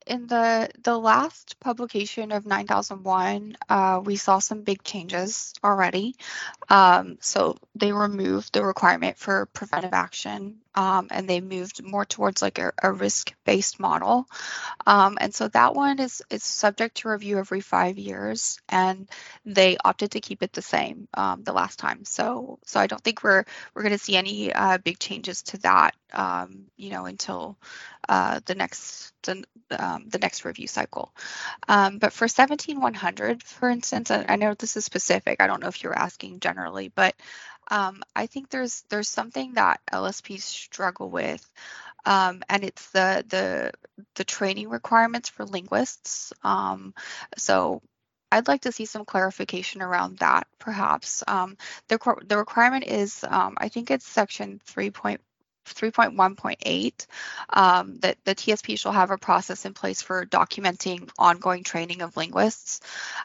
In 0.07 0.27
the 0.27 0.69
the 0.83 0.97
last 0.97 1.59
publication 1.61 2.33
of 2.33 2.47
9001 2.47 3.57
uh, 3.69 4.01
we 4.05 4.17
saw 4.17 4.39
some 4.39 4.63
big 4.63 4.83
changes 4.83 5.55
already. 5.63 6.17
Um, 6.69 7.19
so 7.21 7.57
they 7.75 7.93
removed 7.93 8.53
the 8.53 8.65
requirement 8.65 9.19
for 9.19 9.47
preventive 9.47 9.93
action 9.93 10.59
um, 10.75 11.09
and 11.11 11.29
they 11.29 11.41
moved 11.41 11.83
more 11.83 12.05
towards 12.05 12.41
like 12.43 12.59
a, 12.59 12.73
a 12.83 12.91
risk-based 12.93 13.79
model. 13.79 14.27
Um, 14.87 15.19
and 15.21 15.35
so 15.35 15.49
that 15.49 15.75
one 15.75 15.99
is 15.99 16.23
is 16.31 16.43
subject 16.43 16.99
to 16.99 17.09
review 17.09 17.39
every 17.39 17.61
five 17.61 17.99
years 17.99 18.61
and 18.69 19.09
they 19.45 19.77
opted 19.85 20.13
to 20.13 20.21
keep 20.21 20.43
it 20.43 20.53
the 20.53 20.63
same 20.63 21.09
um, 21.15 21.43
the 21.45 21.53
last 21.53 21.79
time. 21.79 22.05
So 22.05 22.59
so 22.65 22.81
i 22.81 22.87
don't 22.87 23.03
think 23.03 23.23
we're 23.23 23.45
we're 23.75 23.83
going 23.83 23.93
to 23.93 23.99
see 23.99 24.17
any 24.17 24.53
uh, 24.53 24.79
big 24.79 24.99
changes 24.99 25.43
to 25.43 25.59
that 25.59 25.95
um, 26.13 26.67
you 26.77 26.91
know 26.91 27.07
until 27.07 27.57
uh, 28.09 28.41
the 28.47 28.55
next 28.55 29.13
the, 29.23 29.45
um, 29.93 30.09
the 30.09 30.19
next 30.19 30.45
review 30.45 30.67
cycle. 30.67 31.13
Um, 31.69 31.99
but 31.99 32.13
for 32.13 32.29
17100, 32.29 33.43
for 33.43 33.69
instance, 33.69 34.11
I, 34.11 34.25
I, 34.29 34.37
know 34.37 34.55
this 34.55 34.77
is 34.77 34.85
specific. 34.85 35.41
I 35.41 35.47
don't 35.47 35.61
know 35.61 35.69
if 35.69 35.83
you're 35.83 35.99
asking 35.99 36.41
generally, 36.41 36.89
but 36.89 37.15
um, 37.71 38.03
I 38.15 38.27
think 38.27 38.51
there's 38.51 38.85
there's 38.89 39.09
something 39.09 39.55
that 39.55 39.81
LSPs 39.93 40.43
struggle 40.43 41.09
with, 41.09 41.49
um, 42.05 42.43
and 42.49 42.65
it's 42.65 42.91
the 42.91 43.25
the 43.29 43.73
the 44.17 44.25
training 44.25 44.69
requirements 44.69 45.29
for 45.29 45.45
linguists. 45.45 46.33
Um, 46.43 46.95
so 47.37 47.83
I'd 48.33 48.49
like 48.49 48.63
to 48.63 48.73
see 48.73 48.87
some 48.87 49.05
clarification 49.05 49.83
around 49.83 50.19
that, 50.19 50.47
perhaps. 50.59 51.23
Um, 51.29 51.57
the, 51.89 51.99
the 52.27 52.39
requirement 52.39 52.85
is, 52.85 53.23
um, 53.29 53.55
I 53.59 53.69
think 53.69 53.91
it's 53.91 54.07
section 54.07 54.59
3.1 54.67 55.19
3.1.8 55.67 57.07
um, 57.51 57.97
that 57.99 58.17
the 58.25 58.35
TSP 58.35 58.79
shall 58.79 58.93
have 58.93 59.11
a 59.11 59.19
process 59.19 59.65
in 59.65 59.75
place 59.75 60.03
for 60.03 60.27
documenting 60.27 61.09
ongoing 61.19 61.65
training 61.65 62.03
of 62.03 62.17
linguists. 62.17 62.81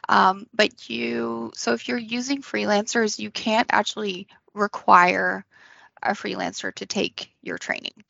Um, 0.08 0.46
but 0.54 0.88
you, 0.88 1.52
so 1.54 1.72
if 1.72 1.88
you're 1.88 1.98
using 1.98 2.42
freelancers, 2.42 3.18
you 3.18 3.30
can't 3.30 3.68
actually 3.70 4.28
require 4.54 5.44
a 6.02 6.12
freelancer 6.12 6.74
to 6.74 6.86
take 6.86 7.30
your 7.42 7.58
training. 7.58 8.04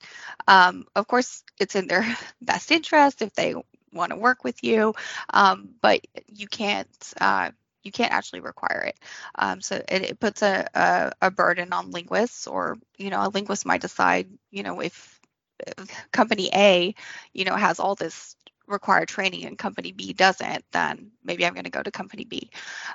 Um, 0.47 0.87
of 0.95 1.07
course, 1.07 1.43
it's 1.59 1.75
in 1.75 1.87
their 1.87 2.05
best 2.43 2.71
interest 2.71 3.23
if 3.23 3.33
they 3.35 3.55
want 3.93 4.11
to 4.11 4.17
work 4.17 4.45
with 4.45 4.63
you, 4.63 4.95
um, 5.33 5.71
but 5.81 6.07
you 6.27 6.47
can't. 6.47 6.89
Uh, 7.21 7.51
you 7.83 7.93
can't 7.93 8.13
actually 8.13 8.41
require 8.41 8.83
it. 8.83 8.99
Um, 9.35 9.61
so 9.61 9.77
it, 9.77 10.03
it 10.03 10.21
puts 10.21 10.43
a, 10.43 10.69
a, 10.75 11.13
a, 11.23 11.31
burden 11.31 11.73
on 11.73 11.91
linguists, 11.91 12.47
or 12.47 12.77
you 12.97 13.11
know, 13.11 13.21
a 13.21 13.29
linguist 13.29 13.67
might 13.67 13.81
decide, 13.81 14.29
you 14.51 14.63
know, 14.63 14.81
if, 14.81 15.21
if 15.67 16.11
company 16.13 16.51
A, 16.55 16.95
you 17.33 17.45
know, 17.45 17.57
has 17.57 17.81
all 17.81 17.95
this 17.95 18.37
required 18.67 19.09
training 19.09 19.45
and 19.45 19.59
company 19.59 19.93
B 19.93 20.13
doesn't, 20.13 20.65
then 20.73 21.11
maybe 21.25 21.47
I'm 21.47 21.55
going 21.55 21.65
to 21.65 21.71
go 21.71 21.83
to 21.83 21.91
company 21.91 22.25
B. 22.25 22.51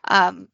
Um, 0.08 0.48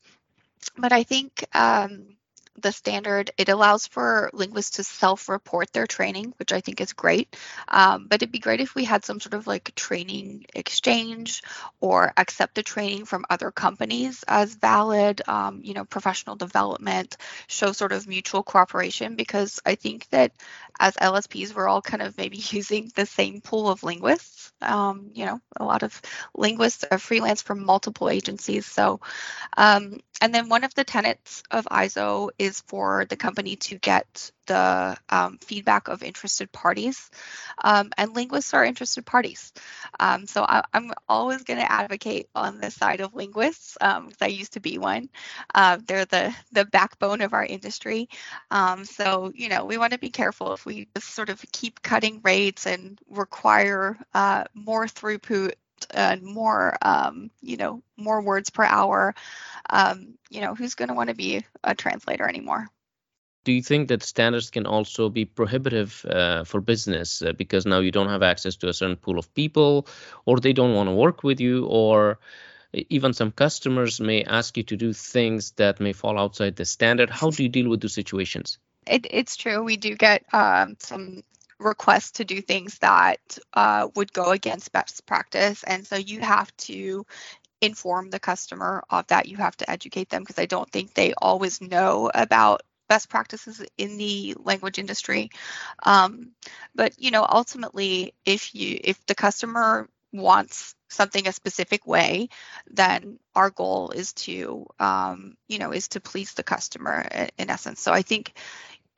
but 0.77 0.91
I 0.91 1.03
think 1.03 1.45
um, 1.53 2.15
the 2.61 2.71
standard. 2.71 3.31
It 3.37 3.49
allows 3.49 3.87
for 3.87 4.29
linguists 4.33 4.77
to 4.77 4.83
self-report 4.83 5.71
their 5.73 5.87
training, 5.87 6.33
which 6.37 6.53
I 6.53 6.61
think 6.61 6.81
is 6.81 6.93
great. 6.93 7.35
Um, 7.67 8.07
but 8.07 8.21
it'd 8.21 8.31
be 8.31 8.39
great 8.39 8.61
if 8.61 8.75
we 8.75 8.85
had 8.85 9.05
some 9.05 9.19
sort 9.19 9.33
of 9.33 9.47
like 9.47 9.73
training 9.75 10.45
exchange 10.53 11.43
or 11.79 12.13
accept 12.17 12.55
the 12.55 12.63
training 12.63 13.05
from 13.05 13.25
other 13.29 13.51
companies 13.51 14.23
as 14.27 14.55
valid. 14.55 15.21
Um, 15.27 15.61
you 15.63 15.73
know, 15.73 15.85
professional 15.85 16.35
development, 16.35 17.17
show 17.47 17.71
sort 17.71 17.91
of 17.91 18.07
mutual 18.07 18.43
cooperation 18.43 19.15
because 19.15 19.59
I 19.65 19.75
think 19.75 20.07
that 20.09 20.31
as 20.79 20.95
LSPs, 20.95 21.53
we're 21.53 21.67
all 21.67 21.81
kind 21.81 22.01
of 22.01 22.17
maybe 22.17 22.37
using 22.49 22.91
the 22.95 23.05
same 23.05 23.41
pool 23.41 23.69
of 23.69 23.83
linguists. 23.83 24.51
Um, 24.61 25.11
you 25.13 25.25
know, 25.25 25.39
a 25.55 25.63
lot 25.63 25.83
of 25.83 26.01
linguists 26.35 26.85
are 26.89 26.99
freelance 26.99 27.41
from 27.41 27.63
multiple 27.63 28.09
agencies. 28.09 28.65
So, 28.65 28.99
um, 29.55 29.99
and 30.21 30.33
then 30.33 30.49
one 30.49 30.63
of 30.63 30.73
the 30.75 30.83
tenets 30.83 31.43
of 31.51 31.65
ISO 31.65 32.29
is 32.37 32.61
for 32.61 33.05
the 33.05 33.15
company 33.15 33.55
to 33.55 33.77
get 33.77 34.31
the 34.47 34.97
um, 35.09 35.37
feedback 35.37 35.87
of 35.87 36.03
interested 36.03 36.51
parties, 36.51 37.09
um, 37.63 37.91
and 37.97 38.15
linguists 38.15 38.53
are 38.53 38.65
interested 38.65 39.05
parties. 39.05 39.53
Um, 39.99 40.25
so 40.25 40.43
I, 40.43 40.63
am 40.73 40.91
always 41.07 41.43
going 41.43 41.59
to 41.59 41.71
advocate 41.71 42.29
on 42.35 42.59
the 42.59 42.71
side 42.71 42.99
of 42.99 43.13
linguists 43.13 43.77
because 43.79 43.97
um, 43.97 44.11
I 44.19 44.27
used 44.27 44.53
to 44.53 44.59
be 44.59 44.77
one. 44.77 45.09
Uh, 45.53 45.77
they're 45.85 46.05
the 46.05 46.35
the 46.51 46.65
backbone 46.65 47.21
of 47.21 47.33
our 47.33 47.45
industry. 47.45 48.09
Um, 48.51 48.85
so 48.85 49.31
you 49.33 49.49
know 49.49 49.65
we 49.65 49.77
want 49.77 49.93
to 49.93 49.99
be 49.99 50.09
careful 50.09 50.53
if 50.53 50.65
we 50.65 50.87
just 50.95 51.09
sort 51.13 51.29
of 51.29 51.43
keep 51.51 51.81
cutting 51.81 52.21
rates 52.23 52.65
and 52.65 52.99
require 53.09 53.97
uh, 54.13 54.45
more 54.53 54.85
throughput 54.85 55.53
and 55.91 56.23
more 56.23 56.77
um, 56.81 57.31
you 57.41 57.57
know 57.57 57.81
more 57.97 58.21
words 58.21 58.49
per 58.49 58.63
hour 58.63 59.15
um, 59.69 60.15
you 60.29 60.41
know 60.41 60.55
who's 60.55 60.75
going 60.75 60.89
to 60.89 60.95
want 60.95 61.09
to 61.09 61.15
be 61.15 61.45
a 61.63 61.75
translator 61.75 62.27
anymore? 62.27 62.67
Do 63.45 63.53
you 63.53 63.61
think 63.61 63.87
that 63.87 64.03
standards 64.03 64.49
can 64.49 64.65
also 64.65 65.09
be 65.09 65.25
prohibitive 65.25 66.05
uh, 66.05 66.43
for 66.43 66.59
business 66.61 67.21
uh, 67.21 67.31
because 67.31 67.65
now 67.65 67.79
you 67.79 67.91
don't 67.91 68.09
have 68.09 68.21
access 68.21 68.57
to 68.57 68.67
a 68.67 68.73
certain 68.73 68.97
pool 68.97 69.17
of 69.17 69.33
people 69.33 69.87
or 70.25 70.39
they 70.39 70.53
don't 70.53 70.75
want 70.75 70.89
to 70.89 70.93
work 70.93 71.23
with 71.23 71.39
you 71.39 71.65
or 71.65 72.19
even 72.73 73.13
some 73.13 73.31
customers 73.31 73.99
may 73.99 74.23
ask 74.23 74.57
you 74.57 74.63
to 74.63 74.77
do 74.77 74.93
things 74.93 75.51
that 75.51 75.79
may 75.79 75.93
fall 75.93 76.19
outside 76.19 76.55
the 76.55 76.65
standard? 76.65 77.09
How 77.09 77.31
do 77.31 77.43
you 77.43 77.49
deal 77.49 77.69
with 77.69 77.81
those 77.81 77.93
situations? 77.93 78.59
It, 78.85 79.07
it's 79.09 79.35
true. 79.35 79.63
We 79.63 79.77
do 79.77 79.95
get 79.95 80.23
um, 80.33 80.75
some 80.79 81.23
requests 81.59 82.11
to 82.11 82.25
do 82.25 82.41
things 82.41 82.77
that 82.79 83.19
uh, 83.53 83.87
would 83.95 84.13
go 84.13 84.31
against 84.31 84.71
best 84.71 85.05
practice. 85.05 85.63
And 85.63 85.85
so 85.85 85.95
you 85.95 86.21
have 86.21 86.55
to 86.57 87.05
inform 87.61 88.09
the 88.09 88.19
customer 88.19 88.83
of 88.89 89.07
that. 89.07 89.27
You 89.27 89.37
have 89.37 89.57
to 89.57 89.69
educate 89.69 90.09
them 90.09 90.23
because 90.23 90.39
I 90.39 90.45
don't 90.45 90.69
think 90.69 90.93
they 90.93 91.13
always 91.13 91.61
know 91.61 92.09
about 92.13 92.61
best 92.87 93.09
practices 93.09 93.63
in 93.77 93.97
the 93.97 94.35
language 94.39 94.79
industry. 94.79 95.29
Um, 95.83 96.31
but 96.75 96.93
you 96.97 97.11
know, 97.11 97.25
ultimately, 97.29 98.13
if 98.25 98.55
you 98.55 98.79
if 98.83 99.05
the 99.05 99.15
customer 99.15 99.89
wants 100.11 100.75
something 100.89 101.27
a 101.27 101.31
specific 101.31 101.85
way, 101.85 102.29
then 102.71 103.19
our 103.35 103.51
goal 103.51 103.91
is 103.91 104.13
to 104.13 104.65
um, 104.79 105.35
you 105.47 105.59
know 105.59 105.71
is 105.71 105.89
to 105.89 105.99
please 105.99 106.33
the 106.33 106.43
customer 106.43 107.07
in 107.37 107.49
essence. 107.49 107.81
So 107.81 107.93
I 107.93 108.01
think 108.01 108.33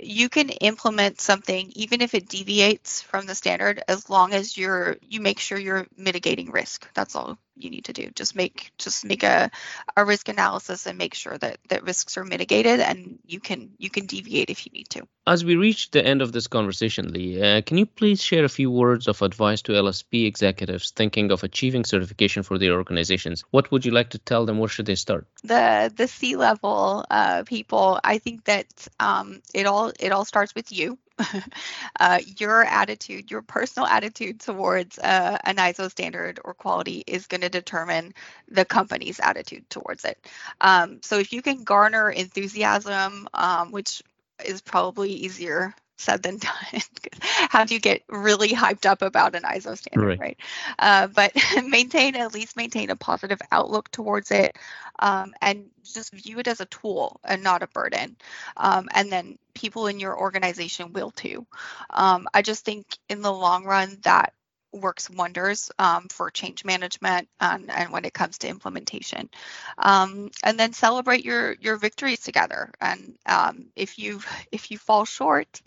you 0.02 0.30
can 0.30 0.50
implement 0.50 1.22
something 1.22 1.72
even 1.76 2.02
if 2.02 2.14
it 2.14 2.30
deviates 2.30 3.02
from 3.02 3.26
the 3.26 3.36
standard 3.36 3.82
as 3.88 4.10
long 4.10 4.34
as 4.34 4.58
you're 4.58 4.98
you 5.02 5.22
make 5.22 5.40
sure 5.40 5.58
you're 5.58 5.88
mitigating 5.98 6.52
risk. 6.52 6.88
That's 6.94 7.16
all 7.16 7.38
you 7.56 7.70
need 7.70 7.86
to 7.86 7.94
do. 7.94 8.10
Just 8.16 8.36
make 8.36 8.72
just 8.78 9.06
make 9.06 9.24
a, 9.24 9.52
a 9.96 10.06
risk 10.06 10.30
analysis 10.30 10.86
and 10.86 10.98
make 10.98 11.14
sure 11.14 11.38
that 11.38 11.58
that 11.70 11.84
risks 11.84 12.18
are 12.18 12.24
mitigated 12.24 12.80
and 12.80 13.20
you 13.26 13.40
can 13.40 13.72
you 13.78 13.90
can 13.90 14.06
deviate 14.06 14.50
if 14.50 14.66
you 14.66 14.72
need 14.72 14.90
to. 14.90 15.08
As 15.28 15.46
we 15.46 15.56
reach 15.56 15.92
the 15.92 16.06
end 16.06 16.22
of 16.22 16.32
this 16.32 16.48
conversation 16.48 17.12
lee 17.14 17.42
uh, 17.42 17.62
can 17.62 17.78
you 17.78 17.86
please 17.86 18.22
share 18.22 18.46
a 18.46 18.50
few 18.50 18.72
words 18.72 19.08
of 19.08 19.22
advice 19.22 19.62
to 19.64 19.74
lsp 19.74 20.26
executives 20.26 20.92
thinking 20.92 21.32
of 21.32 21.44
achieving 21.44 21.86
certification 21.86 22.44
for 22.44 22.58
their 22.58 22.74
organizations? 22.74 23.44
What 23.52 23.72
would 23.72 23.86
you 23.86 23.92
like 23.92 24.10
to 24.12 24.18
tell 24.18 24.46
them? 24.46 24.58
Where 24.58 24.70
should 24.70 24.86
they 24.86 24.96
start? 24.96 25.28
The 25.44 25.92
the 25.96 26.08
c 26.08 26.36
level 26.36 27.06
uh, 27.10 27.44
people 27.44 28.00
i 28.04 28.18
think 28.18 28.46
that 28.46 28.68
um, 29.00 29.42
it 29.54 29.66
all 29.66 29.92
it 30.00 30.12
all 30.12 30.26
starts 30.26 30.56
with 30.56 30.72
you 30.72 30.98
uh, 32.00 32.20
your 32.38 32.64
attitude, 32.64 33.32
your 33.32 33.42
personal 33.42 33.88
attitude 33.88 34.40
towards 34.40 34.98
uh, 35.00 35.38
an 35.44 35.58
ISO 35.58 35.90
standard 35.90 36.40
or 36.44 36.54
quality 36.54 37.04
is 37.08 37.28
going 37.28 37.42
to 37.42 37.50
determine 37.50 38.14
the 38.50 38.66
company's 38.66 39.20
attitude 39.20 39.70
towards 39.70 40.06
it. 40.06 40.18
Um, 40.60 41.00
so 41.02 41.20
if 41.20 41.34
you 41.34 41.42
can 41.42 41.64
garner 41.64 42.10
enthusiasm, 42.10 43.28
um, 43.34 43.72
which 43.72 44.02
is 44.46 44.62
probably 44.62 45.12
easier 45.12 45.74
said 46.02 46.24
than 46.24 46.38
done. 46.38 46.82
How 47.22 47.66
do 47.66 47.74
you 47.74 47.80
get 47.80 48.04
really 48.10 48.50
hyped 48.50 48.86
up 48.86 49.02
about 49.02 49.36
an 49.36 49.44
ISO 49.44 49.78
standard, 49.78 50.08
right? 50.08 50.20
right? 50.20 50.38
Uh, 50.80 51.08
but 51.08 51.34
maintain 51.68 52.16
at 52.16 52.34
least 52.34 52.58
maintain 52.58 52.90
a 52.90 52.96
positive 52.96 53.42
outlook 53.52 53.90
towards 53.92 54.32
it, 54.32 54.58
um, 55.00 55.34
and 55.42 55.66
just 55.84 56.14
view 56.14 56.40
it 56.40 56.48
as 56.48 56.62
a 56.62 56.66
tool 56.66 57.20
and 57.24 57.44
not 57.44 57.64
a 57.64 57.68
burden. 57.68 58.16
Um, 58.58 58.90
and 58.94 59.12
then 59.12 59.38
people 59.54 59.88
in 59.88 60.00
your 60.00 60.18
organization 60.20 60.94
will 60.94 61.12
too. 61.12 61.46
Um, 61.90 62.28
I 62.34 62.42
just 62.42 62.66
think 62.66 62.86
in 63.10 63.22
the 63.22 63.34
long 63.34 63.64
run 63.64 63.98
that 64.04 64.34
works 64.74 65.10
wonders 65.10 65.72
um, 65.80 66.08
for 66.10 66.30
change 66.30 66.64
management 66.64 67.28
and, 67.40 67.70
and, 67.70 67.92
when 67.92 68.06
it 68.06 68.14
comes 68.14 68.38
to 68.40 68.48
implementation. 68.48 69.30
Um, 69.78 70.32
and 70.44 70.60
then 70.60 70.74
celebrate 70.74 71.26
your 71.26 71.54
your 71.60 71.78
victories 71.78 72.22
together. 72.22 72.72
And 72.80 73.16
um, 73.26 73.66
if 73.76 74.00
you 74.00 74.22
if 74.52 74.72
you 74.72 74.78
fall 74.78 75.06
short, 75.06 75.62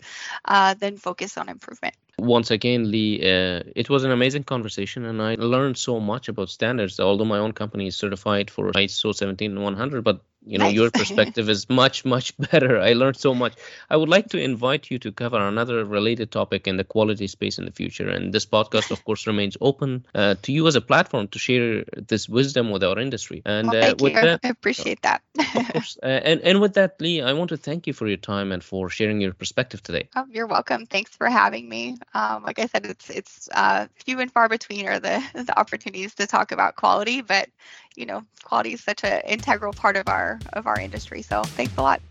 uh, 0.45 0.73
then 0.73 0.97
focus 0.97 1.37
on 1.37 1.49
improvement. 1.49 1.95
Once 2.17 2.49
again, 2.49 2.89
Lee, 2.89 3.19
uh, 3.19 3.61
it 3.75 3.89
was 3.89 4.05
an 4.05 4.11
amazing 4.11 4.45
conversation, 4.45 5.03
and 5.03 5.21
I 5.21 5.35
learned 5.35 5.77
so 5.77 5.99
much 5.99 6.29
about 6.29 6.49
standards. 6.49 6.97
Although 6.99 7.25
my 7.25 7.39
own 7.39 7.51
company 7.51 7.87
is 7.87 7.97
certified 7.97 8.49
for 8.49 8.71
ISO 8.71 9.13
17100, 9.13 10.01
but 10.01 10.21
you 10.45 10.57
know 10.57 10.67
your 10.67 10.91
perspective 11.01 11.49
is 11.49 11.69
much 11.69 12.05
much 12.05 12.37
better. 12.51 12.79
I 12.79 12.93
learned 12.93 13.17
so 13.17 13.33
much. 13.33 13.53
I 13.89 13.97
would 13.97 14.09
like 14.09 14.29
to 14.29 14.39
invite 14.39 14.91
you 14.91 14.99
to 14.99 15.11
cover 15.11 15.37
another 15.37 15.83
related 15.85 16.31
topic 16.31 16.67
in 16.67 16.77
the 16.77 16.83
quality 16.83 17.27
space 17.27 17.57
in 17.57 17.65
the 17.65 17.71
future 17.71 18.09
and 18.09 18.33
this 18.33 18.45
podcast 18.45 18.91
of 18.91 19.03
course 19.05 19.27
remains 19.27 19.57
open 19.61 20.05
uh, 20.13 20.35
to 20.43 20.51
you 20.51 20.67
as 20.67 20.75
a 20.75 20.81
platform 20.81 21.27
to 21.29 21.39
share 21.39 21.83
this 21.95 22.29
wisdom 22.29 22.71
with 22.71 22.83
our 22.83 22.99
industry. 22.99 23.41
And 23.45 23.71
well, 23.71 23.91
uh, 23.91 23.95
with 23.99 24.13
you. 24.13 24.21
that 24.21 24.39
i 24.43 24.49
appreciate 24.49 25.01
that. 25.01 25.21
of 25.55 25.73
course. 25.73 25.97
Uh, 26.01 26.07
and, 26.07 26.41
and 26.41 26.61
with 26.61 26.73
that 26.75 26.99
lee 27.01 27.21
i 27.21 27.33
want 27.33 27.49
to 27.49 27.57
thank 27.57 27.87
you 27.87 27.93
for 27.93 28.07
your 28.07 28.17
time 28.17 28.51
and 28.51 28.63
for 28.63 28.89
sharing 28.89 29.21
your 29.21 29.33
perspective 29.33 29.81
today. 29.81 30.09
Oh, 30.15 30.25
you're 30.29 30.47
welcome. 30.47 30.85
Thanks 30.85 31.15
for 31.15 31.27
having 31.27 31.67
me. 31.67 31.97
Um, 32.13 32.43
like 32.43 32.59
i 32.59 32.67
said 32.67 32.85
it's 32.85 33.09
it's 33.09 33.49
uh, 33.53 33.87
few 34.05 34.19
and 34.19 34.31
far 34.31 34.49
between 34.49 34.87
are 34.87 34.99
the, 34.99 35.23
the 35.33 35.57
opportunities 35.59 36.15
to 36.15 36.27
talk 36.27 36.51
about 36.51 36.75
quality 36.75 37.21
but 37.21 37.49
you 37.97 38.05
know 38.05 38.23
quality 38.43 38.73
is 38.73 38.83
such 38.83 39.03
an 39.03 39.21
integral 39.21 39.73
part 39.73 39.97
of 39.97 40.07
our 40.07 40.39
of 40.53 40.67
our 40.67 40.79
industry. 40.79 41.21
So 41.21 41.43
thanks 41.43 41.75
a 41.77 41.81
lot. 41.81 42.01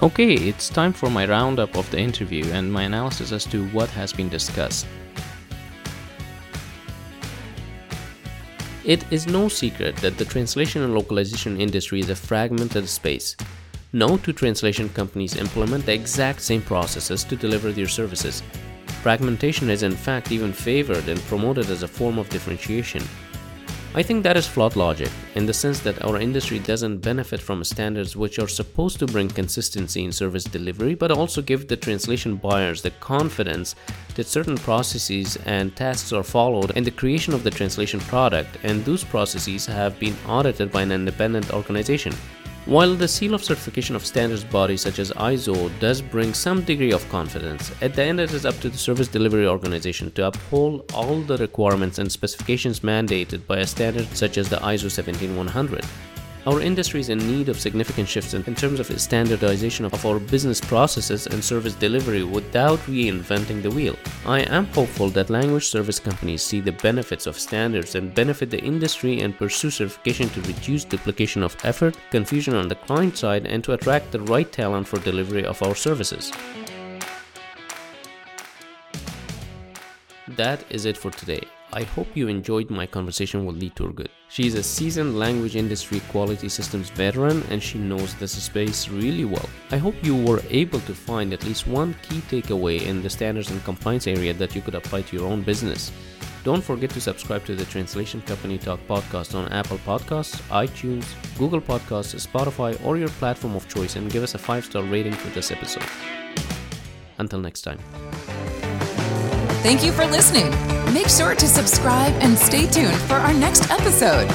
Okay, 0.00 0.34
it's 0.34 0.68
time 0.68 0.92
for 0.92 1.10
my 1.10 1.26
roundup 1.26 1.76
of 1.76 1.90
the 1.90 1.98
interview 1.98 2.44
and 2.52 2.72
my 2.72 2.84
analysis 2.84 3.32
as 3.32 3.44
to 3.46 3.66
what 3.70 3.90
has 3.90 4.12
been 4.12 4.28
discussed. 4.28 4.86
It 8.84 9.04
is 9.12 9.26
no 9.26 9.48
secret 9.48 9.96
that 9.96 10.16
the 10.16 10.24
translation 10.24 10.82
and 10.82 10.94
localization 10.94 11.60
industry 11.60 11.98
is 11.98 12.10
a 12.10 12.14
fragmented 12.14 12.88
space. 12.88 13.36
No 13.92 14.16
two 14.16 14.32
translation 14.32 14.88
companies 14.90 15.36
implement 15.36 15.86
the 15.86 15.94
exact 15.94 16.40
same 16.42 16.62
processes 16.62 17.24
to 17.24 17.36
deliver 17.36 17.72
their 17.72 17.88
services, 17.88 18.42
Fragmentation 19.02 19.70
is 19.70 19.84
in 19.84 19.92
fact 19.92 20.32
even 20.32 20.52
favored 20.52 21.08
and 21.08 21.20
promoted 21.22 21.70
as 21.70 21.84
a 21.84 21.88
form 21.88 22.18
of 22.18 22.28
differentiation. 22.30 23.02
I 23.94 24.02
think 24.02 24.22
that 24.22 24.36
is 24.36 24.46
flawed 24.46 24.76
logic, 24.76 25.08
in 25.34 25.46
the 25.46 25.54
sense 25.54 25.78
that 25.80 26.04
our 26.04 26.20
industry 26.20 26.58
doesn't 26.58 26.98
benefit 26.98 27.40
from 27.40 27.62
standards 27.64 28.16
which 28.16 28.38
are 28.38 28.48
supposed 28.48 28.98
to 28.98 29.06
bring 29.06 29.28
consistency 29.28 30.04
in 30.04 30.12
service 30.12 30.44
delivery, 30.44 30.94
but 30.94 31.12
also 31.12 31.40
give 31.40 31.68
the 31.68 31.76
translation 31.76 32.36
buyers 32.36 32.82
the 32.82 32.90
confidence 32.90 33.76
that 34.14 34.26
certain 34.26 34.58
processes 34.58 35.36
and 35.46 35.74
tasks 35.74 36.12
are 36.12 36.24
followed 36.24 36.72
in 36.72 36.84
the 36.84 36.90
creation 36.90 37.32
of 37.32 37.44
the 37.44 37.50
translation 37.50 38.00
product, 38.00 38.58
and 38.64 38.84
those 38.84 39.04
processes 39.04 39.64
have 39.64 39.98
been 39.98 40.16
audited 40.26 40.72
by 40.72 40.82
an 40.82 40.92
independent 40.92 41.52
organization. 41.54 42.12
While 42.68 42.96
the 42.96 43.08
seal 43.08 43.32
of 43.32 43.42
certification 43.42 43.96
of 43.96 44.04
standards 44.04 44.44
bodies 44.44 44.82
such 44.82 44.98
as 44.98 45.10
ISO 45.12 45.70
does 45.80 46.02
bring 46.02 46.34
some 46.34 46.60
degree 46.60 46.92
of 46.92 47.08
confidence, 47.08 47.72
at 47.80 47.94
the 47.94 48.02
end 48.02 48.20
it 48.20 48.34
is 48.34 48.44
up 48.44 48.60
to 48.60 48.68
the 48.68 48.76
service 48.76 49.08
delivery 49.08 49.46
organization 49.46 50.10
to 50.10 50.26
uphold 50.26 50.92
all 50.92 51.22
the 51.22 51.38
requirements 51.38 51.98
and 51.98 52.12
specifications 52.12 52.80
mandated 52.80 53.46
by 53.46 53.60
a 53.60 53.66
standard 53.66 54.06
such 54.14 54.36
as 54.36 54.50
the 54.50 54.56
ISO 54.56 54.90
17100. 54.90 55.82
Our 56.46 56.60
industry 56.62 57.00
is 57.00 57.08
in 57.08 57.18
need 57.18 57.48
of 57.48 57.60
significant 57.60 58.08
shifts 58.08 58.32
in 58.32 58.42
terms 58.54 58.80
of 58.80 59.00
standardization 59.00 59.84
of 59.84 60.06
our 60.06 60.18
business 60.18 60.60
processes 60.60 61.26
and 61.26 61.44
service 61.44 61.74
delivery 61.74 62.22
without 62.22 62.78
reinventing 62.80 63.62
the 63.62 63.70
wheel. 63.70 63.96
I 64.24 64.40
am 64.40 64.66
hopeful 64.66 65.10
that 65.10 65.30
language 65.30 65.66
service 65.66 65.98
companies 65.98 66.42
see 66.42 66.60
the 66.60 66.72
benefits 66.72 67.26
of 67.26 67.38
standards 67.38 67.96
and 67.96 68.14
benefit 68.14 68.50
the 68.50 68.62
industry 68.62 69.20
and 69.20 69.36
pursue 69.36 69.70
certification 69.70 70.30
to 70.30 70.40
reduce 70.42 70.84
duplication 70.84 71.42
of 71.42 71.56
effort, 71.64 71.98
confusion 72.10 72.54
on 72.54 72.68
the 72.68 72.76
client 72.76 73.16
side, 73.16 73.44
and 73.44 73.62
to 73.64 73.72
attract 73.72 74.12
the 74.12 74.20
right 74.20 74.50
talent 74.50 74.86
for 74.86 74.98
delivery 75.00 75.44
of 75.44 75.62
our 75.62 75.74
services. 75.74 76.32
That 80.28 80.64
is 80.70 80.86
it 80.86 80.96
for 80.96 81.10
today. 81.10 81.42
I 81.72 81.82
hope 81.82 82.08
you 82.14 82.28
enjoyed 82.28 82.70
my 82.70 82.86
conversation 82.86 83.44
with 83.44 83.56
Lee 83.56 83.70
Turgut. 83.70 84.08
She 84.28 84.46
is 84.46 84.54
a 84.54 84.62
seasoned 84.62 85.18
language 85.18 85.54
industry 85.54 86.00
quality 86.10 86.48
systems 86.48 86.88
veteran 86.88 87.42
and 87.50 87.62
she 87.62 87.78
knows 87.78 88.14
this 88.14 88.32
space 88.42 88.88
really 88.88 89.26
well. 89.26 89.48
I 89.70 89.76
hope 89.76 89.94
you 90.02 90.16
were 90.16 90.42
able 90.48 90.80
to 90.80 90.94
find 90.94 91.32
at 91.32 91.44
least 91.44 91.66
one 91.66 91.94
key 92.02 92.20
takeaway 92.30 92.86
in 92.86 93.02
the 93.02 93.10
standards 93.10 93.50
and 93.50 93.62
compliance 93.64 94.06
area 94.06 94.32
that 94.34 94.54
you 94.54 94.62
could 94.62 94.74
apply 94.74 95.02
to 95.02 95.16
your 95.16 95.26
own 95.26 95.42
business. 95.42 95.92
Don't 96.42 96.64
forget 96.64 96.90
to 96.90 97.00
subscribe 97.00 97.44
to 97.44 97.54
the 97.54 97.66
Translation 97.66 98.22
Company 98.22 98.56
Talk 98.56 98.80
podcast 98.88 99.34
on 99.34 99.52
Apple 99.52 99.78
Podcasts, 99.78 100.40
iTunes, 100.48 101.06
Google 101.36 101.60
Podcasts, 101.60 102.26
Spotify, 102.26 102.82
or 102.86 102.96
your 102.96 103.10
platform 103.20 103.54
of 103.56 103.68
choice 103.68 103.96
and 103.96 104.10
give 104.10 104.22
us 104.22 104.34
a 104.34 104.38
5 104.38 104.64
star 104.64 104.82
rating 104.84 105.12
for 105.12 105.28
this 105.30 105.50
episode. 105.50 105.84
Until 107.18 107.40
next 107.40 107.62
time. 107.62 107.80
Thank 109.62 109.84
you 109.84 109.92
for 109.92 110.06
listening. 110.06 110.50
Make 110.94 111.08
sure 111.08 111.34
to 111.34 111.46
subscribe 111.46 112.14
and 112.22 112.38
stay 112.38 112.66
tuned 112.66 112.96
for 113.02 113.14
our 113.14 113.34
next 113.34 113.70
episode. 113.70 114.28